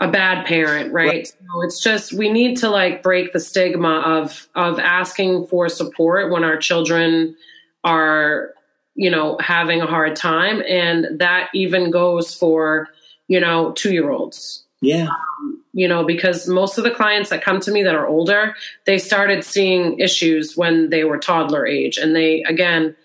a 0.01 0.09
bad 0.09 0.45
parent, 0.45 0.93
right? 0.93 1.09
right. 1.09 1.27
So 1.27 1.63
it's 1.63 1.83
just 1.83 2.13
we 2.13 2.31
need 2.31 2.59
to 2.59 2.69
like 2.69 3.03
break 3.03 3.33
the 3.33 3.41
stigma 3.41 4.01
of 4.05 4.49
of 4.55 4.79
asking 4.79 5.47
for 5.47 5.69
support 5.69 6.33
when 6.33 6.45
our 6.45 6.57
children 6.57 7.37
are, 7.85 8.51
you 8.95 9.11
know, 9.11 9.39
having 9.41 9.81
a 9.81 9.87
hard 9.87 10.17
time 10.17 10.63
and 10.69 11.21
that 11.21 11.49
even 11.55 11.91
goes 11.91 12.35
for, 12.35 12.89
you 13.29 13.39
know, 13.39 13.73
2-year-olds. 13.73 14.65
Yeah. 14.81 15.09
Um, 15.09 15.56
you 15.77 15.87
know, 15.87 16.05
because 16.05 16.49
most 16.49 16.79
of 16.79 16.85
the 16.85 16.91
clients 16.91 17.29
that 17.29 17.45
come 17.45 17.61
to 17.61 17.71
me 17.71 17.83
that 17.83 17.95
are 17.95 18.09
older, 18.09 18.57
they 18.87 18.97
started 18.97 19.45
seeing 19.45 19.99
issues 20.01 20.57
when 20.57 20.89
they 20.89 21.05
were 21.05 21.19
toddler 21.19 21.67
age 21.67 21.99
and 21.99 22.17
they 22.17 22.43
again 22.45 22.97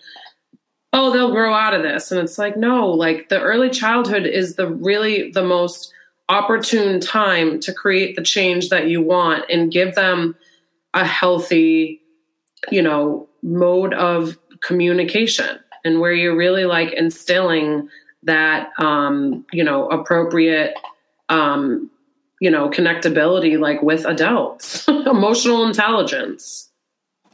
oh, 0.94 1.10
they'll 1.10 1.32
grow 1.32 1.54
out 1.54 1.72
of 1.72 1.82
this. 1.82 2.12
And 2.12 2.20
it's 2.20 2.36
like, 2.36 2.56
no, 2.56 2.88
like 2.88 3.30
the 3.30 3.40
early 3.40 3.70
childhood 3.70 4.26
is 4.26 4.56
the 4.56 4.68
really 4.68 5.30
the 5.30 5.44
most 5.44 5.92
opportune 6.28 7.00
time 7.00 7.60
to 7.60 7.72
create 7.72 8.14
the 8.14 8.22
change 8.22 8.68
that 8.68 8.88
you 8.88 9.00
want 9.00 9.44
and 9.50 9.72
give 9.72 9.94
them 9.94 10.36
a 10.94 11.04
healthy, 11.04 12.02
you 12.70 12.82
know, 12.82 13.28
mode 13.42 13.94
of 13.94 14.38
communication 14.60 15.58
and 15.84 16.00
where 16.00 16.12
you're 16.12 16.36
really 16.36 16.64
like 16.64 16.92
instilling 16.92 17.88
that 18.22 18.68
um, 18.78 19.46
you 19.50 19.64
know, 19.64 19.88
appropriate 19.88 20.74
um, 21.28 21.90
you 22.42 22.50
know, 22.50 22.68
connectability 22.68 23.56
like 23.56 23.84
with 23.84 24.04
adults, 24.04 24.88
emotional 24.88 25.64
intelligence. 25.64 26.72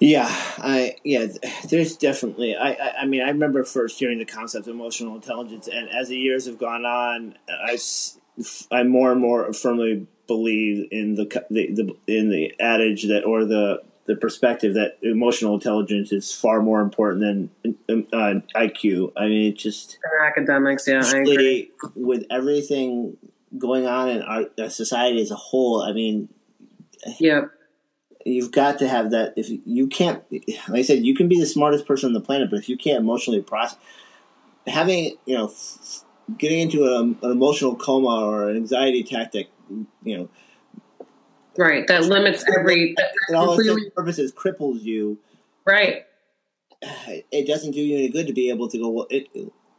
Yeah, 0.01 0.29
I 0.59 0.97
yeah, 1.03 1.29
there's 1.71 1.97
definitely. 1.97 2.55
I, 2.55 2.73
I, 2.73 2.93
I 3.01 3.07
mean, 3.07 3.23
I 3.23 3.29
remember 3.31 3.65
first 3.65 3.99
hearing 3.99 4.19
the 4.19 4.27
concept 4.27 4.67
of 4.67 4.75
emotional 4.75 5.15
intelligence, 5.15 5.67
and 5.67 5.89
as 5.89 6.09
the 6.09 6.19
years 6.19 6.45
have 6.45 6.59
gone 6.59 6.85
on, 6.85 7.39
I 7.49 7.79
I 8.71 8.83
more 8.83 9.11
and 9.11 9.19
more 9.19 9.51
firmly 9.55 10.07
believe 10.27 10.89
in 10.91 11.15
the, 11.15 11.25
the, 11.49 11.73
the 11.73 11.97
in 12.07 12.29
the 12.29 12.53
adage 12.61 13.05
that 13.05 13.25
or 13.25 13.47
the 13.47 13.81
the 14.05 14.15
perspective 14.15 14.75
that 14.75 14.99
emotional 15.03 15.55
intelligence 15.55 16.13
is 16.13 16.35
far 16.35 16.61
more 16.61 16.83
important 16.83 17.51
than 17.89 18.07
uh, 18.13 18.41
IQ. 18.55 19.13
I 19.17 19.29
mean, 19.29 19.53
it 19.53 19.57
just 19.57 19.99
academics. 20.23 20.87
Yeah, 20.87 21.03
I 21.03 21.17
agree. 21.21 21.71
With 21.97 22.27
everything 22.31 23.17
going 23.57 23.87
on 23.87 24.09
in 24.09 24.23
our 24.23 24.69
society 24.69 25.23
as 25.23 25.31
a 25.31 25.37
whole, 25.37 25.83
I 25.83 25.93
mean, 25.93 26.29
yeah 27.19 27.43
you've 28.29 28.53
got 28.53 28.79
to 28.79 28.89
have 28.89 29.11
that. 29.11 29.35
If 29.37 29.49
you 29.67 29.87
can't, 29.87 30.23
like 30.31 30.81
I 30.81 30.83
said, 30.83 31.05
you 31.05 31.15
can 31.15 31.29
be 31.29 31.39
the 31.39 31.47
smartest 31.47 31.87
person 31.87 32.09
on 32.09 32.13
the 32.13 32.21
planet, 32.21 32.51
but 32.51 32.59
if 32.59 32.69
you 32.69 32.77
can't 32.77 32.99
emotionally 32.99 33.43
process, 33.43 33.79
having 34.67 35.17
you 35.25 35.37
know, 35.37 35.53
getting 36.37 36.61
into 36.61 36.85
an, 36.85 37.19
an 37.23 37.31
emotional 37.31 37.75
coma 37.75 38.27
or 38.27 38.49
an 38.49 38.57
anxiety 38.57 39.03
tactic, 39.03 39.49
you 40.03 40.19
know, 40.19 40.29
right, 41.57 41.87
that 41.89 42.05
limits 42.05 42.45
every. 42.57 42.95
and 43.29 43.37
all 43.37 43.57
completely, 43.57 43.91
purposes 43.91 44.33
cripples 44.33 44.83
you. 44.83 45.19
Right. 45.65 46.05
It 46.81 47.47
doesn't 47.47 47.73
do 47.73 47.81
you 47.81 47.97
any 47.97 48.09
good 48.09 48.29
to 48.29 48.33
be 48.33 48.51
able 48.51 48.69
to 48.69 48.79
go. 48.79 48.89
Well, 48.89 49.07
it, 49.11 49.29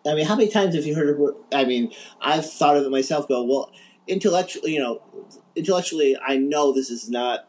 I 0.10 0.16
mean, 0.16 0.26
how 0.26 0.36
many 0.36 0.50
times 0.50 0.76
have 0.76 0.86
you 0.86 0.96
heard 0.96 1.10
of? 1.10 1.36
I 1.54 1.66
mean, 1.66 1.92
I've 2.22 2.50
thought 2.50 2.78
of 2.78 2.84
it 2.84 2.90
myself. 2.90 3.28
Go 3.28 3.44
well, 3.44 3.72
intellectually, 4.08 4.74
you 4.74 4.80
know, 4.80 5.02
intellectually, 5.56 6.18
I 6.26 6.38
know 6.38 6.72
this 6.72 6.90
is 6.90 7.10
not 7.10 7.48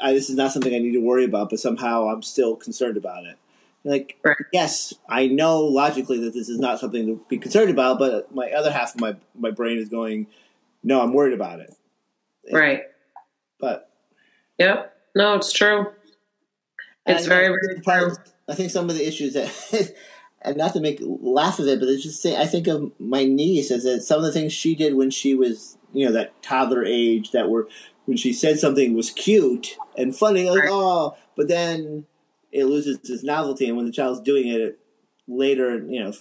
I, 0.00 0.12
this 0.12 0.30
is 0.30 0.36
not 0.36 0.52
something 0.52 0.74
I 0.74 0.78
need 0.78 0.92
to 0.92 1.00
worry 1.00 1.24
about, 1.24 1.50
but 1.50 1.60
somehow 1.60 2.08
I'm 2.08 2.22
still 2.22 2.56
concerned 2.56 2.96
about 2.96 3.24
it. 3.24 3.38
Like, 3.84 4.18
right. 4.24 4.36
yes, 4.52 4.94
I 5.08 5.28
know 5.28 5.60
logically 5.60 6.18
that 6.24 6.34
this 6.34 6.48
is 6.48 6.58
not 6.58 6.80
something 6.80 7.06
to 7.06 7.24
be 7.28 7.38
concerned 7.38 7.70
about, 7.70 7.98
but 7.98 8.34
my 8.34 8.50
other 8.50 8.72
half 8.72 8.94
of 8.94 9.00
my 9.00 9.16
my 9.38 9.50
brain 9.50 9.78
is 9.78 9.88
going, 9.88 10.26
no, 10.82 11.00
I'm 11.00 11.12
worried 11.12 11.34
about 11.34 11.60
it. 11.60 11.74
Right. 12.50 12.82
But. 13.60 13.90
Yep. 14.58 14.92
No, 15.14 15.34
it's 15.34 15.52
true. 15.52 15.92
It's 17.06 17.26
very, 17.26 17.48
very 17.48 17.80
true. 17.80 18.16
I 18.48 18.54
think 18.54 18.70
some 18.70 18.88
of 18.88 18.96
the 18.96 19.06
issues 19.06 19.34
that, 19.34 19.50
and 20.46 20.56
not 20.56 20.72
to 20.74 20.80
make 20.80 21.00
laugh 21.02 21.58
of 21.58 21.66
it, 21.66 21.80
but 21.80 21.88
it's 21.88 22.04
just 22.04 22.22
say 22.22 22.36
I 22.40 22.46
think 22.46 22.68
of 22.68 22.92
my 23.00 23.24
niece 23.24 23.70
as 23.70 23.82
that 23.82 24.02
some 24.02 24.18
of 24.18 24.24
the 24.24 24.32
things 24.32 24.52
she 24.52 24.74
did 24.74 24.94
when 24.94 25.10
she 25.10 25.34
was, 25.34 25.76
you 25.92 26.06
know, 26.06 26.12
that 26.12 26.40
toddler 26.42 26.84
age 26.84 27.32
that 27.32 27.50
were 27.50 27.68
when 28.04 28.16
she 28.16 28.32
said 28.32 28.58
something 28.58 28.94
was 28.94 29.10
cute 29.10 29.76
and 29.98 30.16
funny, 30.16 30.48
like 30.48 30.68
oh, 30.68 31.16
but 31.36 31.48
then 31.48 32.06
it 32.52 32.64
loses 32.64 32.98
its 33.10 33.24
novelty, 33.24 33.66
and 33.66 33.76
when 33.76 33.86
the 33.86 33.92
child's 33.92 34.20
doing 34.20 34.46
it 34.48 34.78
later, 35.28 35.84
you 35.88 36.02
know, 36.02 36.12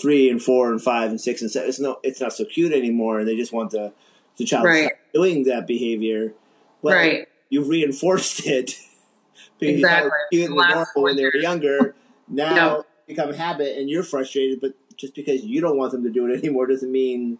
three 0.00 0.30
and 0.30 0.40
four 0.40 0.70
and 0.70 0.80
five 0.80 1.10
and 1.10 1.20
six 1.20 1.42
and 1.42 1.50
seven, 1.50 1.68
it's 1.68 1.80
no, 1.80 1.98
it's 2.02 2.20
not 2.20 2.32
so 2.32 2.44
cute 2.44 2.72
anymore, 2.72 3.18
and 3.18 3.28
they 3.28 3.36
just 3.36 3.52
want 3.52 3.72
the 3.72 3.92
the 4.36 4.44
child 4.44 4.64
right. 4.64 4.92
doing 5.12 5.44
that 5.44 5.66
behavior. 5.66 6.32
Well, 6.80 6.94
right. 6.94 7.28
You've 7.50 7.68
reinforced 7.68 8.46
it 8.46 8.78
because 9.58 9.76
exactly. 9.76 10.10
cute 10.30 10.50
and 10.50 10.56
normal 10.56 10.86
when 10.94 11.16
they 11.16 11.24
were 11.24 11.36
younger. 11.36 11.94
Now 12.26 12.54
no. 12.54 12.84
Become 13.06 13.32
habit, 13.32 13.76
and 13.78 13.88
you're 13.88 14.02
frustrated, 14.02 14.60
but 14.60 14.74
just 14.96 15.14
because 15.14 15.44
you 15.44 15.60
don't 15.60 15.76
want 15.76 15.92
them 15.92 16.02
to 16.04 16.10
do 16.10 16.26
it 16.26 16.38
anymore 16.38 16.66
doesn't 16.66 16.90
mean 16.90 17.38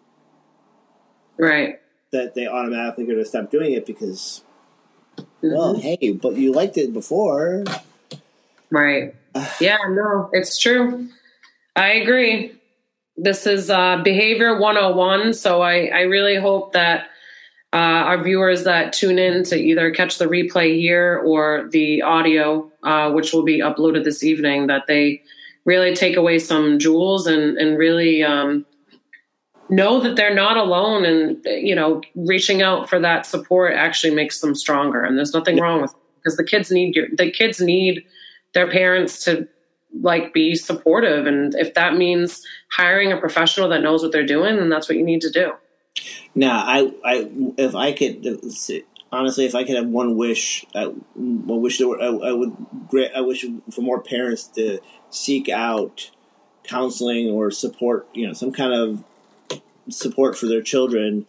right 1.38 1.80
that 2.14 2.34
they 2.34 2.46
automatically 2.46 3.04
going 3.04 3.18
to 3.18 3.24
stop 3.24 3.50
doing 3.50 3.72
it 3.72 3.84
because, 3.84 4.42
mm-hmm. 5.18 5.52
well, 5.52 5.74
hey, 5.74 6.12
but 6.12 6.36
you 6.36 6.52
liked 6.52 6.78
it 6.78 6.92
before. 6.92 7.64
Right. 8.70 9.14
yeah, 9.60 9.78
no, 9.88 10.30
it's 10.32 10.58
true. 10.58 11.08
I 11.76 11.94
agree. 11.94 12.52
This 13.16 13.46
is 13.46 13.68
uh, 13.68 14.00
Behavior 14.02 14.58
101. 14.58 15.34
So 15.34 15.60
I, 15.60 15.86
I 15.86 16.00
really 16.02 16.36
hope 16.36 16.72
that 16.72 17.08
uh, 17.72 17.76
our 18.06 18.22
viewers 18.22 18.64
that 18.64 18.92
tune 18.92 19.18
in 19.18 19.42
to 19.44 19.56
either 19.56 19.90
catch 19.90 20.18
the 20.18 20.26
replay 20.26 20.78
here 20.78 21.20
or 21.24 21.68
the 21.70 22.02
audio, 22.02 22.70
uh, 22.84 23.10
which 23.10 23.32
will 23.32 23.42
be 23.42 23.58
uploaded 23.58 24.04
this 24.04 24.22
evening, 24.22 24.68
that 24.68 24.86
they 24.86 25.22
really 25.64 25.94
take 25.94 26.16
away 26.16 26.38
some 26.38 26.78
jewels 26.78 27.26
and, 27.26 27.56
and 27.56 27.78
really 27.78 28.22
um, 28.22 28.66
know 29.68 30.00
that 30.00 30.16
they're 30.16 30.34
not 30.34 30.56
alone 30.56 31.04
and 31.04 31.44
you 31.44 31.74
know 31.74 32.02
reaching 32.14 32.62
out 32.62 32.88
for 32.88 33.00
that 33.00 33.26
support 33.26 33.74
actually 33.74 34.14
makes 34.14 34.40
them 34.40 34.54
stronger. 34.54 35.02
And 35.02 35.16
there's 35.16 35.34
nothing 35.34 35.58
wrong 35.58 35.82
with 35.82 35.94
because 36.16 36.36
the 36.36 36.44
kids 36.44 36.70
need 36.70 36.94
your 36.94 37.06
the 37.16 37.30
kids 37.30 37.60
need 37.60 38.04
their 38.52 38.70
parents 38.70 39.24
to 39.24 39.48
like 40.02 40.34
be 40.34 40.54
supportive. 40.54 41.26
And 41.26 41.54
if 41.54 41.74
that 41.74 41.94
means 41.94 42.42
hiring 42.70 43.12
a 43.12 43.16
professional 43.16 43.68
that 43.68 43.82
knows 43.82 44.02
what 44.02 44.12
they're 44.12 44.26
doing 44.26 44.56
then 44.56 44.68
that's 44.68 44.88
what 44.88 44.98
you 44.98 45.04
need 45.04 45.20
to 45.22 45.30
do. 45.30 45.52
Now 46.34 46.62
i 46.66 46.90
i 47.04 47.30
if 47.56 47.74
i 47.74 47.92
could 47.92 48.22
honestly 49.14 49.44
if 49.44 49.54
i 49.54 49.64
could 49.64 49.76
have 49.76 49.86
one 49.86 50.16
wish 50.16 50.64
i, 50.74 50.84
I 50.84 50.92
wish 51.16 51.78
there 51.78 51.88
were 51.88 52.00
I, 52.00 52.06
I 52.06 52.32
would 52.32 52.56
i 53.14 53.20
wish 53.20 53.46
for 53.70 53.80
more 53.80 54.00
parents 54.00 54.44
to 54.48 54.80
seek 55.10 55.48
out 55.48 56.10
counseling 56.64 57.30
or 57.30 57.50
support 57.50 58.08
you 58.12 58.26
know 58.26 58.32
some 58.32 58.52
kind 58.52 58.72
of 58.72 59.04
support 59.88 60.36
for 60.36 60.46
their 60.46 60.62
children 60.62 61.26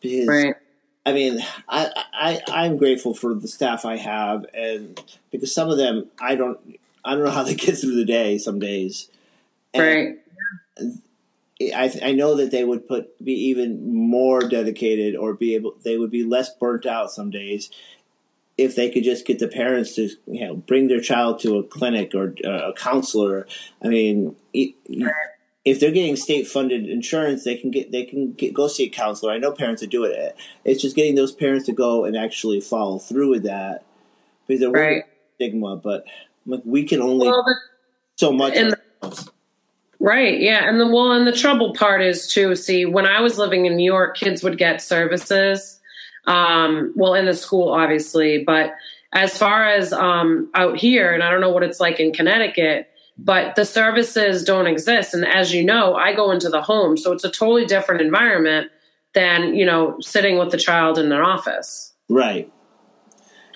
because 0.00 0.28
right. 0.28 0.56
I 1.04 1.12
mean, 1.12 1.40
I, 1.68 1.90
I 2.12 2.40
I'm 2.48 2.76
grateful 2.76 3.14
for 3.14 3.34
the 3.34 3.48
staff 3.48 3.84
I 3.84 3.96
have, 3.96 4.46
and 4.54 5.00
because 5.30 5.52
some 5.52 5.68
of 5.68 5.76
them 5.76 6.06
I 6.20 6.34
don't 6.36 6.58
I 7.04 7.14
don't 7.14 7.24
know 7.24 7.30
how 7.30 7.42
they 7.42 7.54
get 7.54 7.76
through 7.78 7.96
the 7.96 8.04
day 8.04 8.38
some 8.38 8.58
days. 8.58 9.08
And 9.74 9.82
right. 10.78 10.94
I 11.74 11.92
I 12.02 12.12
know 12.12 12.34
that 12.36 12.50
they 12.50 12.64
would 12.64 12.88
put 12.88 13.22
be 13.22 13.32
even 13.48 13.94
more 13.94 14.40
dedicated 14.40 15.14
or 15.14 15.34
be 15.34 15.54
able 15.54 15.76
they 15.84 15.98
would 15.98 16.10
be 16.10 16.24
less 16.24 16.54
burnt 16.54 16.86
out 16.86 17.10
some 17.10 17.30
days 17.30 17.70
if 18.58 18.76
they 18.76 18.90
could 18.90 19.04
just 19.04 19.26
get 19.26 19.38
the 19.38 19.48
parents 19.48 19.94
to 19.96 20.08
you 20.26 20.46
know 20.46 20.56
bring 20.56 20.88
their 20.88 21.00
child 21.00 21.40
to 21.40 21.58
a 21.58 21.62
clinic 21.62 22.14
or 22.14 22.34
uh, 22.44 22.70
a 22.70 22.72
counselor. 22.74 23.46
I 23.82 23.88
mean, 23.88 24.36
if 24.52 25.78
they're 25.78 25.92
getting 25.92 26.16
state 26.16 26.46
funded 26.46 26.88
insurance, 26.88 27.44
they 27.44 27.56
can 27.56 27.70
get 27.70 27.92
they 27.92 28.04
can 28.04 28.32
get, 28.32 28.54
go 28.54 28.68
see 28.68 28.84
a 28.84 28.90
counselor. 28.90 29.32
I 29.32 29.38
know 29.38 29.52
parents 29.52 29.80
that 29.80 29.90
do 29.90 30.04
it. 30.04 30.36
It's 30.64 30.82
just 30.82 30.96
getting 30.96 31.14
those 31.14 31.32
parents 31.32 31.66
to 31.66 31.72
go 31.72 32.04
and 32.04 32.16
actually 32.16 32.60
follow 32.60 32.98
through 32.98 33.30
with 33.30 33.44
that 33.44 33.84
because 34.46 34.60
they're 34.60 34.70
right. 34.70 35.04
stigma. 35.36 35.76
But 35.76 36.04
like 36.46 36.62
we 36.64 36.84
can 36.84 37.00
only 37.00 37.28
well, 37.28 37.44
the, 37.44 37.54
so 38.16 38.32
much. 38.32 38.54
The, 38.54 39.30
right? 40.02 40.38
Yeah, 40.38 40.68
and 40.68 40.78
the 40.78 40.86
well, 40.86 41.12
and 41.12 41.26
the 41.26 41.32
trouble 41.32 41.72
part 41.74 42.02
is 42.02 42.28
too. 42.28 42.54
See, 42.54 42.84
when 42.84 43.06
I 43.06 43.20
was 43.20 43.38
living 43.38 43.64
in 43.64 43.76
New 43.76 43.90
York, 43.90 44.16
kids 44.16 44.42
would 44.42 44.58
get 44.58 44.82
services. 44.82 45.80
Um, 46.26 46.92
well, 46.94 47.14
in 47.14 47.24
the 47.24 47.34
school, 47.34 47.70
obviously, 47.70 48.44
but 48.44 48.74
as 49.12 49.36
far 49.36 49.66
as 49.66 49.92
um, 49.92 50.50
out 50.54 50.76
here, 50.76 51.12
and 51.12 51.22
I 51.22 51.30
don't 51.30 51.40
know 51.40 51.50
what 51.50 51.62
it's 51.62 51.80
like 51.80 52.00
in 52.00 52.12
Connecticut 52.12 52.88
but 53.18 53.54
the 53.54 53.64
services 53.64 54.44
don't 54.44 54.66
exist. 54.66 55.14
And 55.14 55.26
as 55.26 55.52
you 55.52 55.64
know, 55.64 55.94
I 55.94 56.14
go 56.14 56.30
into 56.30 56.48
the 56.48 56.62
home, 56.62 56.96
so 56.96 57.12
it's 57.12 57.24
a 57.24 57.30
totally 57.30 57.66
different 57.66 58.00
environment 58.00 58.70
than 59.14 59.54
you 59.54 59.66
know 59.66 59.96
sitting 60.00 60.38
with 60.38 60.50
the 60.50 60.56
child 60.56 60.98
in 60.98 61.12
an 61.12 61.20
office. 61.20 61.92
Right. 62.08 62.50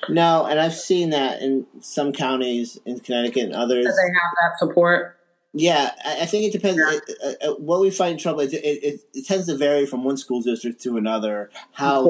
No, 0.08 0.44
and 0.44 0.60
I've 0.60 0.74
seen 0.74 1.10
that 1.10 1.42
in 1.42 1.66
some 1.80 2.12
counties 2.12 2.78
in 2.84 3.00
Connecticut 3.00 3.44
and 3.44 3.54
others. 3.54 3.84
they 3.84 3.90
have 3.90 4.32
that 4.42 4.58
support. 4.58 5.15
Yeah, 5.58 5.90
I, 6.04 6.22
I 6.22 6.26
think 6.26 6.44
it 6.44 6.52
depends. 6.52 6.78
Yeah. 6.78 6.98
It, 7.08 7.42
uh, 7.42 7.54
what 7.54 7.80
we 7.80 7.90
find 7.90 8.20
trouble 8.20 8.40
is 8.40 8.52
it, 8.52 8.62
it, 8.62 9.00
it, 9.14 9.26
tends 9.26 9.46
to 9.46 9.56
vary 9.56 9.86
from 9.86 10.04
one 10.04 10.18
school 10.18 10.42
district 10.42 10.82
to 10.82 10.98
another. 10.98 11.50
How, 11.72 12.06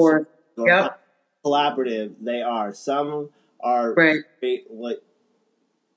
yep. 0.57 0.67
how 0.67 0.95
collaborative 1.45 2.15
they 2.21 2.41
are. 2.41 2.73
Some 2.73 3.29
are 3.61 3.93
right. 3.93 4.23
like, 4.69 5.01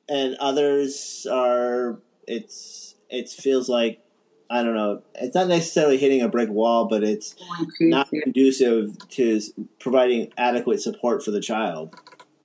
and 0.09 0.37
others 0.37 1.27
are. 1.31 1.99
It's 2.27 2.95
it 3.09 3.29
feels 3.29 3.69
like 3.69 4.01
I 4.49 4.63
don't 4.63 4.75
know. 4.75 5.03
It's 5.17 5.35
not 5.35 5.49
necessarily 5.49 5.97
hitting 5.97 6.23
a 6.23 6.29
brick 6.29 6.51
wall, 6.51 6.87
but 6.87 7.03
it's 7.03 7.35
not 7.81 8.09
conducive 8.11 8.97
to 9.11 9.41
providing 9.81 10.33
adequate 10.37 10.81
support 10.81 11.25
for 11.25 11.33
the 11.33 11.41
child. 11.41 11.97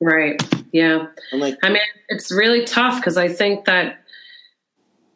Right. 0.01 0.41
Yeah. 0.71 1.07
Like, 1.31 1.57
I 1.63 1.69
mean, 1.69 1.81
it's 2.09 2.31
really 2.31 2.65
tough 2.65 2.97
because 2.97 3.17
I 3.17 3.27
think 3.27 3.65
that 3.65 4.04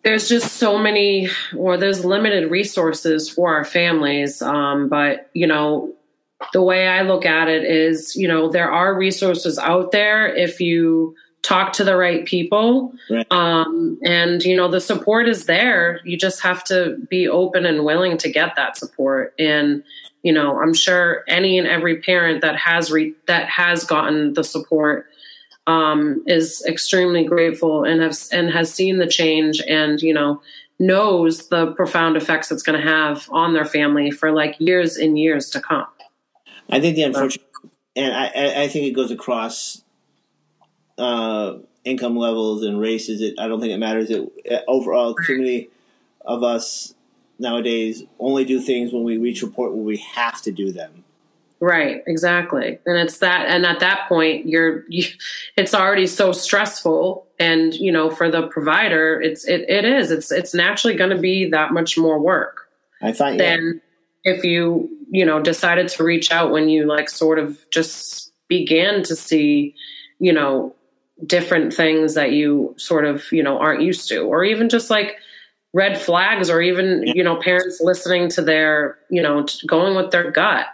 there's 0.03 0.29
just 0.29 0.53
so 0.57 0.77
many, 0.77 1.29
or 1.55 1.77
there's 1.77 2.05
limited 2.05 2.49
resources 2.49 3.29
for 3.29 3.53
our 3.53 3.65
families. 3.65 4.41
Um, 4.41 4.89
but 4.89 5.29
you 5.33 5.47
know, 5.47 5.93
the 6.53 6.61
way 6.61 6.87
I 6.87 7.01
look 7.01 7.25
at 7.25 7.49
it 7.49 7.63
is, 7.63 8.15
you 8.15 8.27
know, 8.27 8.49
there 8.49 8.71
are 8.71 8.97
resources 8.97 9.59
out 9.59 9.91
there 9.91 10.27
if 10.27 10.61
you 10.61 11.15
talk 11.41 11.73
to 11.73 11.83
the 11.83 11.95
right 11.95 12.25
people. 12.25 12.93
Right. 13.09 13.25
Um, 13.31 13.97
and, 14.03 14.43
you 14.43 14.55
know, 14.55 14.69
the 14.69 14.81
support 14.81 15.27
is 15.27 15.45
there. 15.45 16.01
You 16.03 16.17
just 16.17 16.41
have 16.41 16.63
to 16.65 16.97
be 17.09 17.27
open 17.27 17.65
and 17.65 17.85
willing 17.85 18.17
to 18.19 18.29
get 18.29 18.55
that 18.55 18.77
support. 18.77 19.33
And, 19.39 19.83
you 20.21 20.33
know, 20.33 20.61
I'm 20.61 20.73
sure 20.73 21.23
any 21.27 21.57
and 21.57 21.67
every 21.67 22.01
parent 22.01 22.41
that 22.41 22.57
has 22.57 22.91
re- 22.91 23.15
that 23.27 23.47
has 23.47 23.83
gotten 23.83 24.33
the 24.33 24.43
support 24.43 25.07
um, 25.69 26.23
is 26.25 26.65
extremely 26.67 27.23
grateful 27.23 27.83
and 27.83 28.01
has 28.01 28.29
and 28.29 28.49
has 28.49 28.73
seen 28.73 28.97
the 28.97 29.05
change 29.05 29.61
and, 29.61 30.01
you 30.01 30.13
know, 30.13 30.41
knows 30.79 31.49
the 31.49 31.73
profound 31.73 32.17
effects 32.17 32.51
it's 32.51 32.63
going 32.63 32.79
to 32.79 32.87
have 32.87 33.29
on 33.31 33.53
their 33.53 33.65
family 33.65 34.09
for 34.09 34.31
like 34.31 34.55
years 34.59 34.97
and 34.97 35.19
years 35.19 35.51
to 35.51 35.61
come. 35.61 35.85
I 36.71 36.79
think 36.79 36.95
the 36.95 37.03
unfortunate, 37.03 37.45
and 37.95 38.15
I, 38.15 38.63
I 38.63 38.67
think 38.67 38.87
it 38.87 38.95
goes 38.95 39.11
across 39.11 39.83
uh, 40.97 41.57
income 41.83 42.17
levels 42.17 42.63
and 42.63 42.79
races. 42.79 43.21
It, 43.21 43.35
I 43.39 43.47
don't 43.47 43.59
think 43.61 43.73
it 43.73 43.77
matters. 43.77 44.09
It, 44.09 44.63
overall, 44.67 45.13
too 45.13 45.37
many 45.37 45.69
of 46.25 46.41
us 46.43 46.95
nowadays 47.37 48.03
only 48.17 48.43
do 48.43 48.59
things 48.59 48.91
when 48.91 49.03
we 49.03 49.17
reach 49.17 49.43
a 49.43 49.47
point 49.47 49.73
where 49.73 49.83
we 49.83 49.97
have 49.97 50.41
to 50.43 50.51
do 50.51 50.71
them. 50.71 51.03
Right, 51.61 52.03
exactly. 52.07 52.79
And 52.85 52.97
it's 52.97 53.17
that 53.17 53.47
and 53.47 53.65
at 53.65 53.81
that 53.81 54.07
point 54.07 54.47
you're 54.47 54.85
you, 54.87 55.05
it's 55.57 55.73
already 55.73 56.07
so 56.07 56.31
stressful 56.31 57.27
and 57.37 57.73
you 57.73 57.91
know 57.91 58.09
for 58.09 58.31
the 58.31 58.47
provider 58.47 59.19
it's 59.19 59.45
it, 59.45 59.69
it 59.69 59.85
is 59.85 60.11
it's 60.11 60.31
it's 60.31 60.53
naturally 60.53 60.95
going 60.95 61.09
to 61.09 61.17
be 61.17 61.49
that 61.49 61.73
much 61.73 61.97
more 61.97 62.19
work. 62.19 62.69
I 63.01 63.11
find 63.11 63.39
than 63.39 63.81
yeah. 64.23 64.33
if 64.33 64.43
you 64.43 64.89
you 65.09 65.25
know 65.25 65.41
decided 65.41 65.89
to 65.89 66.03
reach 66.03 66.31
out 66.31 66.51
when 66.51 66.69
you 66.69 66.85
like 66.85 67.09
sort 67.09 67.39
of 67.39 67.59
just 67.71 68.31
began 68.47 69.03
to 69.03 69.15
see 69.15 69.75
you 70.19 70.31
know 70.31 70.75
different 71.25 71.73
things 71.73 72.13
that 72.13 72.31
you 72.31 72.73
sort 72.77 73.03
of 73.03 73.29
you 73.33 73.43
know 73.43 73.57
aren't 73.59 73.81
used 73.81 74.07
to 74.07 74.19
or 74.19 74.45
even 74.45 74.69
just 74.69 74.89
like 74.89 75.17
red 75.73 75.99
flags 75.99 76.49
or 76.49 76.61
even 76.61 77.03
you 77.05 77.23
know 77.23 77.35
parents 77.35 77.81
listening 77.81 78.29
to 78.29 78.41
their 78.41 78.97
you 79.09 79.21
know 79.21 79.45
going 79.67 79.95
with 79.95 80.11
their 80.11 80.31
gut 80.31 80.67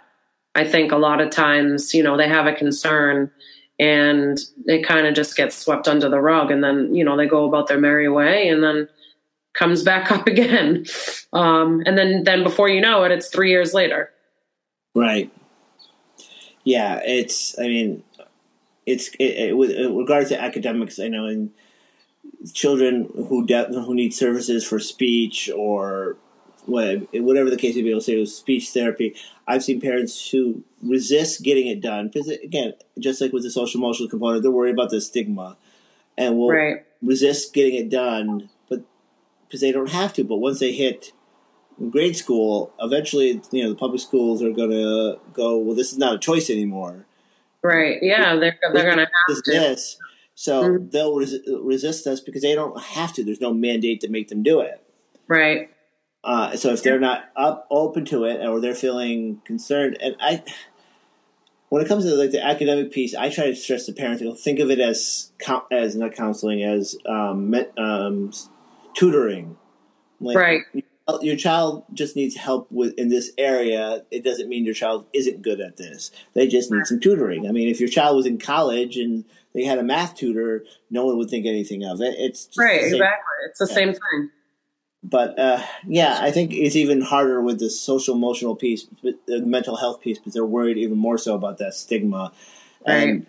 i 0.56 0.64
think 0.64 0.90
a 0.90 0.96
lot 0.96 1.20
of 1.20 1.30
times 1.30 1.94
you 1.94 2.02
know 2.02 2.16
they 2.16 2.28
have 2.28 2.46
a 2.46 2.52
concern 2.52 3.30
and 3.78 4.38
it 4.64 4.86
kind 4.86 5.06
of 5.06 5.14
just 5.14 5.36
gets 5.36 5.56
swept 5.56 5.86
under 5.86 6.08
the 6.08 6.20
rug 6.20 6.50
and 6.50 6.64
then 6.64 6.94
you 6.94 7.04
know 7.04 7.16
they 7.16 7.26
go 7.26 7.44
about 7.44 7.68
their 7.68 7.78
merry 7.78 8.08
way 8.08 8.48
and 8.48 8.62
then 8.62 8.88
comes 9.56 9.82
back 9.82 10.10
up 10.12 10.26
again. 10.26 10.84
Um, 11.32 11.82
and 11.86 11.98
then 11.98 12.24
then 12.24 12.42
before 12.42 12.68
you 12.68 12.80
know 12.80 13.02
it 13.04 13.12
it's 13.12 13.28
three 13.28 13.50
years 13.50 13.74
later. 13.74 14.10
Right. 14.94 15.32
Yeah 16.64 17.00
it's 17.04 17.56
i 17.58 17.62
mean 17.62 18.02
it's 18.86 19.08
it, 19.20 19.50
it, 19.50 19.56
with 19.56 19.70
regards 19.70 20.30
to 20.30 20.40
academics 20.40 20.98
i 20.98 21.06
know 21.06 21.26
in 21.26 21.52
children 22.52 23.08
who 23.14 23.46
de- 23.46 23.66
who 23.66 23.94
need 23.94 24.12
services 24.12 24.66
for 24.66 24.80
speech 24.80 25.48
or 25.54 26.16
whatever 26.66 27.50
the 27.50 27.56
case 27.56 27.76
may 27.76 27.82
be, 27.82 27.94
I'll 27.94 28.00
say 28.00 28.16
it 28.16 28.20
was 28.20 28.36
speech 28.36 28.70
therapy. 28.70 29.14
I've 29.46 29.64
seen 29.64 29.80
parents 29.80 30.30
who 30.30 30.64
resist 30.82 31.42
getting 31.42 31.66
it 31.68 31.80
done 31.80 32.08
because, 32.08 32.28
again, 32.28 32.74
just 32.98 33.20
like 33.20 33.32
with 33.32 33.44
the 33.44 33.50
social 33.50 33.80
emotional 33.80 34.08
component, 34.08 34.42
they're 34.42 34.50
worried 34.50 34.74
about 34.74 34.90
the 34.90 35.00
stigma 35.00 35.56
and 36.18 36.36
will 36.36 36.50
right. 36.50 36.84
resist 37.02 37.54
getting 37.54 37.74
it 37.74 37.88
done, 37.88 38.48
but 38.68 38.82
because 39.46 39.60
they 39.60 39.72
don't 39.72 39.90
have 39.90 40.12
to. 40.14 40.24
But 40.24 40.36
once 40.36 40.58
they 40.58 40.72
hit 40.72 41.12
grade 41.90 42.16
school, 42.16 42.72
eventually, 42.80 43.40
you 43.52 43.62
know, 43.62 43.70
the 43.70 43.76
public 43.76 44.00
schools 44.00 44.42
are 44.42 44.50
going 44.50 44.70
to 44.70 45.18
go. 45.32 45.58
Well, 45.58 45.76
this 45.76 45.92
is 45.92 45.98
not 45.98 46.14
a 46.14 46.18
choice 46.18 46.50
anymore. 46.50 47.06
Right. 47.62 47.98
Yeah, 48.02 48.36
they're 48.36 48.58
they're 48.72 48.84
going 48.84 48.98
to 48.98 49.08
have 49.26 49.44
to. 49.44 49.50
This, 49.50 49.98
so 50.34 50.62
mm-hmm. 50.62 50.88
they'll 50.90 51.16
res- 51.16 51.40
resist 51.60 52.06
us 52.06 52.20
because 52.20 52.42
they 52.42 52.54
don't 52.54 52.80
have 52.80 53.12
to. 53.14 53.24
There's 53.24 53.40
no 53.40 53.52
mandate 53.52 54.00
to 54.00 54.08
make 54.08 54.28
them 54.28 54.42
do 54.42 54.60
it. 54.60 54.82
Right. 55.28 55.70
Uh, 56.26 56.56
so 56.56 56.70
if 56.70 56.82
they're 56.82 56.98
not 56.98 57.30
up 57.36 57.68
open 57.70 58.04
to 58.04 58.24
it 58.24 58.44
or 58.44 58.60
they're 58.60 58.74
feeling 58.74 59.40
concerned, 59.44 59.96
and 60.00 60.16
I, 60.20 60.42
when 61.68 61.84
it 61.84 61.86
comes 61.86 62.04
to 62.04 62.16
like 62.16 62.32
the 62.32 62.44
academic 62.44 62.90
piece, 62.90 63.14
I 63.14 63.30
try 63.30 63.46
to 63.46 63.54
stress 63.54 63.86
to 63.86 63.92
parents 63.92 64.20
to 64.22 64.34
think 64.34 64.58
of 64.58 64.68
it 64.68 64.80
as 64.80 65.30
as 65.70 65.94
not 65.94 66.14
counseling 66.14 66.64
as 66.64 66.98
um, 67.06 67.54
um, 67.78 68.32
tutoring. 68.94 69.56
Like, 70.20 70.36
right. 70.36 70.62
Your 71.22 71.36
child 71.36 71.84
just 71.94 72.16
needs 72.16 72.34
help 72.34 72.66
with 72.72 72.94
in 72.98 73.08
this 73.08 73.30
area. 73.38 74.02
It 74.10 74.24
doesn't 74.24 74.48
mean 74.48 74.64
your 74.64 74.74
child 74.74 75.06
isn't 75.12 75.42
good 75.42 75.60
at 75.60 75.76
this. 75.76 76.10
They 76.34 76.48
just 76.48 76.72
need 76.72 76.84
some 76.86 76.98
tutoring. 76.98 77.48
I 77.48 77.52
mean, 77.52 77.68
if 77.68 77.78
your 77.78 77.88
child 77.88 78.16
was 78.16 78.26
in 78.26 78.38
college 78.38 78.96
and 78.96 79.24
they 79.54 79.62
had 79.62 79.78
a 79.78 79.84
math 79.84 80.16
tutor, 80.16 80.64
no 80.90 81.06
one 81.06 81.16
would 81.18 81.30
think 81.30 81.46
anything 81.46 81.84
of 81.84 82.00
it. 82.00 82.16
It's 82.18 82.48
right, 82.58 82.82
exactly. 82.82 83.06
It's 83.48 83.60
the 83.60 83.68
same 83.68 83.92
thing. 83.92 84.30
But 85.08 85.38
uh, 85.38 85.62
yeah, 85.86 86.18
I 86.20 86.32
think 86.32 86.52
it's 86.52 86.74
even 86.74 87.00
harder 87.00 87.40
with 87.40 87.60
the 87.60 87.70
social 87.70 88.16
emotional 88.16 88.56
piece, 88.56 88.86
the 89.02 89.40
mental 89.40 89.76
health 89.76 90.00
piece, 90.00 90.18
because 90.18 90.34
they're 90.34 90.44
worried 90.44 90.78
even 90.78 90.98
more 90.98 91.16
so 91.16 91.36
about 91.36 91.58
that 91.58 91.74
stigma. 91.74 92.32
Right. 92.86 92.94
And 92.94 93.26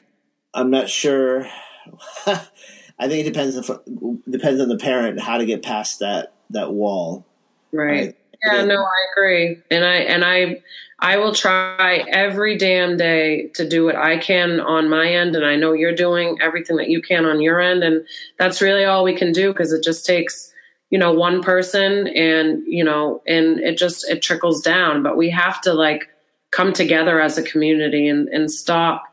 I'm 0.56 0.72
not 0.72 0.90
sure. 0.90 1.48
I 2.26 3.08
think 3.08 3.28
it 3.28 3.32
depends 3.32 3.56
on 3.56 4.24
depends 4.28 4.60
on 4.60 4.70
the 4.70 4.78
parent 4.78 5.20
how 5.20 5.38
to 5.38 5.46
get 5.46 5.62
past 5.62 6.00
that 6.00 6.34
that 6.50 6.74
wall. 6.74 7.26
Right. 7.72 8.18
Yeah, 8.44 8.66
no, 8.66 8.82
I 8.82 9.06
agree. 9.12 9.60
And 9.70 9.86
I 9.86 9.96
and 9.98 10.26
I 10.26 10.64
I 10.98 11.18
will 11.18 11.36
try 11.36 12.04
every 12.08 12.58
damn 12.58 12.98
day 12.98 13.52
to 13.54 13.70
do 13.70 13.86
what 13.86 13.96
I 13.96 14.18
can 14.18 14.60
on 14.60 14.90
my 14.90 15.08
end 15.08 15.36
and 15.36 15.46
I 15.46 15.56
know 15.58 15.74
you're 15.74 15.96
doing 15.96 16.40
everything 16.42 16.78
that 16.78 16.90
you 16.90 17.04
can 17.04 17.26
on 17.26 17.40
your 17.40 17.62
end 17.62 17.84
and 17.84 18.08
that's 18.40 18.64
really 18.64 18.84
all 18.84 19.04
we 19.04 19.16
can 19.16 19.32
do 19.32 19.54
because 19.54 19.72
it 19.72 19.84
just 19.84 20.08
takes 20.08 20.54
you 20.90 20.98
know 20.98 21.14
one 21.14 21.42
person 21.42 22.08
and 22.08 22.64
you 22.66 22.84
know 22.84 23.22
and 23.28 23.60
it 23.60 23.78
just 23.78 24.10
it 24.10 24.22
trickles 24.22 24.62
down 24.62 25.04
but 25.04 25.18
we 25.18 25.30
have 25.30 25.60
to 25.62 25.74
like 25.74 26.10
come 26.52 26.74
together 26.74 27.20
as 27.20 27.38
a 27.38 27.44
community 27.44 28.08
and 28.08 28.28
and 28.30 28.52
stop 28.52 29.04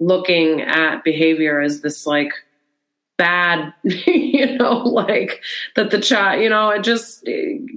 looking 0.00 0.60
at 0.60 1.04
behavior 1.04 1.60
as 1.60 1.80
this 1.80 2.06
like 2.06 2.32
bad, 3.22 3.72
you 3.82 4.58
know, 4.58 4.78
like 4.78 5.42
that 5.76 5.90
the 5.90 6.00
child, 6.00 6.42
you 6.42 6.48
know, 6.48 6.70
it 6.70 6.82
just 6.82 7.24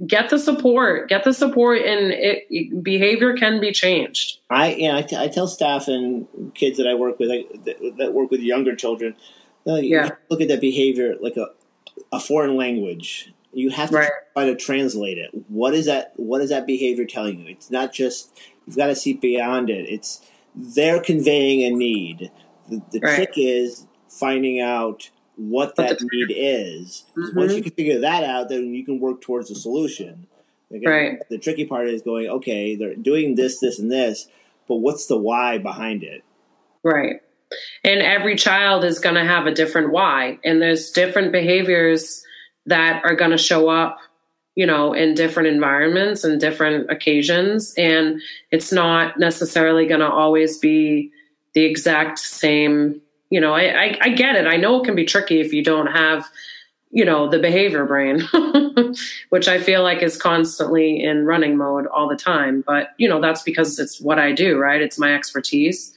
get 0.06 0.28
the 0.28 0.38
support, 0.38 1.08
get 1.08 1.24
the 1.24 1.32
support, 1.32 1.82
and 1.82 2.12
it 2.12 2.82
behavior 2.82 3.36
can 3.36 3.60
be 3.60 3.72
changed. 3.72 4.38
I, 4.50 4.74
you 4.74 4.88
know, 4.88 4.96
I, 4.96 5.02
t- 5.02 5.16
I 5.16 5.28
tell 5.28 5.46
staff 5.46 5.86
and 5.88 6.26
kids 6.54 6.78
that 6.78 6.88
I 6.88 6.94
work 6.94 7.18
with 7.18 7.28
like, 7.28 7.64
that, 7.64 7.94
that, 7.98 8.12
work 8.12 8.30
with 8.30 8.40
younger 8.40 8.74
children, 8.74 9.14
uh, 9.66 9.76
yeah, 9.76 10.10
look 10.30 10.40
at 10.40 10.48
that 10.48 10.60
behavior 10.60 11.14
like 11.20 11.36
a 11.36 11.48
a 12.12 12.20
foreign 12.20 12.56
language. 12.56 13.32
You 13.52 13.70
have 13.70 13.90
to 13.90 13.96
right. 13.96 14.10
try 14.34 14.44
to 14.46 14.56
translate 14.56 15.18
it. 15.18 15.30
What 15.48 15.74
is 15.74 15.86
that? 15.86 16.12
What 16.16 16.42
is 16.42 16.50
that 16.50 16.66
behavior 16.66 17.06
telling 17.06 17.40
you? 17.40 17.52
It's 17.52 17.70
not 17.70 17.92
just 17.92 18.38
you've 18.66 18.76
got 18.76 18.86
to 18.86 18.96
see 18.96 19.14
beyond 19.14 19.70
it. 19.70 19.88
It's 19.88 20.20
they're 20.54 21.00
conveying 21.00 21.62
a 21.62 21.76
need. 21.76 22.30
The, 22.68 22.82
the 22.92 23.00
right. 23.00 23.16
trick 23.16 23.32
is 23.36 23.86
finding 24.08 24.60
out 24.60 25.10
what 25.36 25.76
that 25.76 26.00
need 26.00 26.32
is. 26.34 27.04
Mm-hmm. 27.16 27.38
Once 27.38 27.54
you 27.54 27.62
can 27.62 27.72
figure 27.72 28.00
that 28.00 28.24
out, 28.24 28.48
then 28.48 28.74
you 28.74 28.84
can 28.84 28.98
work 29.00 29.20
towards 29.20 29.50
a 29.50 29.54
solution. 29.54 30.26
Again, 30.70 30.90
right. 30.90 31.18
The 31.28 31.38
tricky 31.38 31.64
part 31.64 31.88
is 31.88 32.02
going, 32.02 32.26
okay, 32.26 32.74
they're 32.74 32.96
doing 32.96 33.36
this, 33.36 33.60
this, 33.60 33.78
and 33.78 33.90
this, 33.90 34.28
but 34.66 34.76
what's 34.76 35.06
the 35.06 35.16
why 35.16 35.58
behind 35.58 36.02
it? 36.02 36.24
Right. 36.82 37.20
And 37.84 38.00
every 38.00 38.36
child 38.36 38.84
is 38.84 38.98
going 38.98 39.14
to 39.14 39.24
have 39.24 39.46
a 39.46 39.54
different 39.54 39.92
why, 39.92 40.38
and 40.44 40.60
there's 40.60 40.90
different 40.90 41.32
behaviors 41.32 42.24
that 42.66 43.04
are 43.04 43.14
going 43.14 43.30
to 43.30 43.38
show 43.38 43.68
up, 43.68 43.98
you 44.54 44.66
know, 44.66 44.92
in 44.92 45.14
different 45.14 45.48
environments 45.48 46.24
and 46.24 46.40
different 46.40 46.90
occasions, 46.90 47.74
and 47.76 48.20
it's 48.50 48.72
not 48.72 49.18
necessarily 49.18 49.86
going 49.86 50.00
to 50.00 50.10
always 50.10 50.58
be 50.58 51.12
the 51.54 51.64
exact 51.64 52.18
same 52.18 53.00
you 53.30 53.40
know, 53.40 53.54
I, 53.54 53.62
I, 53.62 53.98
I 54.00 54.08
get 54.10 54.36
it. 54.36 54.46
I 54.46 54.56
know 54.56 54.80
it 54.80 54.84
can 54.84 54.94
be 54.94 55.04
tricky 55.04 55.40
if 55.40 55.52
you 55.52 55.62
don't 55.64 55.88
have, 55.88 56.26
you 56.90 57.04
know, 57.04 57.28
the 57.28 57.38
behavior 57.38 57.84
brain, 57.84 58.20
which 59.30 59.48
I 59.48 59.60
feel 59.60 59.82
like 59.82 60.02
is 60.02 60.16
constantly 60.16 61.02
in 61.02 61.26
running 61.26 61.56
mode 61.56 61.86
all 61.86 62.08
the 62.08 62.16
time. 62.16 62.62
But, 62.64 62.90
you 62.98 63.08
know, 63.08 63.20
that's 63.20 63.42
because 63.42 63.78
it's 63.78 64.00
what 64.00 64.18
I 64.18 64.32
do, 64.32 64.58
right? 64.58 64.80
It's 64.80 64.98
my 64.98 65.14
expertise. 65.14 65.92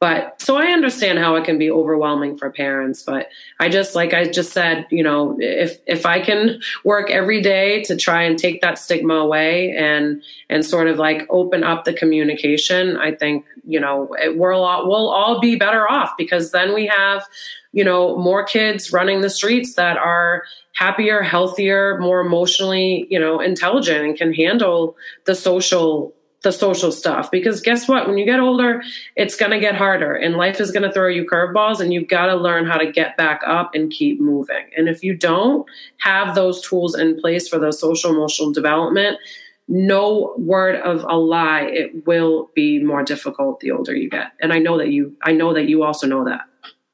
But 0.00 0.42
so 0.42 0.56
I 0.56 0.66
understand 0.66 1.18
how 1.18 1.36
it 1.36 1.44
can 1.44 1.56
be 1.56 1.70
overwhelming 1.70 2.36
for 2.36 2.50
parents, 2.50 3.02
but 3.02 3.28
I 3.58 3.68
just 3.68 3.94
like 3.94 4.12
I 4.12 4.28
just 4.28 4.52
said, 4.52 4.86
you 4.90 5.02
know, 5.02 5.36
if 5.38 5.78
if 5.86 6.04
I 6.04 6.20
can 6.20 6.60
work 6.84 7.10
every 7.10 7.40
day 7.40 7.82
to 7.84 7.96
try 7.96 8.22
and 8.22 8.38
take 8.38 8.60
that 8.60 8.78
stigma 8.78 9.14
away 9.14 9.70
and 9.70 10.22
and 10.50 10.66
sort 10.66 10.88
of 10.88 10.98
like 10.98 11.26
open 11.30 11.64
up 11.64 11.84
the 11.84 11.94
communication, 11.94 12.96
I 12.98 13.14
think, 13.14 13.46
you 13.66 13.80
know, 13.80 14.14
we're 14.34 14.50
a 14.50 14.58
lot 14.58 14.86
we'll 14.86 15.08
all 15.08 15.40
be 15.40 15.56
better 15.56 15.90
off 15.90 16.10
because 16.18 16.50
then 16.50 16.74
we 16.74 16.86
have, 16.86 17.26
you 17.72 17.84
know, 17.84 18.18
more 18.18 18.44
kids 18.44 18.92
running 18.92 19.22
the 19.22 19.30
streets 19.30 19.74
that 19.74 19.96
are 19.96 20.42
happier, 20.74 21.22
healthier, 21.22 21.98
more 21.98 22.20
emotionally, 22.20 23.06
you 23.08 23.18
know, 23.18 23.40
intelligent 23.40 24.04
and 24.04 24.16
can 24.18 24.34
handle 24.34 24.96
the 25.24 25.34
social 25.34 26.12
the 26.44 26.52
social 26.52 26.92
stuff. 26.92 27.30
Because 27.30 27.60
guess 27.60 27.88
what? 27.88 28.06
When 28.06 28.16
you 28.16 28.24
get 28.24 28.38
older 28.38 28.82
it's 29.16 29.36
going 29.36 29.50
to 29.50 29.58
get 29.58 29.74
harder 29.74 30.14
and 30.14 30.36
life 30.36 30.60
is 30.60 30.70
going 30.70 30.82
to 30.82 30.92
throw 30.92 31.08
you 31.08 31.26
curveballs 31.26 31.80
and 31.80 31.92
you've 31.92 32.08
got 32.08 32.26
to 32.26 32.36
learn 32.36 32.66
how 32.66 32.76
to 32.76 32.90
get 32.90 33.16
back 33.16 33.40
up 33.46 33.74
and 33.74 33.90
keep 33.90 34.20
moving. 34.20 34.70
And 34.76 34.88
if 34.88 35.02
you 35.02 35.16
don't 35.16 35.66
have 35.98 36.34
those 36.34 36.60
tools 36.62 36.96
in 36.96 37.20
place 37.20 37.48
for 37.48 37.58
the 37.58 37.72
social 37.72 38.10
emotional 38.10 38.52
development 38.52 39.18
no 39.66 40.34
word 40.36 40.76
of 40.76 41.04
a 41.08 41.16
lie 41.16 41.62
it 41.62 42.06
will 42.06 42.50
be 42.54 42.84
more 42.84 43.02
difficult 43.02 43.60
the 43.60 43.70
older 43.70 43.94
you 43.94 44.10
get. 44.10 44.32
And 44.40 44.52
i 44.52 44.58
know 44.58 44.76
that 44.78 44.88
you 44.88 45.16
i 45.22 45.32
know 45.32 45.54
that 45.54 45.68
you 45.68 45.82
also 45.82 46.06
know 46.06 46.24
that. 46.26 46.42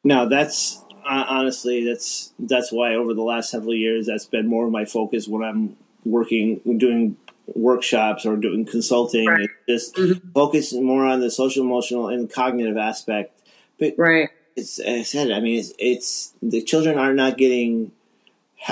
No 0.05 0.29
that's 0.29 0.83
uh, 1.05 1.25
honestly 1.29 1.85
that's 1.85 2.33
that's 2.39 2.71
why 2.71 2.95
over 2.95 3.13
the 3.13 3.23
last 3.23 3.51
several 3.51 3.75
years 3.75 4.07
that's 4.07 4.27
been 4.27 4.47
more 4.47 4.67
of 4.67 4.73
my 4.73 4.85
focus 4.85 5.27
when 5.27 5.43
i'm 5.43 5.77
working 6.05 6.61
doing 6.79 7.17
workshops 7.55 8.25
or 8.27 8.37
doing 8.37 8.65
consulting. 8.65 9.27
Right. 9.27 9.49
just 9.69 9.95
mm-hmm. 9.95 10.31
focus 10.31 10.73
more 10.73 11.05
on 11.07 11.21
the 11.21 11.31
social, 11.31 11.65
emotional, 11.65 12.09
and 12.09 12.33
cognitive 12.33 12.77
aspect. 12.77 13.41
But 13.79 13.95
right, 13.97 14.31
it's 14.57 14.79
as 14.79 15.01
I 15.01 15.03
said. 15.03 15.33
I 15.33 15.41
mean, 15.41 15.59
it's, 15.59 15.73
it's 15.79 16.35
the 16.43 16.63
children 16.63 16.99
are 16.99 17.15
not 17.15 17.39
getting 17.39 17.93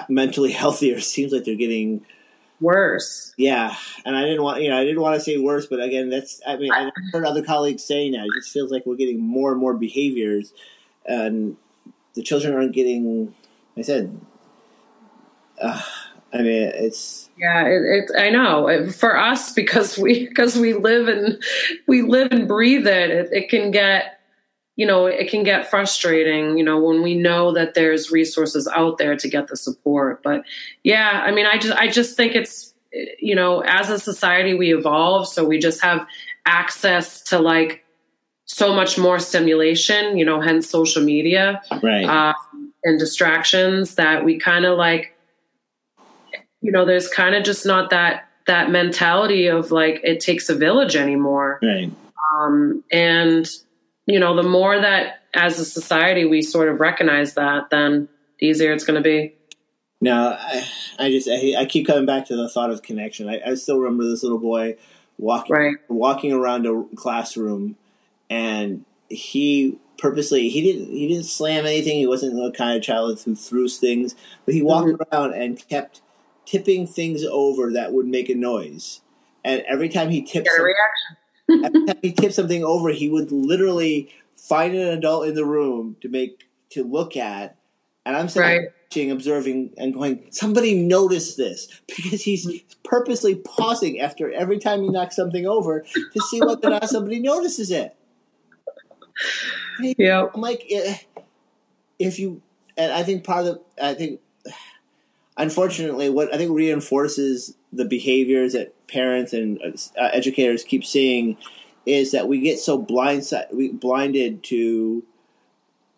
mentally 0.08 0.52
healthier. 0.62 0.96
It 0.96 1.02
seems 1.02 1.32
like 1.32 1.44
they're 1.44 1.54
getting 1.54 2.04
worse. 2.60 3.32
Yeah, 3.36 3.74
and 4.04 4.16
I 4.16 4.22
didn't 4.22 4.42
want 4.42 4.62
you 4.62 4.70
know 4.70 4.78
I 4.78 4.84
didn't 4.84 5.00
want 5.00 5.14
to 5.16 5.20
say 5.20 5.38
worse, 5.38 5.66
but 5.66 5.80
again, 5.80 6.10
that's 6.10 6.40
I 6.46 6.56
mean 6.56 6.72
I've 6.72 6.92
heard 7.12 7.24
other 7.24 7.42
colleagues 7.42 7.84
saying 7.84 8.12
that. 8.12 8.24
It 8.24 8.32
just 8.34 8.52
feels 8.52 8.70
like 8.70 8.86
we're 8.86 8.96
getting 8.96 9.20
more 9.20 9.52
and 9.52 9.60
more 9.60 9.74
behaviors, 9.74 10.52
and 11.06 11.56
the 12.14 12.22
children 12.22 12.54
aren't 12.54 12.72
getting. 12.72 13.34
I 13.76 13.82
said. 13.82 14.20
Uh, 15.60 15.82
I 16.32 16.38
mean, 16.38 16.70
it's 16.74 17.27
yeah. 17.39 17.66
It, 17.66 17.82
it, 17.82 18.11
I 18.16 18.30
know 18.30 18.89
for 18.91 19.16
us 19.16 19.53
because 19.53 19.99
we 19.99 20.26
because 20.28 20.57
we 20.57 20.74
live 20.74 21.09
and 21.09 21.43
we 21.86 22.03
live 22.03 22.32
and 22.32 22.49
breathe 22.49 22.86
it, 22.86 23.11
it. 23.11 23.28
It 23.32 23.49
can 23.49 23.70
get 23.70 24.20
you 24.76 24.86
know 24.86 25.07
it 25.07 25.28
can 25.28 25.43
get 25.43 25.70
frustrating. 25.70 26.59
You 26.59 26.64
know 26.64 26.78
when 26.78 27.03
we 27.03 27.16
know 27.16 27.53
that 27.53 27.74
there's 27.74 28.11
resources 28.11 28.68
out 28.68 28.99
there 28.99 29.16
to 29.16 29.28
get 29.28 29.49
the 29.49 29.57
support. 29.57 30.22
But 30.22 30.43
yeah, 30.82 31.22
I 31.24 31.32
mean, 31.32 31.47
I 31.47 31.59
just 31.59 31.76
I 31.76 31.89
just 31.89 32.16
think 32.16 32.34
it's 32.34 32.74
you 33.18 33.34
know 33.34 33.61
as 33.61 33.91
a 33.91 33.99
society 33.99 34.55
we 34.55 34.74
evolve, 34.74 35.28
so 35.28 35.45
we 35.45 35.59
just 35.59 35.82
have 35.82 36.07
access 36.47 37.22
to 37.24 37.39
like 37.39 37.84
so 38.47 38.74
much 38.74 38.99
more 38.99 39.18
stimulation. 39.18 40.16
You 40.16 40.24
know, 40.24 40.41
hence 40.41 40.68
social 40.68 41.03
media, 41.03 41.61
right, 41.82 42.05
uh, 42.05 42.34
and 42.84 42.99
distractions 42.99 43.97
that 43.97 44.24
we 44.24 44.39
kind 44.39 44.64
of 44.64 44.78
like 44.78 45.17
you 46.61 46.72
know, 46.72 46.84
there's 46.84 47.09
kind 47.09 47.34
of 47.34 47.44
just 47.44 47.66
not 47.66 47.90
that 47.90 48.28
that 48.46 48.70
mentality 48.70 49.46
of 49.46 49.70
like 49.70 50.00
it 50.02 50.20
takes 50.20 50.48
a 50.48 50.54
village 50.54 50.96
anymore. 50.96 51.61
Right. 51.62 51.92
Um, 52.34 52.82
and 52.90 53.48
you 54.06 54.18
know, 54.18 54.34
the 54.34 54.42
more 54.42 54.80
that 54.80 55.22
as 55.34 55.59
a 55.59 55.64
society 55.64 56.24
we 56.24 56.42
sort 56.42 56.68
of 56.68 56.80
recognize 56.80 57.34
that, 57.34 57.70
then 57.70 58.09
the 58.38 58.46
easier 58.46 58.72
it's 58.72 58.84
going 58.84 59.02
to 59.02 59.06
be. 59.06 59.34
No, 60.00 60.36
I, 60.38 60.66
I 60.98 61.11
just 61.11 61.28
I, 61.28 61.54
I, 61.59 61.64
keep 61.66 61.86
coming 61.86 62.06
back 62.06 62.26
to 62.28 62.36
the 62.36 62.48
thought 62.48 62.70
of 62.70 62.82
connection. 62.82 63.28
I, 63.28 63.40
I 63.44 63.54
still 63.54 63.78
remember 63.78 64.04
this 64.04 64.22
little 64.22 64.38
boy 64.38 64.76
walking 65.18 65.56
right. 65.56 65.74
walking 65.88 66.32
around 66.32 66.66
a 66.66 66.84
classroom, 66.94 67.76
and 68.30 68.84
he 69.09 69.76
purposely 69.98 70.48
he 70.48 70.62
didn't 70.62 70.90
he 70.90 71.09
didn't 71.09 71.24
slam 71.24 71.66
anything. 71.66 71.96
He 71.96 72.06
wasn't 72.06 72.36
the 72.36 72.52
kind 72.52 72.76
of 72.76 72.82
child 72.82 73.20
who 73.20 73.34
threw 73.34 73.68
things, 73.68 74.14
but 74.44 74.54
he 74.54 74.62
walked 74.62 74.88
mm-hmm. 74.88 75.14
around 75.14 75.34
and 75.34 75.68
kept 75.68 76.00
tipping 76.49 76.86
things 76.86 77.24
over 77.24 77.72
that 77.72 77.92
would 77.92 78.07
make 78.07 78.28
a 78.28 78.34
noise. 78.34 79.01
And 79.44 79.62
every 79.68 79.88
time 79.88 80.11
he 80.11 80.22
something, 80.22 81.64
every 81.64 81.86
time 81.86 81.99
he 82.03 82.12
tipped 82.12 82.34
something 82.34 82.64
over, 82.64 82.90
he 82.90 83.09
would 83.09 83.30
literally 83.30 84.11
find 84.34 84.74
an 84.74 84.88
adult 84.88 85.26
in 85.28 85.34
the 85.34 85.44
room 85.44 85.96
to 86.01 86.09
make 86.09 86.49
to 86.70 86.84
look 86.84 87.16
at. 87.16 87.57
And 88.07 88.16
I'm 88.16 88.28
sitting 88.28 88.49
right. 88.49 88.68
watching, 88.84 89.11
observing, 89.11 89.74
and 89.76 89.92
going, 89.92 90.26
somebody 90.30 90.74
noticed 90.74 91.36
this 91.36 91.68
because 91.86 92.22
he's 92.22 92.62
purposely 92.82 93.36
pausing 93.36 94.01
after 94.01 94.32
every 94.32 94.59
time 94.59 94.82
he 94.82 94.88
knocks 94.88 95.16
something 95.16 95.46
over 95.46 95.80
to 95.80 96.20
see 96.30 96.40
whether 96.40 96.68
or 96.68 96.70
not 96.70 96.88
somebody 96.88 97.20
notices 97.20 97.70
it. 97.70 97.94
Yeah, 99.80 100.28
I'm 100.32 100.40
like, 100.40 100.64
eh, 100.70 100.96
if 101.99 102.18
you, 102.18 102.40
and 102.76 102.92
I 102.92 103.03
think 103.03 103.24
part 103.24 103.46
of 103.46 103.61
the, 103.76 103.84
I 103.84 103.94
think 103.94 104.20
unfortunately, 105.39 106.11
what 106.11 106.34
I 106.34 106.36
think 106.36 106.51
reinforces 106.53 107.57
the 107.72 107.84
behaviors 107.84 108.53
that 108.53 108.74
parents 108.89 109.32
and 109.32 109.61
uh, 109.62 110.09
educators 110.12 110.64
keep 110.64 110.84
seeing 110.84 111.36
is 111.86 112.12
that 112.12 112.28
we 112.28 112.41
get 112.41 112.59
so 112.59 112.76
blind 112.76 113.30
we 113.53 113.72
blinded 113.72 114.43
to 114.45 115.05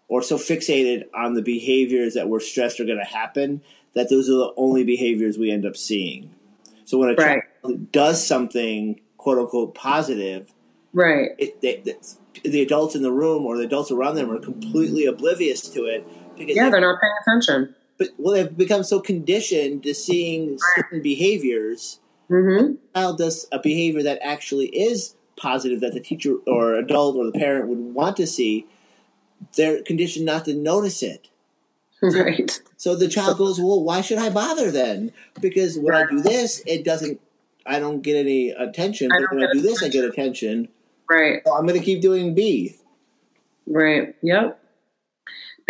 or 0.09 0.23
so 0.23 0.37
fixated 0.37 1.05
on 1.15 1.35
the 1.35 1.43
behaviors 1.43 2.15
that 2.15 2.29
we're 2.29 2.41
stressed 2.41 2.81
are 2.81 2.85
going 2.85 2.99
to 2.99 3.05
happen 3.05 3.63
that 3.95 4.11
those 4.11 4.29
are 4.29 4.35
the 4.35 4.53
only 4.57 4.85
behaviors 4.85 5.39
we 5.39 5.51
end 5.51 5.65
up 5.65 5.77
seeing. 5.77 6.31
So 6.85 6.99
when 6.99 7.11
a 7.11 7.15
right. 7.15 7.43
child 7.63 7.93
does 7.93 8.25
something 8.25 9.01
quote 9.17 9.39
unquote 9.39 9.75
positive, 9.75 10.53
right, 10.93 11.31
it, 11.39 11.61
they, 11.61 11.83
the 12.43 12.63
adults 12.63 12.95
in 12.95 13.03
the 13.03 13.13
room 13.13 13.45
or 13.45 13.57
the 13.57 13.65
adults 13.65 13.91
around 13.91 14.17
them 14.17 14.31
are 14.31 14.39
completely 14.39 15.07
oblivious 15.07 15.69
to 15.69 15.85
it 15.85 16.07
because 16.37 16.57
yeah, 16.57 16.71
they're 16.71 16.81
not 16.81 17.01
paying 17.01 17.15
attention 17.23 17.75
but 18.01 18.09
well, 18.17 18.35
they've 18.35 18.57
become 18.57 18.83
so 18.83 18.99
conditioned 18.99 19.83
to 19.83 19.95
seeing 19.95 20.59
certain 20.75 21.03
behaviors. 21.03 22.01
Mm-hmm. 22.31 22.77
Child 22.97 23.19
does 23.19 23.47
a 23.53 23.61
behavior 23.61 24.03
that 24.03 24.19
actually 24.23 24.69
is 24.69 25.17
positive 25.37 25.81
that 25.81 25.93
the 25.93 26.01
teacher 26.01 26.37
or 26.47 26.75
adult 26.75 27.17
or 27.17 27.27
the 27.27 27.39
parent 27.39 27.69
would 27.69 27.95
want 27.95 28.17
to 28.17 28.27
see. 28.27 28.67
They're 29.55 29.83
conditioned 29.83 30.25
not 30.25 30.47
to 30.47 30.55
notice 30.55 31.03
it. 31.03 31.29
Right. 32.03 32.51
So, 32.51 32.63
so 32.79 32.97
the 32.97 33.09
child 33.09 33.37
goes, 33.37 33.61
"Well, 33.61 33.85
why 33.85 34.01
should 34.01 34.17
I 34.17 34.31
bother 34.31 34.71
then? 34.71 35.13
Because 35.39 35.77
when 35.77 35.93
right. 35.93 36.07
I 36.07 36.11
do 36.11 36.23
this, 36.23 36.63
it 36.65 36.83
doesn't. 36.83 37.21
I 37.67 37.79
don't 37.79 38.01
get 38.01 38.17
any 38.17 38.49
attention. 38.53 39.11
But 39.11 39.31
when 39.31 39.47
I 39.47 39.53
do 39.53 39.61
this, 39.61 39.83
I 39.83 39.89
get 39.89 40.07
attention. 40.07 40.69
Right. 41.11 41.43
So 41.45 41.55
I'm 41.55 41.67
going 41.67 41.79
to 41.79 41.85
keep 41.85 42.01
doing 42.01 42.35
B. 42.35 42.79
Right. 43.67 44.17
Yep 44.23 44.59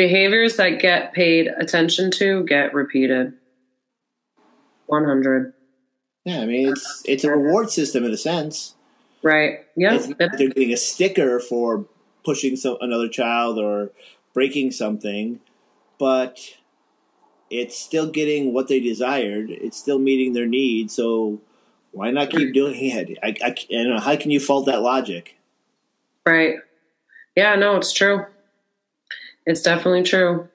behaviors 0.01 0.57
that 0.57 0.80
get 0.80 1.12
paid 1.12 1.46
attention 1.46 2.11
to 2.11 2.42
get 2.44 2.72
repeated. 2.72 3.34
100 4.86 5.53
yeah 6.24 6.40
i 6.40 6.46
mean 6.46 6.70
it's 6.70 7.03
it's 7.07 7.22
a 7.22 7.30
reward 7.30 7.70
system 7.70 8.03
in 8.05 8.11
a 8.11 8.16
sense. 8.16 8.74
Right. 9.22 9.66
Yeah. 9.76 9.98
They're 9.98 10.48
getting 10.48 10.72
a 10.72 10.76
sticker 10.76 11.38
for 11.38 11.84
pushing 12.24 12.57
some 12.57 12.78
another 12.80 13.09
child 13.09 13.59
or 13.59 13.90
breaking 14.32 14.72
something 14.72 15.38
but 15.98 16.40
it's 17.51 17.78
still 17.78 18.11
getting 18.11 18.55
what 18.55 18.68
they 18.68 18.80
desired. 18.80 19.51
It's 19.51 19.76
still 19.76 19.98
meeting 19.98 20.32
their 20.32 20.46
needs 20.46 20.96
so 20.96 21.40
why 21.92 22.11
not 22.11 22.30
keep 22.30 22.48
mm. 22.48 22.55
doing 22.55 22.74
it? 22.80 23.18
I, 23.22 23.34
I, 23.44 23.55
I 23.78 23.82
know, 23.84 24.01
how 24.01 24.16
can 24.16 24.30
you 24.30 24.40
fault 24.40 24.64
that 24.66 24.80
logic? 24.80 25.36
Right. 26.26 26.57
Yeah 27.36 27.55
no 27.55 27.76
it's 27.76 27.92
true 27.92 28.24
it's 29.51 29.62
definitely 29.62 30.05
true. 30.05 30.48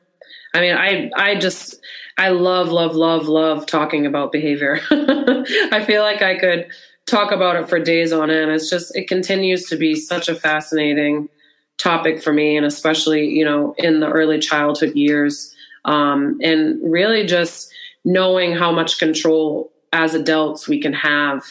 I 0.53 0.61
mean, 0.61 0.75
I 0.75 1.11
I 1.15 1.35
just 1.35 1.75
I 2.17 2.29
love 2.29 2.69
love 2.69 2.95
love 2.95 3.27
love 3.27 3.65
talking 3.65 4.05
about 4.05 4.31
behavior. 4.31 4.79
I 4.91 5.83
feel 5.85 6.01
like 6.01 6.21
I 6.21 6.35
could 6.35 6.67
talk 7.05 7.31
about 7.31 7.57
it 7.57 7.67
for 7.67 7.79
days 7.79 8.13
on 8.13 8.31
end. 8.31 8.51
It's 8.51 8.69
just 8.69 8.95
it 8.95 9.07
continues 9.07 9.65
to 9.65 9.75
be 9.75 9.95
such 9.95 10.29
a 10.29 10.35
fascinating 10.35 11.27
topic 11.77 12.23
for 12.23 12.31
me, 12.31 12.55
and 12.55 12.65
especially 12.65 13.27
you 13.27 13.43
know 13.43 13.75
in 13.77 13.99
the 13.99 14.09
early 14.09 14.39
childhood 14.39 14.95
years, 14.95 15.53
um, 15.83 16.39
and 16.41 16.79
really 16.81 17.25
just 17.25 17.73
knowing 18.05 18.55
how 18.55 18.71
much 18.71 18.97
control 18.97 19.73
as 19.91 20.13
adults 20.13 20.67
we 20.67 20.79
can 20.79 20.93
have 20.93 21.43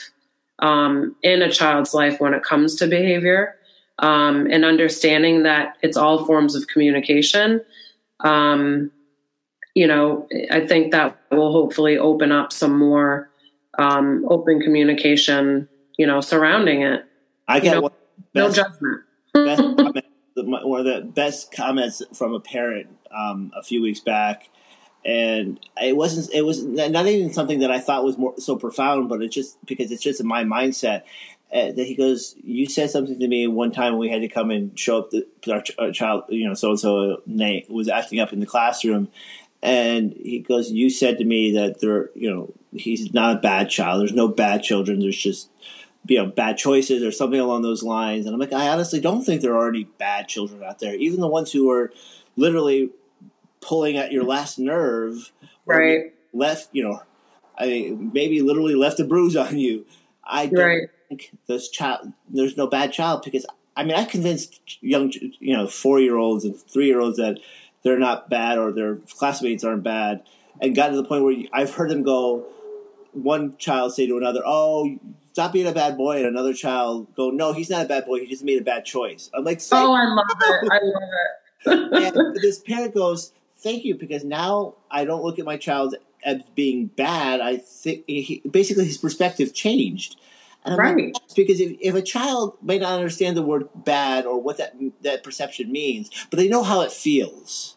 um, 0.60 1.14
in 1.22 1.42
a 1.42 1.50
child's 1.50 1.92
life 1.92 2.20
when 2.20 2.32
it 2.32 2.42
comes 2.42 2.76
to 2.76 2.86
behavior 2.86 3.56
um, 3.98 4.46
and 4.50 4.64
understanding 4.64 5.44
that 5.44 5.76
it's 5.82 5.96
all 5.96 6.24
forms 6.24 6.54
of 6.54 6.66
communication. 6.66 7.60
Um, 8.20 8.90
you 9.74 9.86
know, 9.86 10.28
I 10.50 10.66
think 10.66 10.92
that 10.92 11.18
will 11.30 11.52
hopefully 11.52 11.98
open 11.98 12.32
up 12.32 12.52
some 12.52 12.78
more 12.78 13.30
um, 13.78 14.24
open 14.28 14.60
communication, 14.60 15.68
you 15.98 16.06
know, 16.06 16.20
surrounding 16.20 16.82
it. 16.82 17.04
I 17.48 17.60
get 17.60 17.74
know, 17.74 17.80
one 17.82 17.92
No 18.34 18.52
judgment. 18.52 19.02
best 19.32 19.62
comment, 19.76 20.06
one 20.36 20.80
of 20.80 20.86
the 20.86 21.02
best 21.02 21.52
comments 21.52 22.02
from 22.12 22.34
a 22.34 22.40
parent 22.40 22.88
um, 23.10 23.52
a 23.56 23.62
few 23.62 23.82
weeks 23.82 24.00
back, 24.00 24.48
and 25.04 25.58
it 25.80 25.96
wasn't. 25.96 26.32
It 26.32 26.42
was 26.42 26.62
not 26.62 27.06
even 27.06 27.32
something 27.32 27.58
that 27.58 27.70
I 27.70 27.80
thought 27.80 28.04
was 28.04 28.16
more 28.16 28.34
so 28.38 28.56
profound, 28.56 29.08
but 29.08 29.22
it's 29.22 29.34
just 29.34 29.64
because 29.66 29.90
it's 29.90 30.02
just 30.02 30.20
in 30.20 30.26
my 30.26 30.44
mindset. 30.44 31.02
Uh, 31.54 31.70
that 31.70 31.86
he 31.86 31.94
goes, 31.94 32.34
you 32.42 32.66
said 32.66 32.90
something 32.90 33.18
to 33.20 33.28
me 33.28 33.46
one 33.46 33.70
time 33.70 33.92
when 33.92 34.00
we 34.00 34.10
had 34.10 34.22
to 34.22 34.28
come 34.28 34.50
and 34.50 34.76
show 34.76 34.98
up 34.98 35.10
the 35.10 35.24
our, 35.48 35.62
our 35.78 35.92
child, 35.92 36.24
you 36.28 36.48
know, 36.48 36.54
so 36.54 36.70
and 36.70 36.80
so 36.80 37.22
Nate 37.26 37.70
was 37.70 37.88
acting 37.88 38.18
up 38.18 38.32
in 38.32 38.40
the 38.40 38.46
classroom, 38.46 39.08
and 39.62 40.12
he 40.12 40.40
goes, 40.40 40.72
you 40.72 40.90
said 40.90 41.18
to 41.18 41.24
me 41.24 41.52
that 41.52 41.80
there, 41.80 42.10
you 42.16 42.28
know, 42.28 42.52
he's 42.72 43.14
not 43.14 43.36
a 43.36 43.40
bad 43.40 43.70
child. 43.70 44.00
There's 44.00 44.12
no 44.12 44.26
bad 44.26 44.64
children. 44.64 44.98
There's 44.98 45.16
just 45.16 45.48
you 46.06 46.18
know 46.18 46.26
bad 46.26 46.58
choices 46.58 47.04
or 47.04 47.12
something 47.12 47.38
along 47.38 47.62
those 47.62 47.84
lines. 47.84 48.26
And 48.26 48.34
I'm 48.34 48.40
like, 48.40 48.52
I 48.52 48.68
honestly 48.68 49.00
don't 49.00 49.22
think 49.22 49.40
there 49.40 49.56
are 49.56 49.68
any 49.68 49.84
bad 49.84 50.26
children 50.26 50.62
out 50.64 50.80
there. 50.80 50.96
Even 50.96 51.20
the 51.20 51.28
ones 51.28 51.52
who 51.52 51.70
are 51.70 51.92
literally 52.36 52.90
pulling 53.60 53.96
at 53.96 54.10
your 54.10 54.24
last 54.24 54.58
nerve, 54.58 55.30
Right. 55.66 56.12
Left, 56.32 56.68
you 56.72 56.82
know, 56.82 57.00
I 57.56 57.66
mean, 57.66 58.10
maybe 58.12 58.42
literally 58.42 58.74
left 58.74 59.00
a 59.00 59.04
bruise 59.04 59.36
on 59.36 59.56
you. 59.58 59.86
I 60.24 60.46
don't 60.46 60.64
Right. 60.64 60.88
This 61.46 61.68
child. 61.68 62.12
There's 62.28 62.56
no 62.56 62.66
bad 62.66 62.92
child 62.92 63.22
because 63.24 63.46
I 63.76 63.84
mean, 63.84 63.94
I 63.94 64.04
convinced 64.04 64.82
young, 64.82 65.12
you 65.12 65.56
know, 65.56 65.66
four 65.66 66.00
year 66.00 66.16
olds 66.16 66.44
and 66.44 66.56
three 66.56 66.86
year 66.86 67.00
olds 67.00 67.16
that 67.16 67.38
they're 67.82 67.98
not 67.98 68.30
bad 68.30 68.58
or 68.58 68.72
their 68.72 68.96
classmates 68.96 69.64
aren't 69.64 69.82
bad, 69.82 70.22
and 70.60 70.74
got 70.74 70.88
to 70.88 70.96
the 70.96 71.04
point 71.04 71.24
where 71.24 71.36
I've 71.52 71.74
heard 71.74 71.90
them 71.90 72.02
go. 72.02 72.46
One 73.12 73.56
child 73.58 73.94
say 73.94 74.06
to 74.06 74.16
another, 74.16 74.42
"Oh, 74.44 74.96
stop 75.32 75.52
being 75.52 75.66
a 75.66 75.72
bad 75.72 75.96
boy," 75.96 76.18
and 76.18 76.26
another 76.26 76.54
child 76.54 77.14
go, 77.14 77.30
"No, 77.30 77.52
he's 77.52 77.70
not 77.70 77.84
a 77.84 77.88
bad 77.88 78.06
boy. 78.06 78.20
He 78.20 78.26
just 78.26 78.44
made 78.44 78.60
a 78.60 78.64
bad 78.64 78.84
choice." 78.84 79.30
I'm 79.34 79.44
like, 79.44 79.60
Oh, 79.70 79.92
I 79.92 80.04
love 80.04 80.26
it. 80.40 80.68
I 80.72 80.80
love 80.82 81.92
it. 81.92 82.16
and 82.16 82.36
this 82.36 82.58
parent 82.60 82.94
goes, 82.94 83.32
"Thank 83.58 83.84
you," 83.84 83.94
because 83.96 84.24
now 84.24 84.74
I 84.90 85.04
don't 85.04 85.22
look 85.22 85.38
at 85.38 85.44
my 85.44 85.56
child 85.56 85.94
as 86.24 86.42
being 86.54 86.86
bad. 86.86 87.40
I 87.40 87.58
think 87.58 88.04
he, 88.06 88.42
basically 88.50 88.84
his 88.84 88.98
perspective 88.98 89.54
changed. 89.54 90.16
And 90.64 90.76
like, 90.76 90.96
Right. 90.96 91.10
"Yes," 91.14 91.34
because 91.34 91.60
if, 91.60 91.76
if 91.80 91.94
a 91.94 92.02
child 92.02 92.56
may 92.62 92.78
not 92.78 92.92
understand 92.94 93.36
the 93.36 93.42
word 93.42 93.68
bad 93.74 94.24
or 94.26 94.40
what 94.40 94.56
that 94.58 94.74
that 95.02 95.22
perception 95.22 95.70
means, 95.72 96.10
but 96.30 96.38
they 96.38 96.48
know 96.48 96.62
how 96.62 96.80
it 96.82 96.92
feels. 96.92 97.76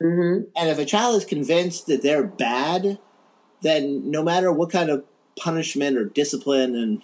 hmm 0.00 0.40
And 0.56 0.68
if 0.70 0.78
a 0.78 0.84
child 0.84 1.16
is 1.16 1.24
convinced 1.24 1.86
that 1.86 2.02
they're 2.02 2.24
bad, 2.24 2.98
then 3.62 4.10
no 4.10 4.22
matter 4.22 4.52
what 4.52 4.70
kind 4.70 4.90
of 4.90 5.04
punishment 5.38 5.96
or 5.96 6.04
discipline, 6.06 6.74
and 6.76 7.02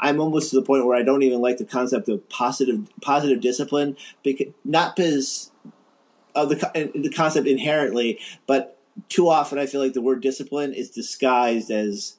I'm 0.00 0.20
almost 0.20 0.50
to 0.50 0.56
the 0.56 0.62
point 0.66 0.86
where 0.86 0.96
I 0.96 1.02
don't 1.02 1.22
even 1.22 1.40
like 1.40 1.58
the 1.58 1.64
concept 1.66 2.08
of 2.08 2.28
positive 2.28 2.88
positive 3.02 3.40
discipline, 3.40 3.96
because 4.22 4.48
not 4.64 4.96
because 4.96 5.50
of 6.34 6.48
the 6.48 6.90
the 6.94 7.10
concept 7.10 7.46
inherently, 7.46 8.18
but 8.46 8.78
too 9.08 9.28
often 9.28 9.58
I 9.58 9.66
feel 9.66 9.80
like 9.80 9.92
the 9.94 10.02
word 10.02 10.22
discipline 10.22 10.72
is 10.74 10.90
disguised 10.90 11.70
as 11.70 12.16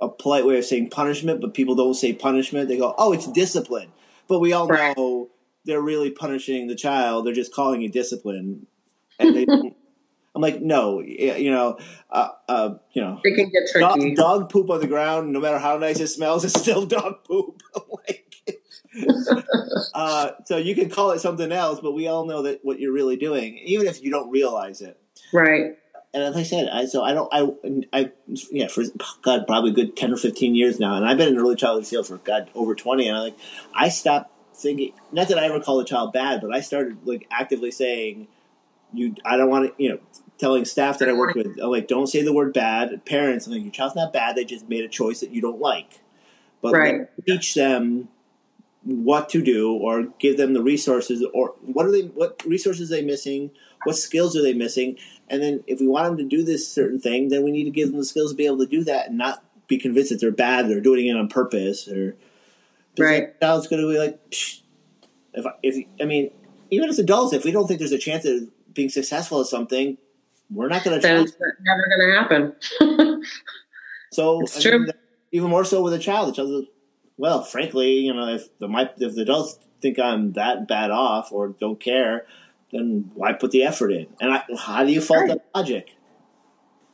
a 0.00 0.08
polite 0.08 0.44
way 0.46 0.58
of 0.58 0.64
saying 0.64 0.90
punishment, 0.90 1.40
but 1.40 1.54
people 1.54 1.74
don't 1.74 1.94
say 1.94 2.12
punishment. 2.12 2.68
They 2.68 2.76
go, 2.78 2.94
"Oh, 2.98 3.12
it's 3.12 3.26
discipline," 3.26 3.88
but 4.28 4.40
we 4.40 4.52
all 4.52 4.66
Right. 4.68 4.96
know 4.96 5.30
they're 5.64 5.80
really 5.80 6.10
punishing 6.10 6.66
the 6.66 6.74
child. 6.74 7.24
They're 7.26 7.32
just 7.34 7.54
calling 7.54 7.82
it 7.82 7.92
discipline, 7.92 8.66
and 9.18 9.34
they. 9.36 9.44
don't- 9.46 9.74
I'm 10.36 10.42
like, 10.42 10.60
no, 10.60 11.00
you 11.00 11.52
know, 11.52 11.78
uh, 12.10 12.30
uh, 12.48 12.74
you 12.92 13.00
know, 13.00 13.20
It 13.22 13.36
can 13.36 13.50
get 13.50 13.62
dog, 13.80 13.94
tricky. 14.00 14.14
dog 14.16 14.48
poop 14.50 14.68
on 14.68 14.80
the 14.80 14.88
ground, 14.88 15.32
no 15.32 15.38
matter 15.38 15.58
how 15.58 15.78
nice 15.78 16.00
it 16.00 16.08
smells, 16.08 16.44
it's 16.44 16.60
still 16.60 16.84
dog 16.98 17.22
poop. 17.22 17.62
like, 18.08 18.60
uh, 19.94 20.30
so 20.44 20.56
you 20.56 20.74
can 20.74 20.90
call 20.90 21.12
it 21.12 21.20
something 21.20 21.52
else, 21.52 21.78
but 21.80 21.92
we 21.92 22.08
all 22.08 22.26
know 22.26 22.42
that 22.42 22.60
what 22.64 22.80
you're 22.80 22.92
really 22.92 23.16
doing, 23.16 23.58
even 23.58 23.86
if 23.86 24.02
you 24.02 24.10
don't 24.10 24.28
realize 24.30 24.80
it. 24.80 24.98
Right. 25.32 25.76
And 26.14 26.22
as 26.22 26.36
I 26.36 26.44
said, 26.44 26.68
I 26.68 26.86
so 26.86 27.02
I 27.02 27.12
don't 27.12 27.28
I 27.32 27.52
I 27.92 28.12
yeah 28.52 28.68
for 28.68 28.84
God 29.22 29.48
probably 29.48 29.72
a 29.72 29.74
good 29.74 29.96
ten 29.96 30.12
or 30.12 30.16
fifteen 30.16 30.54
years 30.54 30.78
now, 30.78 30.94
and 30.94 31.04
I've 31.04 31.18
been 31.18 31.28
in 31.28 31.36
early 31.36 31.56
childhood 31.56 31.88
field 31.88 32.06
for 32.06 32.18
God 32.18 32.48
over 32.54 32.76
twenty, 32.76 33.08
and 33.08 33.16
I 33.16 33.20
like 33.20 33.36
I 33.74 33.88
stopped 33.88 34.30
thinking. 34.54 34.92
Not 35.10 35.26
that 35.26 35.38
I 35.38 35.46
ever 35.46 35.58
called 35.60 35.82
a 35.82 35.84
child 35.84 36.12
bad, 36.12 36.40
but 36.40 36.54
I 36.54 36.60
started 36.60 36.98
like 37.04 37.26
actively 37.32 37.72
saying, 37.72 38.28
"You, 38.92 39.16
I 39.24 39.36
don't 39.36 39.50
want 39.50 39.76
to," 39.76 39.82
you 39.82 39.88
know, 39.90 39.98
telling 40.38 40.64
staff 40.64 40.98
that 40.98 41.08
I 41.08 41.12
work 41.14 41.34
with, 41.34 41.58
I'm 41.60 41.70
like, 41.70 41.88
don't 41.88 42.06
say 42.06 42.22
the 42.22 42.32
word 42.32 42.52
bad. 42.52 43.04
Parents, 43.04 43.46
I'm 43.46 43.52
like, 43.52 43.62
your 43.62 43.72
child's 43.72 43.96
not 43.96 44.12
bad. 44.12 44.36
They 44.36 44.44
just 44.44 44.68
made 44.68 44.84
a 44.84 44.88
choice 44.88 45.18
that 45.18 45.30
you 45.30 45.40
don't 45.40 45.60
like, 45.60 46.00
but 46.62 46.74
Right. 46.74 47.00
like, 47.00 47.26
teach 47.26 47.54
them 47.54 48.08
what 48.84 49.28
to 49.30 49.42
do 49.42 49.72
or 49.72 50.04
give 50.18 50.36
them 50.36 50.52
the 50.52 50.62
resources 50.62 51.24
or 51.32 51.54
what 51.62 51.86
are 51.86 51.92
they 51.92 52.02
what 52.02 52.42
resources 52.46 52.92
are 52.92 52.96
they 52.96 53.02
missing 53.02 53.50
what 53.84 53.96
skills 53.96 54.36
are 54.36 54.42
they 54.42 54.52
missing 54.52 54.96
and 55.28 55.42
then 55.42 55.64
if 55.66 55.80
we 55.80 55.86
want 55.86 56.06
them 56.06 56.16
to 56.18 56.36
do 56.36 56.42
this 56.44 56.70
certain 56.70 57.00
thing 57.00 57.28
then 57.28 57.42
we 57.42 57.50
need 57.50 57.64
to 57.64 57.70
give 57.70 57.88
them 57.88 57.98
the 57.98 58.04
skills 58.04 58.30
to 58.32 58.36
be 58.36 58.44
able 58.46 58.58
to 58.58 58.66
do 58.66 58.84
that 58.84 59.08
and 59.08 59.16
not 59.18 59.42
be 59.68 59.78
convinced 59.78 60.10
that 60.10 60.20
they're 60.20 60.30
bad 60.30 60.68
they're 60.68 60.80
doing 60.82 61.06
it 61.06 61.16
on 61.16 61.28
purpose 61.28 61.88
or 61.88 62.14
Right. 62.98 63.40
that 63.40 63.44
child's 63.46 63.66
going 63.66 63.82
to 63.82 63.90
be 63.90 63.98
like 63.98 64.30
Psh. 64.30 64.60
if 65.32 65.46
I, 65.46 65.50
if 65.62 65.86
I 66.00 66.04
mean 66.04 66.30
even 66.70 66.88
as 66.90 66.98
adults 66.98 67.32
if 67.32 67.44
we 67.44 67.52
don't 67.52 67.66
think 67.66 67.78
there's 67.78 67.90
a 67.92 67.98
chance 67.98 68.24
of 68.26 68.48
being 68.74 68.90
successful 68.90 69.40
at 69.40 69.46
something 69.46 69.96
we're 70.50 70.68
not 70.68 70.84
going 70.84 70.94
to 70.94 71.00
Then 71.02 71.22
it's 71.22 71.32
never 71.62 71.86
going 71.88 72.12
to 72.12 72.18
happen. 72.18 73.22
so 74.12 74.40
It's 74.42 74.58
I 74.58 74.60
true. 74.60 74.78
mean, 74.80 74.92
even 75.32 75.48
more 75.50 75.64
so 75.64 75.82
with 75.82 75.94
a 75.94 75.98
child. 75.98 76.28
The 76.28 76.32
child, 76.36 76.66
well, 77.16 77.42
frankly, 77.42 77.92
you 78.00 78.14
know, 78.14 78.28
if 78.28 78.58
the 78.58 78.68
my, 78.68 78.90
if 78.98 79.14
the 79.14 79.22
adults 79.22 79.58
think 79.80 79.98
I'm 79.98 80.32
that 80.32 80.66
bad 80.66 80.90
off 80.90 81.32
or 81.32 81.48
don't 81.48 81.80
care, 81.80 82.26
then 82.72 83.10
why 83.14 83.32
put 83.32 83.50
the 83.50 83.62
effort 83.62 83.90
in? 83.90 84.06
And 84.20 84.32
I, 84.34 84.42
how 84.58 84.84
do 84.84 84.92
you 84.92 85.00
fault 85.00 85.20
Right. 85.20 85.28
that 85.28 85.46
logic? 85.54 85.94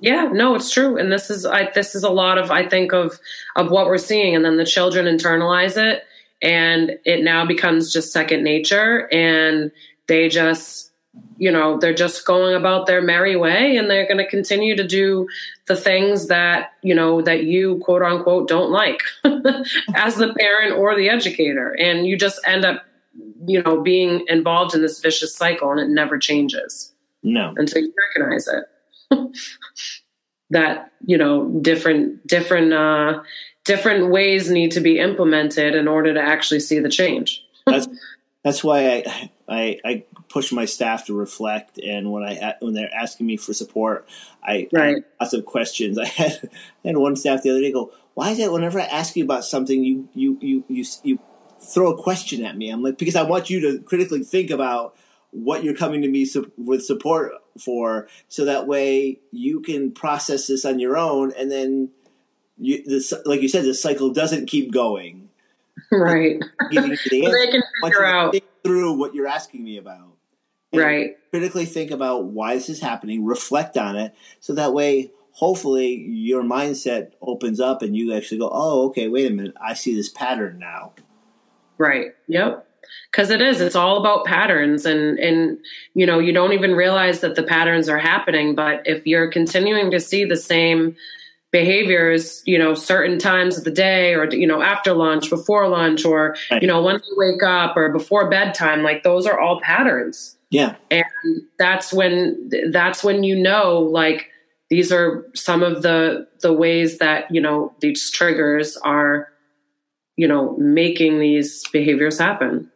Yeah, 0.00 0.28
no, 0.32 0.54
it's 0.54 0.70
true, 0.70 0.96
and 0.96 1.12
this 1.12 1.28
is 1.30 1.44
I 1.44 1.70
this 1.74 1.94
is 1.94 2.04
a 2.04 2.10
lot 2.10 2.38
of 2.38 2.50
I 2.50 2.66
think 2.66 2.92
of 2.92 3.18
of 3.56 3.70
what 3.70 3.86
we're 3.86 3.98
seeing, 3.98 4.34
and 4.34 4.44
then 4.44 4.56
the 4.56 4.64
children 4.64 5.04
internalize 5.04 5.76
it, 5.76 6.04
and 6.40 6.98
it 7.04 7.22
now 7.22 7.44
becomes 7.44 7.92
just 7.92 8.12
second 8.12 8.42
nature, 8.42 9.12
and 9.12 9.70
they 10.06 10.28
just 10.28 10.89
you 11.38 11.50
know 11.50 11.78
they're 11.78 11.94
just 11.94 12.26
going 12.26 12.54
about 12.54 12.86
their 12.86 13.02
merry 13.02 13.36
way, 13.36 13.76
and 13.76 13.90
they're 13.90 14.06
going 14.06 14.18
to 14.18 14.28
continue 14.28 14.76
to 14.76 14.86
do 14.86 15.28
the 15.66 15.76
things 15.76 16.28
that 16.28 16.72
you 16.82 16.94
know 16.94 17.22
that 17.22 17.44
you 17.44 17.78
quote 17.78 18.02
unquote 18.02 18.46
don't 18.46 18.70
like 18.70 19.02
as 19.94 20.16
the 20.16 20.34
parent 20.38 20.76
or 20.76 20.94
the 20.94 21.08
educator, 21.08 21.72
and 21.72 22.06
you 22.06 22.16
just 22.16 22.40
end 22.46 22.64
up 22.64 22.84
you 23.46 23.62
know 23.62 23.80
being 23.80 24.24
involved 24.28 24.74
in 24.74 24.82
this 24.82 25.00
vicious 25.00 25.34
cycle, 25.34 25.70
and 25.70 25.80
it 25.80 25.88
never 25.88 26.18
changes 26.18 26.92
No, 27.22 27.54
until 27.56 27.82
you 27.82 27.92
recognize 28.14 28.48
it. 28.48 28.64
That 30.52 30.90
you 31.06 31.16
know 31.16 31.48
different 31.62 32.26
different 32.26 32.72
uh 32.72 33.22
different 33.64 34.10
ways 34.10 34.50
need 34.50 34.72
to 34.72 34.80
be 34.80 34.98
implemented 34.98 35.76
in 35.76 35.86
order 35.86 36.12
to 36.12 36.20
actually 36.20 36.58
see 36.58 36.80
the 36.80 36.88
change. 36.88 37.44
That's 37.66 37.86
that's 38.42 38.64
why 38.64 39.04
I, 39.06 39.30
I 39.50 39.78
I 39.84 40.04
push 40.28 40.52
my 40.52 40.64
staff 40.64 41.06
to 41.06 41.14
reflect, 41.14 41.78
and 41.78 42.12
when 42.12 42.22
I 42.22 42.54
when 42.60 42.72
they're 42.72 42.94
asking 42.94 43.26
me 43.26 43.36
for 43.36 43.52
support, 43.52 44.08
I, 44.42 44.68
Right. 44.72 45.02
lots 45.20 45.34
of 45.34 45.44
questions. 45.44 45.98
I 45.98 46.06
had 46.06 46.48
I 46.84 46.88
had 46.88 46.96
one 46.96 47.16
staff 47.16 47.42
the 47.42 47.50
other 47.50 47.60
day 47.60 47.72
go, 47.72 47.92
"Why 48.14 48.30
is 48.30 48.38
it 48.38 48.52
whenever 48.52 48.80
I 48.80 48.84
ask 48.84 49.16
you 49.16 49.24
about 49.24 49.44
something, 49.44 49.82
you 49.84 50.08
you 50.14 50.38
you 50.40 50.64
you 50.68 50.84
you 51.02 51.18
throw 51.60 51.92
a 51.92 52.00
question 52.00 52.44
at 52.44 52.56
me?" 52.56 52.70
I'm 52.70 52.82
like, 52.82 52.96
"Because 52.96 53.16
I 53.16 53.22
want 53.22 53.50
you 53.50 53.60
to 53.60 53.82
critically 53.82 54.22
think 54.22 54.50
about." 54.50 54.96
What 55.32 55.62
you're 55.62 55.76
coming 55.76 56.02
to 56.02 56.08
me 56.08 56.24
su- 56.24 56.50
with 56.58 56.84
support 56.84 57.30
for, 57.56 58.08
so 58.26 58.46
that 58.46 58.66
way 58.66 59.20
you 59.30 59.60
can 59.60 59.92
process 59.92 60.48
this 60.48 60.64
on 60.64 60.80
your 60.80 60.96
own, 60.98 61.32
and 61.38 61.48
then 61.48 61.90
you, 62.58 62.82
this, 62.84 63.12
like 63.24 63.40
you 63.40 63.48
said, 63.48 63.64
the 63.64 63.72
cycle 63.72 64.12
doesn't 64.12 64.46
keep 64.46 64.72
going. 64.72 65.28
right 65.92 66.42
Giving 66.72 66.90
you 66.90 66.96
the 67.10 67.22
so 67.22 67.26
answer 67.28 67.46
they 67.46 67.52
can 67.52 67.62
figure 67.80 68.04
out 68.04 68.32
think 68.32 68.44
through 68.64 68.92
what 68.94 69.14
you're 69.14 69.26
asking 69.26 69.64
me 69.64 69.76
about. 69.76 70.16
Right. 70.72 71.16
Critically 71.30 71.64
think 71.64 71.90
about 71.90 72.26
why 72.26 72.54
this 72.54 72.68
is 72.68 72.80
happening, 72.80 73.24
reflect 73.24 73.76
on 73.76 73.96
it, 73.96 74.14
so 74.38 74.54
that 74.54 74.72
way, 74.72 75.10
hopefully, 75.32 75.94
your 75.94 76.42
mindset 76.42 77.12
opens 77.20 77.58
up 77.60 77.82
and 77.82 77.96
you 77.96 78.14
actually 78.14 78.38
go, 78.38 78.50
oh, 78.52 78.86
okay, 78.86 79.08
wait 79.08 79.30
a 79.30 79.34
minute, 79.34 79.54
I 79.60 79.74
see 79.74 79.94
this 79.94 80.08
pattern 80.08 80.58
now. 80.58 80.92
right. 81.78 82.12
Yep. 82.28 82.66
Because 83.10 83.30
it 83.30 83.40
is. 83.40 83.60
It's 83.60 83.76
all 83.76 83.98
about 83.98 84.24
patterns 84.24 84.84
and 84.84 85.18
and 85.18 85.58
you 85.94 86.06
know 86.06 86.18
you 86.18 86.32
don't 86.32 86.52
even 86.52 86.72
realize 86.74 87.20
that 87.20 87.36
the 87.36 87.42
patterns 87.42 87.88
are 87.88 87.98
happening 87.98 88.54
but 88.54 88.82
if 88.84 89.06
you're 89.06 89.30
continuing 89.30 89.90
to 89.92 90.00
see 90.00 90.24
the 90.24 90.36
same 90.36 90.96
behaviors 91.52 92.42
you 92.46 92.56
know 92.58 92.74
certain 92.74 93.18
times 93.18 93.58
of 93.58 93.64
the 93.64 93.70
day 93.70 94.14
or 94.14 94.24
you 94.32 94.46
know 94.46 94.62
after 94.62 94.92
lunch 94.92 95.28
before 95.30 95.68
lunch 95.68 96.04
or 96.04 96.36
Right. 96.50 96.62
you 96.62 96.68
know 96.68 96.82
when 96.82 96.96
you 96.96 97.14
wake 97.16 97.42
up 97.42 97.76
or 97.76 97.88
before 97.90 98.30
bedtime 98.30 98.82
like 98.82 99.02
those 99.02 99.26
are 99.26 99.38
all 99.38 99.60
patterns 99.60 100.36
Yeah. 100.50 100.76
And 100.90 101.04
that's 101.58 101.92
when 101.92 102.50
that's 102.70 103.02
when 103.04 103.22
you 103.24 103.36
know 103.36 103.78
like 103.78 104.28
these 104.68 104.92
are 104.92 105.26
some 105.34 105.62
of 105.64 105.82
the 105.82 106.28
the 106.42 106.52
ways 106.52 106.98
that, 106.98 107.28
you 107.34 107.40
know, 107.40 107.74
these 107.80 108.10
triggers 108.10 108.76
are 108.76 109.28
you 110.16 110.28
know, 110.28 110.54
making 110.58 111.18
these 111.18 111.64
behaviors 111.72 112.18
happen. 112.18 112.70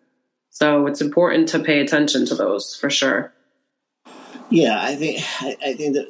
So 0.50 0.86
it's 0.86 1.02
important 1.02 1.46
to 1.50 1.58
pay 1.58 1.80
attention 1.80 2.24
to 2.26 2.34
those 2.34 2.74
for 2.74 2.88
sure. 2.88 3.33
Yeah, 4.54 4.80
I 4.80 4.94
think 4.94 5.20
I, 5.40 5.56
I 5.62 5.74
think 5.74 5.94
that 5.94 6.08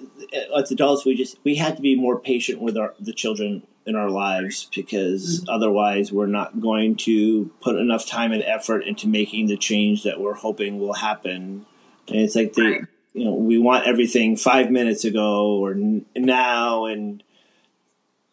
uh, 0.52 0.58
as 0.58 0.70
adults 0.70 1.04
we 1.04 1.14
just 1.14 1.38
we 1.44 1.56
have 1.56 1.76
to 1.76 1.82
be 1.82 1.96
more 1.96 2.18
patient 2.18 2.60
with 2.60 2.76
our 2.76 2.94
the 3.00 3.12
children 3.12 3.66
in 3.86 3.96
our 3.96 4.10
lives 4.10 4.68
because 4.74 5.40
mm-hmm. 5.40 5.50
otherwise 5.50 6.12
we're 6.12 6.26
not 6.26 6.60
going 6.60 6.96
to 6.96 7.50
put 7.60 7.76
enough 7.76 8.06
time 8.06 8.32
and 8.32 8.42
effort 8.42 8.80
into 8.80 9.08
making 9.08 9.46
the 9.46 9.56
change 9.56 10.02
that 10.02 10.20
we're 10.20 10.34
hoping 10.34 10.78
will 10.78 10.94
happen. 10.94 11.66
And 12.08 12.16
it's 12.16 12.34
like 12.34 12.52
the 12.52 12.86
you 13.14 13.24
know 13.24 13.34
we 13.34 13.58
want 13.58 13.86
everything 13.86 14.36
five 14.36 14.70
minutes 14.70 15.04
ago 15.04 15.56
or 15.56 15.72
n- 15.72 16.06
now 16.14 16.84
and 16.84 17.22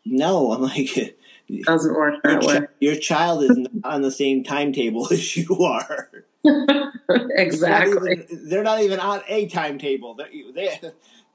no, 0.04 0.52
I'm 0.52 0.62
like 0.62 0.90
it 1.52 1.66
doesn't 1.66 1.94
work 1.94 2.16
that 2.24 2.44
your, 2.44 2.62
way. 2.62 2.68
Your 2.80 2.96
child 2.96 3.44
is 3.44 3.58
not 3.58 3.72
on 3.84 4.02
the 4.02 4.12
same 4.12 4.44
timetable 4.44 5.08
as 5.12 5.36
you 5.36 5.58
are. 5.64 6.10
exactly. 7.36 8.16
They're 8.30 8.30
not, 8.30 8.32
even, 8.32 8.50
they're 8.50 8.64
not 8.64 8.82
even 8.82 9.00
on 9.00 9.22
a 9.28 9.48
timetable. 9.48 10.16
They're, 10.16 10.30
they, 10.54 10.92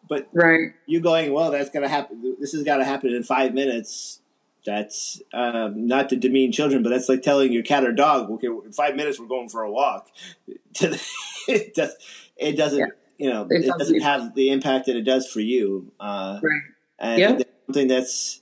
but 0.09 0.29
right, 0.33 0.73
you 0.87 1.01
going 1.01 1.33
well. 1.33 1.51
That's 1.51 1.71
going 1.71 1.83
to 1.83 1.89
happen. 1.89 2.37
This 2.41 2.53
has 2.53 2.63
got 2.63 2.79
to 2.79 2.85
happen 2.85 3.15
in 3.15 3.23
five 3.23 3.55
minutes. 3.55 4.21
That's 4.65 5.23
um, 5.33 5.87
not 5.87 6.09
to 6.09 6.17
demean 6.17 6.51
children, 6.51 6.83
but 6.83 6.91
that's 6.91 7.09
like 7.09 7.23
telling 7.23 7.53
your 7.53 7.63
cat 7.63 7.85
or 7.85 7.93
dog, 7.93 8.31
"Okay, 8.31 8.49
in 8.49 8.73
five 8.73 8.97
minutes 8.97 9.19
we're 9.21 9.27
going 9.27 9.49
for 9.49 9.63
a 9.63 9.71
walk." 9.71 10.09
it, 10.47 11.75
does, 11.75 11.97
it 12.37 12.57
doesn't, 12.57 12.79
yeah. 12.79 12.87
you 13.19 13.31
know, 13.31 13.43
it, 13.43 13.65
it 13.65 13.67
doesn't, 13.67 13.79
doesn't 13.79 14.01
have 14.01 14.35
the 14.35 14.51
impact 14.51 14.87
that 14.87 14.97
it 14.97 15.03
does 15.03 15.29
for 15.29 15.41
you. 15.41 15.93
Uh, 16.01 16.41
right. 16.43 16.63
And 16.99 17.21
yeah. 17.21 17.39
something 17.67 17.89
that's 17.89 18.41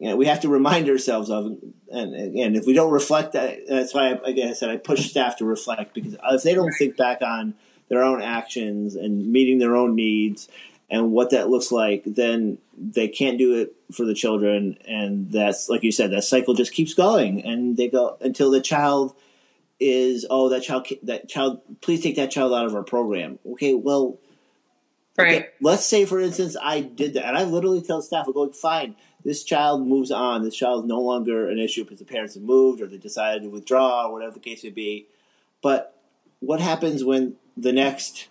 you 0.00 0.08
know, 0.08 0.16
we 0.16 0.26
have 0.26 0.40
to 0.40 0.48
remind 0.48 0.88
ourselves 0.88 1.30
of. 1.30 1.58
And 1.92 2.14
again, 2.14 2.56
if 2.56 2.66
we 2.66 2.72
don't 2.72 2.90
reflect, 2.90 3.34
that, 3.34 3.66
that's 3.68 3.92
why 3.92 4.12
I, 4.12 4.30
again 4.30 4.48
I 4.48 4.52
said 4.54 4.70
I 4.70 4.78
push 4.78 5.10
staff 5.10 5.36
to 5.36 5.44
reflect 5.44 5.94
because 5.94 6.16
if 6.22 6.42
they 6.42 6.54
don't 6.54 6.72
think 6.72 6.96
back 6.96 7.20
on 7.20 7.54
their 7.88 8.02
own 8.02 8.22
actions 8.22 8.94
and 8.94 9.30
meeting 9.30 9.58
their 9.58 9.76
own 9.76 9.94
needs 9.94 10.48
and 10.88 11.12
what 11.12 11.30
that 11.30 11.50
looks 11.50 11.70
like, 11.70 12.02
then 12.06 12.56
they 12.76 13.08
can't 13.08 13.36
do 13.36 13.60
it 13.60 13.76
for 13.92 14.06
the 14.06 14.14
children, 14.14 14.78
and 14.88 15.30
that's 15.30 15.68
like 15.68 15.82
you 15.82 15.92
said, 15.92 16.10
that 16.12 16.24
cycle 16.24 16.54
just 16.54 16.72
keeps 16.72 16.94
going, 16.94 17.44
and 17.44 17.76
they 17.76 17.88
go 17.88 18.16
until 18.22 18.50
the 18.50 18.60
child 18.60 19.14
is 19.78 20.26
oh 20.30 20.48
that 20.48 20.62
child 20.62 20.86
that 21.02 21.28
child 21.28 21.60
please 21.80 22.02
take 22.02 22.16
that 22.16 22.30
child 22.30 22.54
out 22.54 22.64
of 22.64 22.74
our 22.74 22.82
program. 22.82 23.38
Okay, 23.52 23.74
well. 23.74 24.18
Right. 25.18 25.36
Okay, 25.36 25.48
let's 25.60 25.84
say, 25.84 26.06
for 26.06 26.18
instance, 26.18 26.56
I 26.62 26.80
did 26.80 27.14
that, 27.14 27.26
and 27.26 27.36
I 27.36 27.42
literally 27.42 27.82
tell 27.82 28.00
staff, 28.00 28.26
"I'm 28.26 28.32
going 28.32 28.52
fine 28.52 28.96
this 29.24 29.44
child 29.44 29.86
moves 29.86 30.10
on. 30.10 30.42
This 30.42 30.56
child 30.56 30.84
is 30.84 30.88
no 30.88 31.00
longer 31.00 31.48
an 31.48 31.58
issue 31.58 31.84
because 31.84 31.98
the 31.98 32.04
parents 32.04 32.34
have 32.34 32.42
moved 32.42 32.80
or 32.80 32.86
they 32.86 32.98
decided 32.98 33.42
to 33.42 33.48
withdraw 33.48 34.06
or 34.06 34.12
whatever 34.12 34.34
the 34.34 34.40
case 34.40 34.64
may 34.64 34.70
be. 34.70 35.06
But 35.62 35.96
what 36.40 36.60
happens 36.60 37.04
when 37.04 37.36
the 37.56 37.72
next 37.72 38.28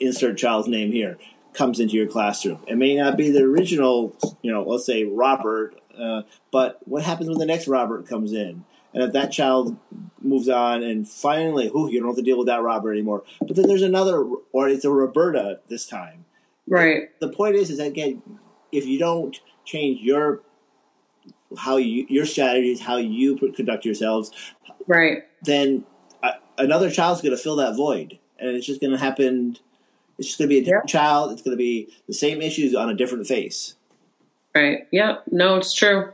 insert 0.00 0.36
child's 0.36 0.68
name 0.68 0.92
here 0.92 1.18
comes 1.54 1.78
into 1.78 1.94
your 1.94 2.08
classroom? 2.08 2.60
It 2.66 2.76
may 2.76 2.96
not 2.96 3.16
be 3.16 3.30
the 3.30 3.42
original, 3.42 4.16
you 4.42 4.52
know, 4.52 4.62
let's 4.64 4.86
say 4.86 5.04
Robert, 5.04 5.80
uh, 5.96 6.22
but 6.50 6.80
what 6.86 7.02
happens 7.02 7.28
when 7.28 7.38
the 7.38 7.46
next 7.46 7.68
Robert 7.68 8.08
comes 8.08 8.32
in? 8.32 8.64
And 8.94 9.02
if 9.04 9.12
that 9.12 9.32
child 9.32 9.76
moves 10.20 10.48
on 10.48 10.82
and 10.82 11.08
finally, 11.08 11.68
whew, 11.68 11.90
you 11.90 12.00
don't 12.00 12.10
have 12.10 12.16
to 12.16 12.22
deal 12.22 12.36
with 12.36 12.48
that 12.48 12.62
Robert 12.62 12.92
anymore. 12.92 13.22
But 13.40 13.56
then 13.56 13.66
there's 13.66 13.82
another, 13.82 14.22
or 14.52 14.68
it's 14.68 14.84
a 14.84 14.90
Roberta 14.90 15.60
this 15.68 15.86
time. 15.86 16.26
Right. 16.66 17.08
The 17.20 17.28
point 17.28 17.54
is, 17.54 17.70
is 17.70 17.78
that 17.78 17.86
again, 17.86 18.22
if 18.70 18.86
you 18.86 18.98
don't 18.98 19.40
change 19.64 20.00
your 20.00 20.40
how 21.58 21.76
you 21.76 22.06
your 22.08 22.26
strategies, 22.26 22.80
how 22.80 22.96
you 22.96 23.36
conduct 23.54 23.84
yourselves, 23.84 24.30
right? 24.86 25.24
Then 25.42 25.84
uh, 26.22 26.32
another 26.58 26.90
child's 26.90 27.20
going 27.20 27.36
to 27.36 27.42
fill 27.42 27.56
that 27.56 27.76
void, 27.76 28.18
and 28.38 28.50
it's 28.50 28.66
just 28.66 28.80
going 28.80 28.92
to 28.92 28.98
happen. 28.98 29.58
It's 30.18 30.28
just 30.28 30.38
going 30.38 30.48
to 30.48 30.54
be 30.54 30.58
a 30.58 30.64
different 30.64 30.88
yeah. 30.88 31.00
child. 31.00 31.32
It's 31.32 31.42
going 31.42 31.56
to 31.56 31.58
be 31.58 31.88
the 32.06 32.14
same 32.14 32.42
issues 32.42 32.74
on 32.74 32.90
a 32.90 32.94
different 32.94 33.26
face. 33.26 33.76
Right. 34.54 34.86
Yeah. 34.90 35.16
No, 35.30 35.56
it's 35.56 35.72
true. 35.72 36.12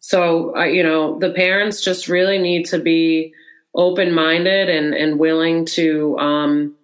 So, 0.00 0.54
uh, 0.56 0.64
you 0.64 0.82
know, 0.82 1.18
the 1.18 1.30
parents 1.30 1.80
just 1.80 2.08
really 2.08 2.38
need 2.38 2.66
to 2.66 2.78
be 2.78 3.34
open 3.74 4.14
minded 4.14 4.68
and, 4.68 4.94
and 4.94 5.18
willing 5.18 5.64
to, 5.64 6.16
um, 6.18 6.76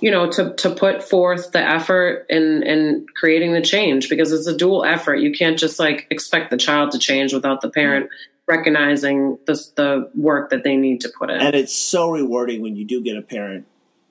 you 0.00 0.10
know 0.10 0.30
to 0.30 0.54
to 0.54 0.70
put 0.70 1.02
forth 1.02 1.52
the 1.52 1.60
effort 1.60 2.26
in 2.28 2.62
in 2.62 3.06
creating 3.14 3.52
the 3.52 3.60
change 3.60 4.08
because 4.08 4.32
it's 4.32 4.46
a 4.46 4.56
dual 4.56 4.84
effort 4.84 5.16
you 5.16 5.32
can't 5.32 5.58
just 5.58 5.78
like 5.78 6.06
expect 6.10 6.50
the 6.50 6.56
child 6.56 6.90
to 6.92 6.98
change 6.98 7.32
without 7.32 7.60
the 7.60 7.70
parent 7.70 8.06
mm-hmm. 8.06 8.52
recognizing 8.52 9.38
the 9.46 9.54
the 9.76 10.10
work 10.14 10.50
that 10.50 10.64
they 10.64 10.76
need 10.76 11.00
to 11.00 11.10
put 11.18 11.30
in 11.30 11.40
and 11.40 11.54
it's 11.54 11.74
so 11.74 12.10
rewarding 12.10 12.62
when 12.62 12.76
you 12.76 12.84
do 12.84 13.02
get 13.02 13.16
a 13.16 13.22
parent 13.22 13.66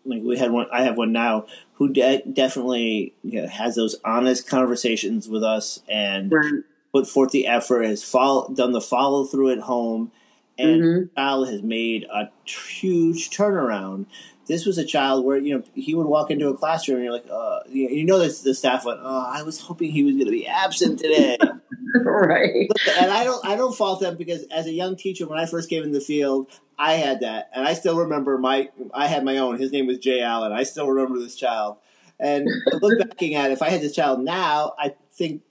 like 0.06 0.22
we 0.22 0.38
had 0.38 0.52
one 0.52 0.68
i 0.72 0.84
have 0.84 0.98
one 0.98 1.12
now 1.12 1.46
who 1.74 1.90
de- 1.90 2.24
definitely 2.32 3.14
you 3.24 3.42
know, 3.42 3.48
has 3.48 3.76
those 3.76 3.96
honest 4.04 4.48
conversations 4.48 5.30
with 5.30 5.44
us 5.44 5.82
and 5.88 6.32
right. 6.32 6.64
put 6.92 7.08
forth 7.08 7.32
the 7.32 7.46
effort 7.46 7.84
has 7.84 8.04
follow, 8.04 8.52
done 8.54 8.72
the 8.72 8.82
follow 8.82 9.26
through 9.26 9.52
at 9.52 9.60
home 9.60 10.12
and 10.58 10.82
mm-hmm. 10.82 11.16
child 11.16 11.48
has 11.48 11.62
made 11.62 12.06
a 12.12 12.30
huge 12.46 13.30
turnaround 13.30 14.06
this 14.48 14.66
was 14.66 14.78
a 14.78 14.86
child 14.86 15.26
where 15.26 15.38
you 15.38 15.56
know 15.56 15.64
he 15.74 15.94
would 15.94 16.08
walk 16.08 16.32
into 16.32 16.48
a 16.48 16.58
classroom 16.58 16.98
and 16.98 17.06
you're 17.06 17.14
like, 17.14 17.28
uh, 17.32 17.60
you 17.70 18.06
know, 18.06 18.20
that 18.20 18.38
the 18.44 18.54
staff 18.54 18.86
went, 18.86 19.00
"Oh, 19.02 19.26
I 19.28 19.44
was 19.44 19.62
hoping 19.62 19.92
he 19.92 20.04
was 20.04 20.14
going 20.16 20.26
to 20.26 20.32
be 20.32 20.48
absent 20.48 21.00
today." 21.00 21.38
right. 21.96 22.70
And 22.98 23.12
I 23.12 23.24
don't, 23.24 23.46
I 23.46 23.56
don't 23.56 23.76
fault 23.76 24.02
them 24.02 24.18
because 24.18 24.44
as 24.44 24.66
a 24.66 24.72
young 24.72 24.96
teacher, 24.96 25.28
when 25.28 25.40
I 25.40 25.46
first 25.46 25.70
came 25.70 25.84
in 25.84 25.92
the 25.92 26.02
field, 26.02 26.50
I 26.78 26.94
had 26.94 27.22
that, 27.22 27.50
and 27.54 27.68
I 27.68 27.74
still 27.74 27.98
remember 27.98 28.38
my, 28.38 28.70
I 28.94 29.08
had 29.08 29.24
my 29.24 29.38
own. 29.38 29.60
His 29.60 29.72
name 29.72 29.88
was 29.88 29.98
Jay 29.98 30.22
Allen. 30.22 30.52
I 30.52 30.64
still 30.64 30.88
remember 30.88 31.20
this 31.20 31.36
child. 31.36 31.78
And 32.20 32.48
look 32.82 33.00
backing 33.10 33.36
at 33.36 33.52
it, 33.52 33.54
if 33.54 33.62
I 33.62 33.70
had 33.70 33.82
this 33.82 33.96
child 33.96 34.22
now, 34.22 34.74
I 34.78 34.96
think, 35.12 35.42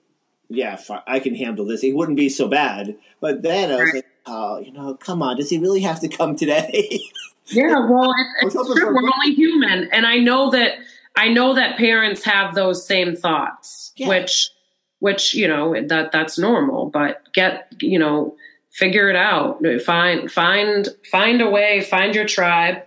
yeah, 0.48 0.78
I 1.06 1.18
can 1.18 1.34
handle 1.34 1.64
this. 1.64 1.80
He 1.80 1.92
wouldn't 1.92 2.16
be 2.16 2.28
so 2.28 2.48
bad. 2.48 2.96
But 3.20 3.42
then 3.42 3.70
I 3.70 3.82
was 3.82 3.94
like, 3.94 4.06
oh, 4.26 4.58
you 4.58 4.72
know, 4.72 4.94
come 4.94 5.22
on, 5.22 5.36
does 5.36 5.50
he 5.50 5.58
really 5.58 5.80
have 5.80 6.00
to 6.00 6.08
come 6.08 6.36
today? 6.36 7.00
Yeah, 7.48 7.88
well, 7.88 8.12
it's, 8.42 8.54
it's 8.54 8.74
true. 8.74 8.94
We're 8.94 9.10
only 9.12 9.34
human, 9.34 9.88
and 9.92 10.06
I 10.06 10.18
know 10.18 10.50
that 10.50 10.78
I 11.14 11.28
know 11.28 11.54
that 11.54 11.78
parents 11.78 12.24
have 12.24 12.54
those 12.54 12.86
same 12.86 13.16
thoughts, 13.16 13.92
yeah. 13.96 14.08
which 14.08 14.50
which 14.98 15.34
you 15.34 15.46
know 15.48 15.74
that 15.86 16.12
that's 16.12 16.38
normal. 16.38 16.86
But 16.86 17.32
get 17.32 17.72
you 17.80 17.98
know 17.98 18.36
figure 18.72 19.08
it 19.08 19.16
out. 19.16 19.62
Find 19.84 20.30
find 20.30 20.88
find 21.10 21.40
a 21.40 21.48
way. 21.48 21.82
Find 21.82 22.14
your 22.14 22.26
tribe, 22.26 22.82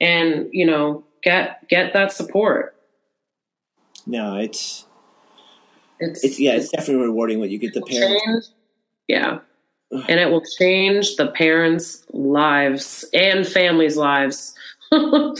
and 0.00 0.48
you 0.52 0.66
know 0.66 1.04
get 1.22 1.68
get 1.68 1.92
that 1.94 2.12
support. 2.12 2.76
No, 4.06 4.36
it's 4.36 4.86
it's, 5.98 6.22
it's 6.22 6.40
yeah, 6.40 6.52
it's, 6.52 6.66
it's 6.66 6.72
definitely 6.72 7.06
rewarding 7.06 7.40
when 7.40 7.50
you 7.50 7.58
get 7.58 7.74
the 7.74 7.82
parents. 7.82 8.24
Change. 8.24 8.44
Yeah, 9.08 9.40
and 9.90 10.20
it 10.20 10.30
will 10.30 10.42
change 10.58 11.16
the 11.16 11.28
parents' 11.28 12.04
lives 12.12 13.04
and 13.12 13.46
families' 13.46 13.96
lives. 13.96 14.54
the 14.90 15.36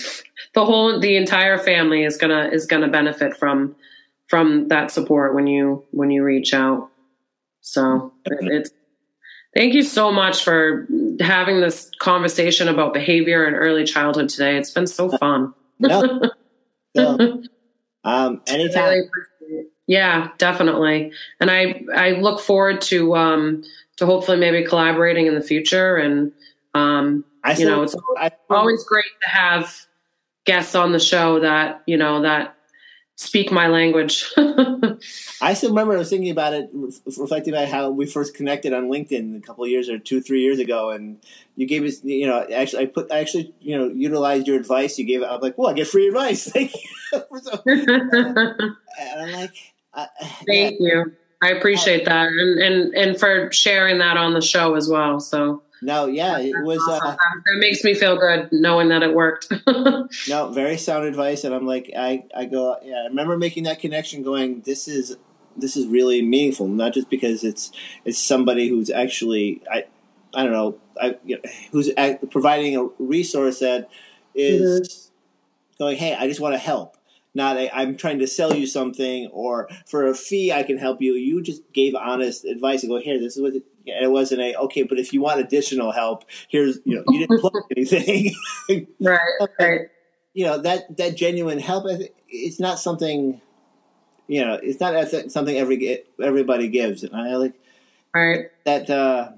whole, 0.55 0.99
the 1.01 1.17
entire 1.17 1.59
family 1.59 2.05
is 2.05 2.17
gonna 2.17 2.49
is 2.53 2.67
gonna 2.67 2.89
benefit 2.89 3.37
from 3.37 3.77
from 4.29 4.69
that 4.69 4.91
support 4.91 5.35
when 5.35 5.47
you 5.47 5.85
when 5.91 6.11
you 6.11 6.23
reach 6.23 6.55
out. 6.55 6.91
So 7.61 8.13
it's 8.25 8.71
thank 9.57 9.75
you 9.75 9.83
so 9.83 10.13
much 10.13 10.45
for 10.45 10.87
having 11.21 11.61
this 11.61 11.91
conversation 11.99 12.69
about 12.69 12.95
behavior 12.95 13.45
and 13.45 13.57
early 13.57 13.85
childhood 13.85 14.29
today. 14.29 14.57
It's 14.57 14.71
been 14.71 14.87
so 14.87 15.11
fun. 15.19 15.55
no. 15.79 16.31
no. 16.95 17.43
Um, 18.05 18.41
anytime. 18.47 19.11
Yeah, 19.89 20.31
definitely. 20.39 21.11
And 21.41 21.51
I 21.51 21.83
I 21.93 22.11
look 22.13 22.39
forward 22.41 22.81
to 22.83 23.17
um, 23.17 23.65
to 23.97 24.07
hopefully 24.07 24.39
maybe 24.39 24.65
collaborating 24.65 25.27
in 25.27 25.35
the 25.35 25.41
future. 25.41 25.97
And 25.97 26.33
um, 26.75 27.25
I 27.45 27.57
you 27.57 27.67
know, 27.67 27.83
it's 27.83 27.97
I, 28.19 28.31
always 28.51 28.85
great 28.85 29.05
to 29.23 29.29
have 29.29 29.75
guests 30.45 30.75
on 30.75 30.93
the 30.93 31.01
show 31.01 31.41
that 31.41 31.83
you 31.87 31.97
know 31.97 32.23
that 32.23 32.57
speak 33.17 33.51
my 33.51 33.67
language. 33.67 34.31
I 35.41 35.55
still 35.55 35.71
remember 35.71 35.95
I 35.95 35.99
was 35.99 36.11
thinking 36.11 36.31
about 36.31 36.53
it, 36.53 36.71
reflecting 37.05 37.55
about 37.55 37.69
how 37.69 37.91
we 37.91 38.07
first 38.07 38.35
connected 38.35 38.73
on 38.73 38.89
LinkedIn 38.89 39.39
a 39.39 39.41
couple 39.41 39.65
of 39.65 39.71
years 39.71 39.89
or 39.89 39.99
two, 39.99 40.21
three 40.21 40.43
years 40.43 40.59
ago, 40.59 40.91
and 40.91 41.19
you 41.57 41.67
gave 41.67 41.85
us, 41.85 42.05
you 42.05 42.27
know, 42.27 42.47
actually, 42.55 42.85
I 42.85 42.87
put, 42.87 43.11
I 43.11 43.19
actually, 43.19 43.55
you 43.61 43.77
know, 43.77 43.89
utilized 43.89 44.47
your 44.47 44.59
advice. 44.59 44.99
You 44.99 45.05
gave, 45.05 45.23
it. 45.23 45.27
I'm 45.27 45.41
like, 45.41 45.57
well, 45.59 45.71
I 45.71 45.73
get 45.73 45.89
free 45.89 46.09
advice. 46.09 46.45
Thank 46.51 46.75
you. 47.13 47.23
and 47.67 48.77
I'm 49.21 49.33
like, 49.33 49.55
uh, 49.95 50.07
Thank 50.47 50.77
yeah. 50.79 50.89
you. 50.89 51.13
I 51.43 51.51
appreciate 51.51 52.07
that, 52.07 52.29
and 52.29 52.59
and 52.59 52.95
and 52.95 53.21
for 53.21 53.53
sharing 53.53 53.99
that 53.99 54.17
on 54.17 54.33
the 54.33 54.41
show 54.41 54.75
as 54.75 54.89
well. 54.89 55.21
So 55.21 55.63
no, 55.83 56.07
yeah, 56.07 56.39
it 56.39 56.55
was. 56.63 56.81
Awesome. 56.89 57.11
Uh, 57.11 57.17
that 57.47 57.59
makes 57.59 57.85
me 57.85 57.95
feel 57.95 58.17
good 58.17 58.49
knowing 58.51 58.89
that 58.89 59.03
it 59.03 59.15
worked. 59.15 59.53
no, 60.29 60.49
very 60.49 60.79
sound 60.79 61.05
advice, 61.05 61.45
and 61.45 61.55
I'm 61.55 61.67
like, 61.67 61.91
I, 61.97 62.25
I 62.35 62.47
go, 62.47 62.77
yeah. 62.83 63.03
I 63.03 63.07
remember 63.09 63.37
making 63.37 63.65
that 63.65 63.81
connection, 63.81 64.23
going, 64.23 64.63
this 64.63 64.89
is, 64.89 65.17
this 65.57 65.77
is 65.77 65.87
really 65.87 66.23
meaningful, 66.23 66.67
not 66.67 66.95
just 66.95 67.11
because 67.11 67.45
it's, 67.45 67.73
it's 68.05 68.19
somebody 68.19 68.69
who's 68.69 68.91
actually, 68.91 69.63
I, 69.71 69.85
I 70.35 70.45
don't 70.45 70.53
know, 70.53 70.79
I, 71.01 71.17
you 71.25 71.37
know, 71.37 71.51
who's 71.73 71.91
act, 71.97 72.31
providing 72.31 72.77
a 72.77 72.89
resource 72.99 73.59
that 73.59 73.91
is 74.35 74.89
mm-hmm. 74.89 75.85
going, 75.85 75.97
hey, 75.99 76.15
I 76.15 76.27
just 76.27 76.41
want 76.41 76.55
to 76.55 76.59
help. 76.59 76.96
Not 77.37 77.59
i 77.59 77.83
am 77.83 77.99
trying 77.99 78.19
to 78.21 78.27
sell 78.27 78.55
you 78.55 78.67
something, 78.67 79.29
or 79.31 79.69
for 79.85 80.07
a 80.07 80.15
fee 80.15 80.53
I 80.53 80.63
can 80.63 80.79
help 80.79 81.03
you. 81.03 81.13
You 81.13 81.43
just 81.43 81.71
gave 81.75 81.95
honest 81.95 82.47
advice 82.47 82.83
and 82.83 82.91
go 82.91 82.99
here. 82.99 83.21
This 83.21 83.37
is 83.37 83.43
what 83.43 83.55
it, 83.55 83.63
it 83.85 84.11
wasn't 84.11 84.41
a 84.41 84.57
okay. 84.61 84.85
But 84.85 84.99
if 84.99 85.13
you 85.13 85.21
want 85.21 85.41
additional 85.41 85.93
help, 85.93 86.25
here's 86.49 86.79
you 86.87 86.97
know 86.97 87.05
you 87.09 87.19
didn't 87.21 87.41
plug 87.41 87.53
anything, 87.77 88.35
right? 89.01 89.21
Right. 89.61 89.81
You 90.33 90.47
know 90.47 90.63
that 90.63 90.97
that 90.97 91.15
genuine 91.15 91.59
help. 91.59 91.85
It's 92.29 92.59
not 92.59 92.79
something. 92.79 93.43
You 94.29 94.45
know, 94.45 94.59
it's 94.61 94.81
not 94.81 95.31
something 95.31 95.57
every 95.57 96.05
everybody 96.21 96.69
gives, 96.69 97.05
and 97.05 97.15
I 97.15 97.37
like 97.37 97.53
right 98.15 98.47
that. 98.65 98.89
uh 98.89 99.33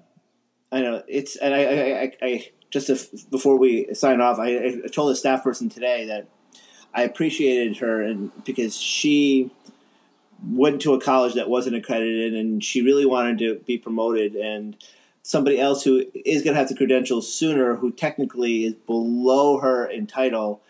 I 0.71 0.83
know 0.83 1.03
it's, 1.09 1.37
and 1.37 1.55
I, 1.55 1.65
I, 1.65 2.03
I, 2.03 2.13
I 2.23 2.51
just 2.71 3.31
before 3.31 3.57
we 3.59 3.95
sign 3.95 4.21
off, 4.21 4.39
I, 4.39 4.83
I 4.85 4.89
told 4.93 5.11
a 5.11 5.17
staff 5.17 5.43
person 5.43 5.69
today 5.69 6.07
that 6.07 6.29
I 6.99 7.03
appreciated 7.03 7.77
her 7.77 8.03
and 8.03 8.33
because 8.45 8.77
she 8.77 9.53
went 10.45 10.83
to 10.83 10.95
a 10.95 11.01
college 11.01 11.35
that 11.35 11.49
wasn't 11.49 11.77
accredited 11.77 12.35
and 12.35 12.63
she 12.63 12.83
really 12.83 13.07
wanted 13.07 13.39
to 13.39 13.61
be 13.65 13.79
promoted 13.79 14.35
and 14.35 14.77
somebody 15.23 15.61
else 15.61 15.85
who 15.85 16.05
is 16.13 16.43
going 16.43 16.55
to 16.55 16.59
have 16.59 16.69
the 16.69 16.75
credentials 16.75 17.33
sooner 17.33 17.77
who 17.77 17.93
technically 17.93 18.65
is 18.65 18.75
below 18.75 19.61
her 19.61 19.87
in 19.87 20.09
title 20.09 20.61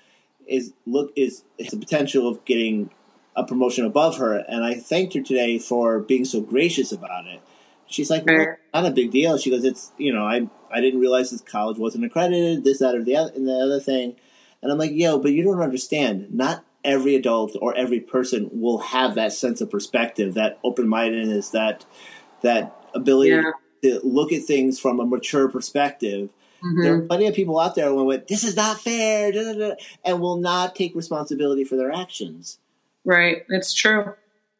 is 0.46 0.74
look 0.84 1.14
is 1.16 1.44
has 1.58 1.70
the 1.70 1.78
potential 1.78 2.28
of 2.28 2.44
getting 2.44 2.90
a 3.34 3.42
promotion 3.42 3.86
above 3.86 4.18
her 4.18 4.34
and 4.36 4.62
I 4.62 4.74
thanked 4.74 5.14
her 5.14 5.22
today 5.22 5.58
for 5.58 5.98
being 5.98 6.26
so 6.26 6.42
gracious 6.42 6.92
about 6.92 7.26
it. 7.26 7.40
She's 7.86 8.10
like, 8.10 8.26
well, 8.26 8.56
not 8.74 8.84
a 8.84 8.90
big 8.90 9.12
deal. 9.12 9.38
She 9.38 9.48
goes, 9.48 9.64
it's 9.64 9.92
you 9.96 10.12
know, 10.12 10.26
I 10.26 10.46
I 10.70 10.82
didn't 10.82 11.00
realize 11.00 11.30
this 11.30 11.40
college 11.40 11.78
wasn't 11.78 12.04
accredited, 12.04 12.64
this, 12.64 12.80
that, 12.80 12.94
or 12.94 13.02
the 13.02 13.16
other, 13.16 13.32
and 13.34 13.48
the 13.48 13.58
other 13.58 13.80
thing. 13.80 14.16
And 14.62 14.72
I'm 14.72 14.78
like, 14.78 14.92
yo, 14.92 15.18
but 15.18 15.32
you 15.32 15.44
don't 15.44 15.60
understand. 15.60 16.28
Not 16.32 16.64
every 16.84 17.14
adult 17.14 17.56
or 17.60 17.76
every 17.76 18.00
person 18.00 18.48
will 18.52 18.78
have 18.78 19.14
that 19.14 19.32
sense 19.32 19.60
of 19.60 19.70
perspective, 19.70 20.34
that 20.34 20.58
open 20.64 20.88
mindedness, 20.88 21.50
that 21.50 21.84
that 22.42 22.74
ability 22.94 23.30
yeah. 23.30 23.52
to 23.82 24.00
look 24.02 24.32
at 24.32 24.42
things 24.42 24.78
from 24.78 25.00
a 25.00 25.06
mature 25.06 25.48
perspective. 25.48 26.30
Mm-hmm. 26.64 26.82
There 26.82 26.94
are 26.96 27.02
plenty 27.02 27.26
of 27.26 27.34
people 27.34 27.58
out 27.60 27.74
there 27.74 27.88
who 27.88 28.04
went, 28.04 28.26
"This 28.26 28.42
is 28.42 28.56
not 28.56 28.80
fair," 28.80 29.30
da, 29.30 29.52
da, 29.52 29.52
da, 29.52 29.74
and 30.04 30.20
will 30.20 30.38
not 30.38 30.74
take 30.74 30.94
responsibility 30.94 31.64
for 31.64 31.76
their 31.76 31.92
actions. 31.92 32.58
Right, 33.04 33.44
it's 33.48 33.72
true. 33.72 34.14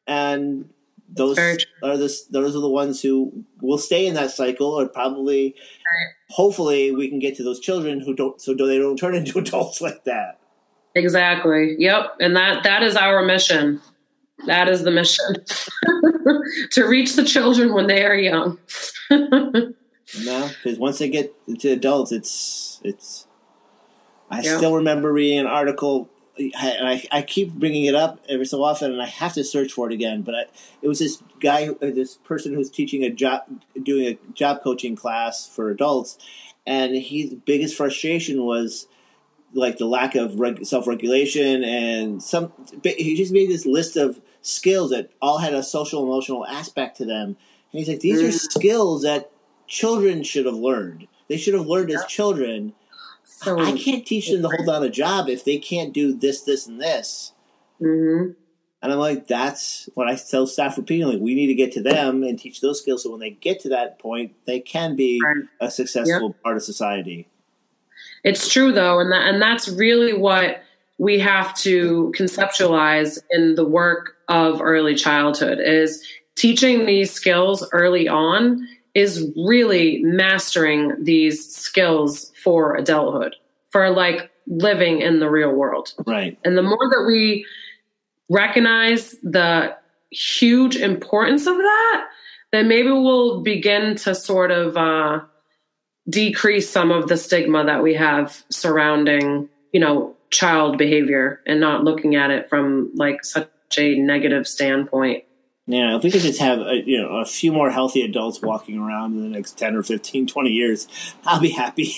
And 0.07 0.71
those 1.09 1.39
are 1.39 1.57
the 1.97 2.15
those 2.31 2.55
are 2.55 2.61
the 2.61 2.69
ones 2.69 3.01
who 3.03 3.45
will 3.61 3.79
stay 3.79 4.07
in 4.07 4.15
that 4.15 4.31
cycle, 4.31 4.67
or 4.67 4.89
probably, 4.89 5.55
right. 5.55 6.13
hopefully, 6.31 6.91
we 6.93 7.09
can 7.09 7.19
get 7.19 7.37
to 7.37 7.43
those 7.43 7.61
children 7.61 8.01
who 8.01 8.15
don't, 8.15 8.41
so 8.41 8.55
they 8.55 8.79
don't 8.79 8.99
turn 8.99 9.15
into 9.15 9.39
adults 9.39 9.81
like 9.81 10.05
that. 10.05 10.39
Exactly. 10.95 11.77
Yep. 11.79 12.17
And 12.21 12.37
that 12.37 12.65
that 12.65 12.83
is 12.83 12.97
our 12.97 13.25
mission. 13.25 13.81
That 14.47 14.69
is 14.69 14.85
the 14.85 14.91
mission 14.91 15.35
to 16.71 16.85
reach 16.85 17.17
the 17.17 17.25
children 17.25 17.75
when 17.75 17.89
they 17.89 18.05
are 18.05 18.15
young. 18.15 18.59
no, 19.11 19.75
because 20.15 20.79
once 20.79 20.99
they 20.99 21.09
get 21.09 21.35
to 21.61 21.71
adults, 21.71 22.13
it's 22.13 22.81
it's. 22.85 23.27
I 24.31 24.43
yep. 24.43 24.59
still 24.59 24.77
remember 24.77 25.11
reading 25.11 25.39
an 25.39 25.47
article 25.47 26.11
I, 26.57 27.05
I 27.11 27.23
keep 27.23 27.53
bringing 27.53 27.85
it 27.85 27.95
up 27.95 28.21
every 28.29 28.47
so 28.47 28.63
often, 28.63 28.93
and 28.93 29.03
I 29.03 29.07
have 29.07 29.35
to 29.35 29.45
search 29.45 29.73
for 29.73 29.91
it 29.91 29.93
again. 29.93 30.23
But 30.23 30.35
I, 30.35 30.43
it 30.83 30.89
was 30.89 30.99
this 30.99 31.23
guy, 31.41 31.69
uh, 31.69 31.75
this 31.81 32.17
person 32.17 32.55
who's 32.55 32.71
teaching 32.71 33.03
a 33.03 33.11
job, 33.11 33.45
doing 33.83 34.07
a 34.07 34.33
job 34.33 34.63
coaching 34.63 34.97
class 34.97 35.49
for 35.49 35.71
adults, 35.71 36.19
and 36.67 36.97
his 36.97 37.35
biggest 37.35 37.77
frustration 37.77 38.45
was 38.45 38.87
like 39.55 39.79
the 39.79 39.87
lack 39.87 40.15
of 40.15 40.39
reg- 40.39 40.65
self 40.65 40.87
regulation 40.87 41.65
and 41.65 42.23
some. 42.23 42.53
He 42.83 43.17
just 43.17 43.33
made 43.33 43.49
this 43.49 43.67
list 43.67 43.97
of 43.97 44.21
skills 44.43 44.91
that 44.91 45.11
all 45.21 45.39
had 45.39 45.55
a 45.55 45.63
social 45.63 46.03
emotional 46.03 46.47
aspect 46.47 46.99
to 46.99 47.05
them, 47.05 47.37
and 47.73 47.79
he's 47.79 47.89
like, 47.89 48.01
these 48.01 48.23
mm. 48.23 48.29
are 48.29 48.33
skills 48.33 49.03
that 49.03 49.31
children 49.67 50.23
should 50.23 50.47
have 50.47 50.55
learned. 50.55 51.09
They 51.29 51.37
should 51.37 51.55
have 51.55 51.67
learned 51.67 51.91
as 51.91 52.07
children 52.07 52.75
so 53.41 53.59
I 53.61 53.73
can't 53.73 54.05
teach 54.05 54.31
them 54.31 54.43
to 54.43 54.49
hold 54.49 54.67
down 54.67 54.83
a 54.83 54.91
job 54.91 55.29
if 55.29 55.45
they 55.45 55.59
can't 55.59 55.93
do 55.93 56.13
this, 56.13 56.43
this, 56.43 56.67
and 56.67 56.81
this. 56.81 57.33
Mm-hmm. 57.81 58.33
And 58.83 58.93
I'm 58.93 58.99
like, 58.99 59.29
that's 59.29 59.89
what 59.95 60.09
I 60.09 60.17
tell 60.17 60.47
staff 60.47 60.77
repeatedly. 60.77 61.19
We 61.19 61.35
need 61.35 61.47
to 61.49 61.55
get 61.55 61.73
to 61.73 61.83
them 61.83 62.23
and 62.25 62.39
teach 62.39 62.61
those 62.61 62.81
skills 62.81 63.05
so 63.05 63.11
when 63.11 63.21
they 63.21 63.31
get 63.31 63.61
to 63.61 63.69
that 63.71 63.99
point, 63.99 64.35
they 64.45 64.59
can 64.59 64.97
be 64.97 65.21
a 65.61 65.71
successful 65.71 66.29
yep. 66.29 66.43
part 66.43 66.57
of 66.57 66.63
society. 66.63 67.29
It's 68.25 68.53
true 68.53 68.73
though, 68.73 68.99
and 68.99 69.13
that, 69.13 69.27
and 69.27 69.41
that's 69.41 69.69
really 69.69 70.13
what 70.13 70.63
we 70.99 71.21
have 71.21 71.55
to 71.59 72.13
conceptualize 72.17 73.19
in 73.31 73.55
the 73.55 73.65
work 73.65 74.17
of 74.29 74.61
early 74.61 74.97
childhood 74.97 75.61
is 75.61 76.05
teaching 76.35 76.87
these 76.87 77.13
skills 77.13 77.69
early 77.73 78.09
on 78.09 78.67
is 78.95 79.33
really 79.37 80.01
mastering 80.03 81.05
these 81.05 81.55
skills 81.55 82.33
for 82.43 82.77
adulthood, 82.77 83.37
for 83.71 83.91
like 83.91 84.31
living 84.47 85.01
in 85.01 85.21
the 85.21 85.29
real 85.29 85.53
world. 85.53 85.93
Right. 86.07 86.39
And 86.45 86.57
the 86.57 86.63
more 86.63 86.79
that 86.79 87.05
we 87.07 87.47
recognize 88.29 89.13
the 89.23 89.77
huge 90.11 90.77
importance 90.77 91.47
of 91.47 91.57
that, 91.57 92.07
then 92.53 92.69
maybe 92.69 92.91
we'll 92.91 93.43
begin 93.43 93.97
to 93.97 94.15
sort 94.15 94.51
of 94.51 94.77
uh, 94.77 95.21
decrease 96.09 96.71
some 96.71 96.91
of 96.91 97.09
the 97.09 97.17
stigma 97.17 97.65
that 97.67 97.83
we 97.83 97.95
have 97.95 98.45
surrounding, 98.51 99.49
you 99.73 99.81
know, 99.81 100.17
child 100.31 100.79
behavior 100.79 101.41
and 101.47 101.61
not 101.61 101.85
looking 101.85 102.15
at 102.15 102.31
it 102.31 102.49
from 102.49 102.91
like 102.95 103.25
such 103.25 103.49
a 103.79 103.97
negative 103.97 104.47
standpoint. 104.47 105.25
Yeah, 105.69 105.97
if 105.97 106.03
we 106.03 106.11
could 106.11 106.23
just 106.23 106.41
have 106.41 106.61
a, 106.61 106.83
you 106.87 107.03
know 107.03 107.19
a 107.19 107.27
few 107.27 107.53
more 107.53 107.71
healthy 107.71 108.01
adults 108.01 108.41
walking 108.41 108.79
around 108.79 109.13
in 109.13 109.23
the 109.23 109.29
next 109.29 109.59
10 109.59 109.77
or 109.77 109.83
15, 109.83 110.27
20 110.27 110.51
years, 110.51 110.89
I'll 111.27 111.41
be 111.41 111.51
happy. 111.51 111.95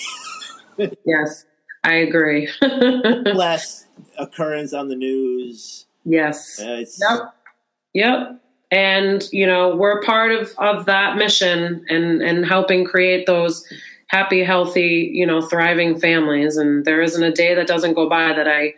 yes, 1.05 1.45
I 1.81 1.93
agree. 1.93 2.49
Less 2.61 3.85
occurrence 4.19 4.73
on 4.73 4.89
the 4.89 4.97
news. 4.97 5.85
Yes. 6.03 6.59
Uh, 6.59 6.83
yep. 7.09 7.33
Yep. 7.93 8.41
And 8.71 9.29
you 9.31 9.47
know, 9.47 9.73
we're 9.77 10.01
part 10.01 10.33
of 10.33 10.51
of 10.57 10.85
that 10.87 11.15
mission 11.15 11.85
and 11.87 12.21
and 12.21 12.45
helping 12.45 12.83
create 12.83 13.25
those 13.25 13.65
happy, 14.07 14.43
healthy, 14.43 15.09
you 15.13 15.25
know, 15.25 15.41
thriving 15.41 15.97
families. 15.97 16.57
And 16.57 16.83
there 16.83 17.01
isn't 17.01 17.23
a 17.23 17.31
day 17.31 17.55
that 17.55 17.67
doesn't 17.67 17.93
go 17.93 18.09
by 18.09 18.33
that 18.33 18.49
I 18.49 18.73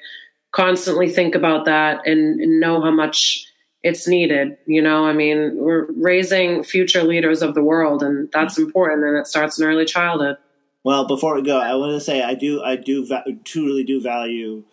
constantly 0.51 1.09
think 1.09 1.33
about 1.33 1.65
that 1.65 2.05
and, 2.05 2.39
and 2.39 2.59
know 2.59 2.79
how 2.79 2.91
much 2.91 3.47
it's 3.83 4.07
needed. 4.07 4.57
You 4.65 4.81
know, 4.81 5.05
I 5.05 5.13
mean, 5.13 5.57
we're 5.57 5.91
raising 5.91 6.63
future 6.63 7.03
leaders 7.03 7.41
of 7.41 7.53
the 7.53 7.63
world, 7.63 8.01
and 8.01 8.29
that's 8.31 8.57
important. 8.57 9.05
And 9.05 9.17
it 9.17 9.27
starts 9.27 9.59
in 9.59 9.67
early 9.67 9.85
childhood. 9.85 10.37
Well, 10.83 11.05
before 11.05 11.35
we 11.35 11.43
go, 11.43 11.59
I 11.59 11.75
want 11.75 11.93
to 11.93 12.01
say 12.01 12.21
I 12.21 12.33
do, 12.33 12.61
I 12.61 12.75
do, 12.75 13.07
truly 13.45 13.83
do 13.83 14.01
value 14.01 14.63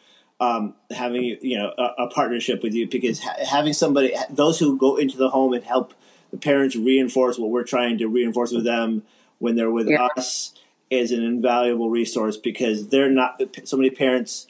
um, 0.40 0.74
having 0.90 1.36
you 1.42 1.58
know 1.58 1.72
a, 1.76 2.04
a, 2.04 2.06
partnership 2.08 2.62
with 2.62 2.72
you 2.72 2.88
because 2.88 3.20
ha- 3.20 3.36
having 3.46 3.74
somebody, 3.74 4.14
those 4.30 4.58
who 4.58 4.78
go 4.78 4.96
into 4.96 5.18
the 5.18 5.28
home 5.28 5.52
and 5.52 5.62
help 5.62 5.92
the 6.30 6.38
parents 6.38 6.74
reinforce 6.74 7.38
what 7.38 7.50
we're 7.50 7.64
trying 7.64 7.98
to 7.98 8.06
reinforce 8.08 8.50
with 8.50 8.64
them 8.64 9.02
when 9.38 9.54
they're 9.54 9.70
with 9.70 9.88
yeah. 9.88 10.08
us 10.16 10.54
is 10.88 11.12
an 11.12 11.22
invaluable 11.22 11.90
resource 11.90 12.36
because 12.36 12.88
they're 12.88 13.10
not 13.10 13.40
so 13.64 13.76
many 13.76 13.90
parents. 13.90 14.46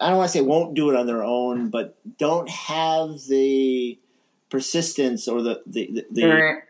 I 0.00 0.08
don't 0.08 0.16
want 0.16 0.32
to 0.32 0.38
say 0.38 0.42
won't 0.42 0.74
do 0.74 0.90
it 0.90 0.96
on 0.96 1.06
their 1.06 1.22
own, 1.22 1.68
but 1.68 1.96
don't 2.18 2.48
have 2.48 3.20
the 3.28 3.98
persistence 4.54 5.26
or 5.26 5.42
the 5.42 5.62
the, 5.66 5.90
the, 5.92 6.06
the. 6.10 6.62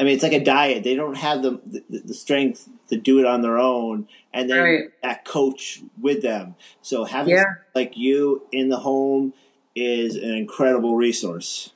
I 0.00 0.04
mean, 0.04 0.14
it's 0.14 0.22
like 0.22 0.32
a 0.32 0.44
diet. 0.44 0.84
They 0.84 0.94
don't 0.94 1.16
have 1.16 1.42
the, 1.42 1.60
the, 1.66 1.98
the 2.04 2.14
strength 2.14 2.68
to 2.88 2.96
do 2.96 3.18
it 3.18 3.26
on 3.26 3.42
their 3.42 3.58
own, 3.58 4.06
and 4.32 4.48
then 4.48 4.62
right. 4.62 4.84
that 5.02 5.24
coach 5.24 5.82
with 6.00 6.22
them. 6.22 6.54
So 6.82 7.04
having 7.04 7.34
yeah. 7.34 7.54
like 7.74 7.96
you 7.96 8.46
in 8.52 8.68
the 8.68 8.78
home 8.78 9.34
is 9.74 10.14
an 10.14 10.30
incredible 10.30 10.96
resource. 10.96 11.72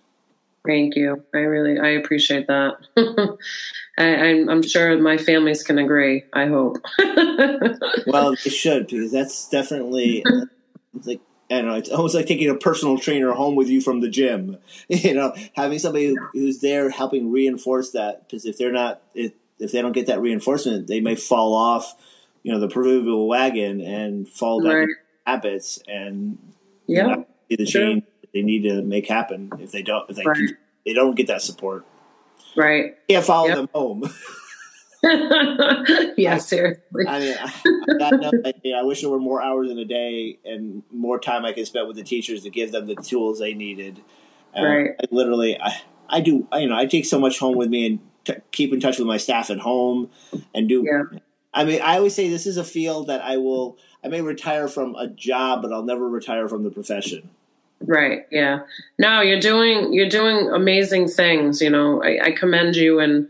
Thank 0.65 0.95
you. 0.95 1.25
I 1.35 1.39
really 1.39 1.81
I 1.81 1.99
appreciate 2.01 2.47
that. 2.47 2.75
I, 3.99 4.05
am 4.05 4.49
I'm 4.49 4.63
sure 4.63 4.97
my 4.99 5.19
families 5.19 5.65
can 5.65 5.79
agree. 5.79 6.23
I 6.33 6.47
hope. 6.47 6.79
well, 8.07 8.33
it 8.33 8.39
should 8.39 8.87
because 8.87 9.11
that's 9.11 9.49
definitely 9.49 10.25
like 11.05 11.21
I. 11.53 11.79
It's 11.79 11.91
almost 11.91 12.15
like 12.15 12.27
taking 12.27 12.49
a 12.49 12.55
personal 12.55 12.99
trainer 12.99 13.33
home 13.33 13.55
with 13.57 13.69
you 13.69 13.81
from 13.81 14.01
the 14.01 14.09
gym. 14.09 14.59
You 14.89 15.15
know, 15.15 15.35
having 15.55 15.79
somebody 15.79 16.07
who, 16.07 16.17
who's 16.33 16.61
there 16.61 16.91
helping 16.91 17.31
reinforce 17.31 17.91
that 17.93 18.27
because 18.29 18.45
if 18.45 18.59
they're 18.59 18.73
not, 18.73 19.03
it, 19.15 19.35
if 19.59 19.73
they 19.73 19.81
don't 19.83 19.93
get 19.93 20.07
that 20.07 20.21
reinforcement, 20.21 20.87
they 20.87 21.01
may 21.01 21.15
fall 21.15 21.55
off, 21.55 21.95
you 22.43 22.53
know, 22.53 22.59
the 22.61 22.69
proverbial 22.69 23.27
wagon 23.29 23.81
and 23.81 24.29
fall 24.29 24.63
back 24.63 24.75
Right. 24.75 24.89
habits 25.27 25.79
and 25.87 26.39
Yeah. 26.87 27.23
the 27.49 27.65
change 27.67 28.05
that 28.23 28.33
they 28.33 28.43
need 28.43 28.63
to 28.69 28.83
make 28.83 29.07
happen 29.09 29.51
if 29.61 29.71
they 29.73 29.83
don't 29.83 30.09
if 30.11 30.17
they 30.17 30.25
Right. 30.25 30.51
they 30.87 30.95
don't 30.95 31.15
get 31.15 31.27
that 31.29 31.43
support. 31.43 31.85
Right. 32.57 32.97
Can't 33.09 33.25
follow 33.25 33.49
Yep. 33.49 33.57
them 33.57 33.69
home. 33.75 34.05
yeah, 36.17 36.39
seriously. 36.39 37.07
I 37.09 37.19
mean, 37.19 37.35
I, 37.39 37.53
on 37.91 37.99
that 37.99 38.19
note, 38.21 38.75
I, 38.77 38.83
wish 38.83 39.01
there 39.01 39.11
were 39.11 39.19
more 39.19 39.43
hours 39.43 39.71
in 39.71 39.79
a 39.79 39.85
day 39.85 40.39
and 40.45 40.85
more 40.93 41.19
time 41.19 41.45
I 41.45 41.53
could 41.53 41.67
spend 41.67 41.89
with 41.89 41.97
the 41.97 42.05
teachers 42.05 42.45
to 42.45 42.51
give 42.51 42.71
them 42.71 42.87
the 42.87 42.95
tools 42.95 43.41
they 43.41 43.55
needed. 43.55 44.01
Uh, 44.57 44.63
Right. 44.63 44.91
I 45.01 45.05
literally, 45.11 45.59
I, 45.61 45.81
I 46.09 46.21
do, 46.21 46.47
I, 46.53 46.61
you 46.61 46.69
know, 46.69 46.77
I 46.77 46.87
take 46.87 47.05
so 47.05 47.19
much 47.19 47.39
home 47.41 47.57
with 47.57 47.69
me 47.69 47.87
and 47.87 47.99
t- 48.25 48.43
keep 48.53 48.73
in 48.73 48.81
touch 48.81 48.99
with 48.99 49.09
my 49.09 49.17
staff 49.17 49.51
at 49.51 49.59
home 49.59 50.09
and 50.55 50.69
do. 50.69 50.85
Yeah. 50.87 51.19
I 51.53 51.65
mean, 51.65 51.83
I 51.83 51.97
always 51.97 52.15
say 52.15 52.29
this 52.29 52.47
is 52.47 52.57
a 52.57 52.65
field 52.65 53.09
that 53.09 53.23
I 53.23 53.39
will. 53.39 53.79
I 54.05 54.09
may 54.09 54.21
retire 54.21 54.69
from 54.69 54.95
a 54.95 55.09
job, 55.09 55.63
but 55.63 55.73
I'll 55.73 55.83
never 55.83 56.09
retire 56.09 56.49
from 56.49 56.65
the 56.65 56.71
profession. 56.71 57.31
Right. 57.81 58.27
Yeah. 58.31 58.61
No, 58.99 59.21
you're 59.21 59.41
doing 59.41 59.93
you're 59.93 60.09
doing 60.09 60.51
amazing 60.51 61.09
things. 61.09 61.61
You 61.61 61.71
know, 61.71 62.03
I, 62.03 62.27
I 62.27 62.31
commend 62.33 62.77
you 62.77 63.01
and 63.01 63.29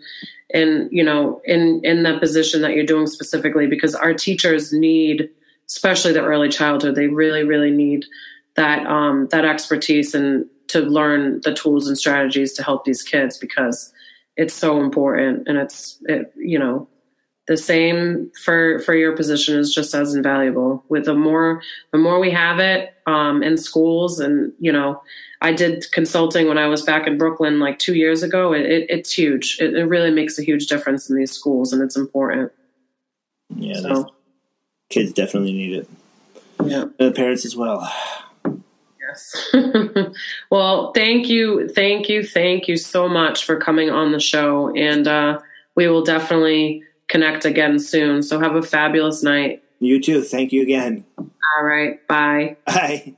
and 0.52 0.88
you 0.92 1.04
know 1.04 1.40
in 1.44 1.80
in 1.84 2.02
that 2.02 2.20
position 2.20 2.62
that 2.62 2.74
you're 2.74 2.86
doing 2.86 3.06
specifically 3.06 3.66
because 3.66 3.94
our 3.94 4.14
teachers 4.14 4.72
need, 4.72 5.30
especially 5.68 6.12
the 6.12 6.22
early 6.22 6.48
childhood, 6.48 6.94
they 6.94 7.08
really 7.08 7.44
really 7.44 7.70
need 7.70 8.04
that 8.54 8.86
um, 8.86 9.28
that 9.30 9.44
expertise 9.44 10.14
and 10.14 10.46
to 10.68 10.80
learn 10.80 11.40
the 11.42 11.52
tools 11.52 11.86
and 11.86 11.98
strategies 11.98 12.54
to 12.54 12.62
help 12.62 12.84
these 12.84 13.02
kids 13.02 13.36
because 13.36 13.92
it's 14.36 14.54
so 14.54 14.80
important 14.80 15.46
and 15.46 15.58
it's 15.58 15.98
it, 16.06 16.32
you 16.36 16.58
know 16.58 16.88
the 17.48 17.56
same 17.56 18.30
for 18.44 18.78
for 18.80 18.94
your 18.94 19.16
position 19.16 19.58
is 19.58 19.74
just 19.74 19.94
as 19.94 20.14
invaluable. 20.14 20.84
With 20.88 21.06
the 21.06 21.14
more 21.14 21.62
the 21.90 21.98
more 21.98 22.20
we 22.20 22.30
have 22.30 22.58
it 22.60 22.94
um, 23.06 23.42
in 23.42 23.56
schools 23.56 24.20
and 24.20 24.52
you 24.60 24.70
know 24.72 25.02
i 25.40 25.52
did 25.52 25.84
consulting 25.90 26.46
when 26.46 26.56
i 26.56 26.68
was 26.68 26.82
back 26.82 27.04
in 27.08 27.18
brooklyn 27.18 27.58
like 27.58 27.80
two 27.80 27.94
years 27.94 28.22
ago. 28.22 28.52
It, 28.52 28.62
it, 28.66 28.86
it's 28.88 29.12
huge. 29.12 29.58
It, 29.60 29.74
it 29.74 29.84
really 29.86 30.12
makes 30.12 30.38
a 30.38 30.42
huge 30.44 30.66
difference 30.68 31.10
in 31.10 31.16
these 31.16 31.32
schools 31.32 31.72
and 31.72 31.82
it's 31.82 31.96
important. 31.96 32.52
Yeah, 33.56 33.80
So- 33.80 34.14
kids 34.88 35.12
definitely 35.12 35.52
need 35.52 35.72
it. 35.78 35.88
yeah. 36.64 36.82
And 36.82 36.94
the 36.98 37.12
parents 37.12 37.44
as 37.44 37.56
well. 37.56 37.90
yes. 39.00 39.52
Well 40.50 40.92
thank 40.92 41.28
you 41.28 41.68
thank 41.70 42.08
you 42.08 42.22
thank 42.22 42.68
you 42.68 42.76
so 42.76 43.08
much 43.08 43.44
for 43.44 43.56
coming 43.58 43.90
on 43.90 44.12
the 44.12 44.20
show. 44.20 44.72
And 44.76 45.08
uh, 45.08 45.40
we 45.74 45.88
will 45.88 46.04
definitely 46.04 46.84
connect 47.12 47.44
again 47.44 47.78
soon 47.78 48.22
so 48.22 48.40
have 48.40 48.56
a 48.56 48.62
fabulous 48.62 49.22
night 49.22 49.62
You 49.78 50.00
too. 50.00 50.22
Thank 50.22 50.52
you 50.52 50.62
again. 50.62 51.04
all 51.18 51.64
right 51.64 52.04
bye 52.08 52.56
Bye. 52.66 53.14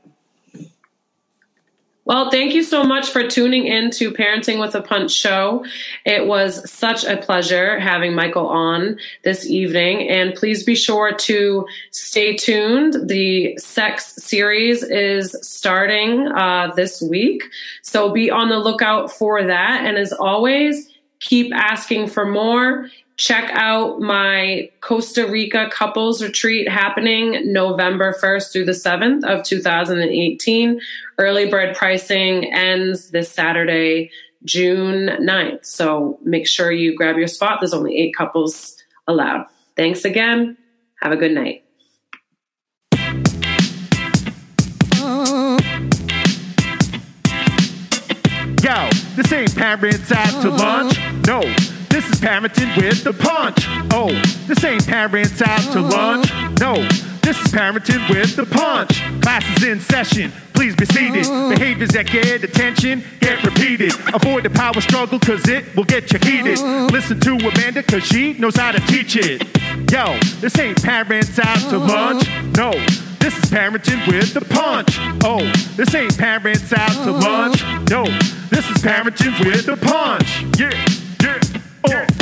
Well, 2.07 2.31
thank 2.31 2.53
you 2.53 2.62
so 2.62 2.85
much 2.85 3.09
for 3.09 3.27
tuning 3.27 3.66
in 3.66 3.91
to 3.93 4.11
Parenting 4.11 4.61
with 4.61 4.75
a 4.75 4.83
Punch 4.83 5.11
show. 5.11 5.65
It 6.05 6.27
was 6.27 6.71
such 6.71 7.03
a 7.05 7.16
pleasure 7.16 7.81
having 7.81 8.15
Michael 8.15 8.47
on 8.47 8.99
this 9.23 9.47
evening. 9.47 10.11
And 10.11 10.35
please 10.35 10.65
be 10.65 10.75
sure 10.75 11.15
to 11.15 11.66
stay 11.93 12.37
tuned. 12.37 13.09
The 13.09 13.57
sex 13.57 14.16
series 14.23 14.83
is 14.83 15.35
starting 15.41 16.29
uh, 16.29 16.73
this 16.77 17.01
week. 17.01 17.43
So 17.81 18.12
be 18.12 18.31
on 18.31 18.51
the 18.51 18.59
lookout 18.59 19.11
for 19.11 19.43
that. 19.43 19.87
And 19.87 19.97
as 19.97 20.12
always, 20.12 20.91
keep 21.21 21.55
asking 21.55 22.09
for 22.09 22.27
more. 22.27 22.91
Check 23.16 23.49
out 23.53 24.01
my 24.01 24.70
Costa 24.81 25.28
Rica 25.28 25.70
couples 25.70 26.20
retreat 26.20 26.69
happening 26.69 27.53
November 27.53 28.12
1st 28.20 28.53
through 28.53 28.65
the 28.65 28.73
7th 28.73 29.24
of 29.24 29.45
2018. 29.45 30.81
Early 31.19 31.49
bird 31.49 31.77
pricing 31.77 32.53
ends 32.53 33.11
this 33.11 33.31
Saturday, 33.31 34.11
June 34.45 35.11
9th. 35.20 35.65
So 35.65 36.19
make 36.24 36.49
sure 36.49 36.73
you 36.73 36.97
grab 36.97 37.16
your 37.16 37.28
spot. 37.28 37.61
There's 37.61 37.73
only 37.73 37.97
eight 37.97 38.16
couples 38.16 38.82
allowed. 39.07 39.47
Thanks 39.77 40.05
again. 40.05 40.57
Have 41.01 41.12
a 41.12 41.16
good 41.16 41.32
night. 41.32 41.65
Yo, 48.65 48.89
this 49.15 49.31
ain't 49.31 49.55
parents 49.55 50.11
out 50.11 50.43
to 50.43 50.49
lunch. 50.49 50.99
No, 51.27 51.43
this 51.95 52.11
is 52.11 52.21
parenting 52.21 52.77
with 52.77 53.05
the 53.05 53.12
punch. 53.12 53.66
Oh, 53.93 54.11
this 54.49 54.65
ain't 54.65 54.85
parents 54.85 55.41
out 55.41 55.61
to 55.73 55.79
uh-huh. 55.79 55.91
lunch. 55.91 56.33
No, 56.59 56.75
this 57.23 57.41
is 57.41 57.53
parenting 57.53 58.11
with 58.11 58.35
the 58.35 58.45
punch. 58.47 59.01
Class 59.23 59.47
is 59.57 59.62
in 59.62 59.79
session. 59.79 60.33
Please 60.55 60.75
be 60.75 60.87
seated. 60.87 61.25
Uh-huh. 61.25 61.51
Behaviors 61.51 61.91
that 61.91 62.07
get 62.07 62.43
attention 62.43 63.05
get 63.21 63.45
repeated. 63.45 63.93
Avoid 64.12 64.43
the 64.43 64.51
power 64.51 64.81
struggle 64.81 65.21
cause 65.21 65.49
it 65.49 65.77
will 65.77 65.85
get 65.85 66.12
you 66.12 66.19
heated. 66.19 66.59
Uh-huh. 66.59 66.87
Listen 66.87 67.21
to 67.21 67.37
Amanda 67.37 67.85
cause 67.85 68.03
she 68.03 68.33
knows 68.33 68.57
how 68.57 68.73
to 68.73 68.81
teach 68.89 69.15
it. 69.15 69.43
Yo, 69.89 70.19
this 70.41 70.59
ain't 70.59 70.83
parents 70.83 71.39
out 71.39 71.61
to 71.71 71.79
lunch. 71.79 72.27
No, 72.57 72.73
this 73.21 73.39
is 73.39 73.51
parenting 73.53 74.05
with 74.09 74.35
the 74.35 74.41
punch. 74.41 74.99
Oh, 75.23 75.47
this 75.77 75.95
ain't 75.95 76.19
parents 76.19 76.73
out 76.73 77.05
to 77.05 77.12
lunch. 77.12 77.62
No, 77.89 78.03
this 78.51 78.69
is 78.69 78.83
parenting 78.83 79.39
with 79.47 79.66
the 79.66 79.77
punch. 79.77 80.43
Yeah, 80.59 80.75
yeah, 81.23 81.64
Oh. 81.86 82.15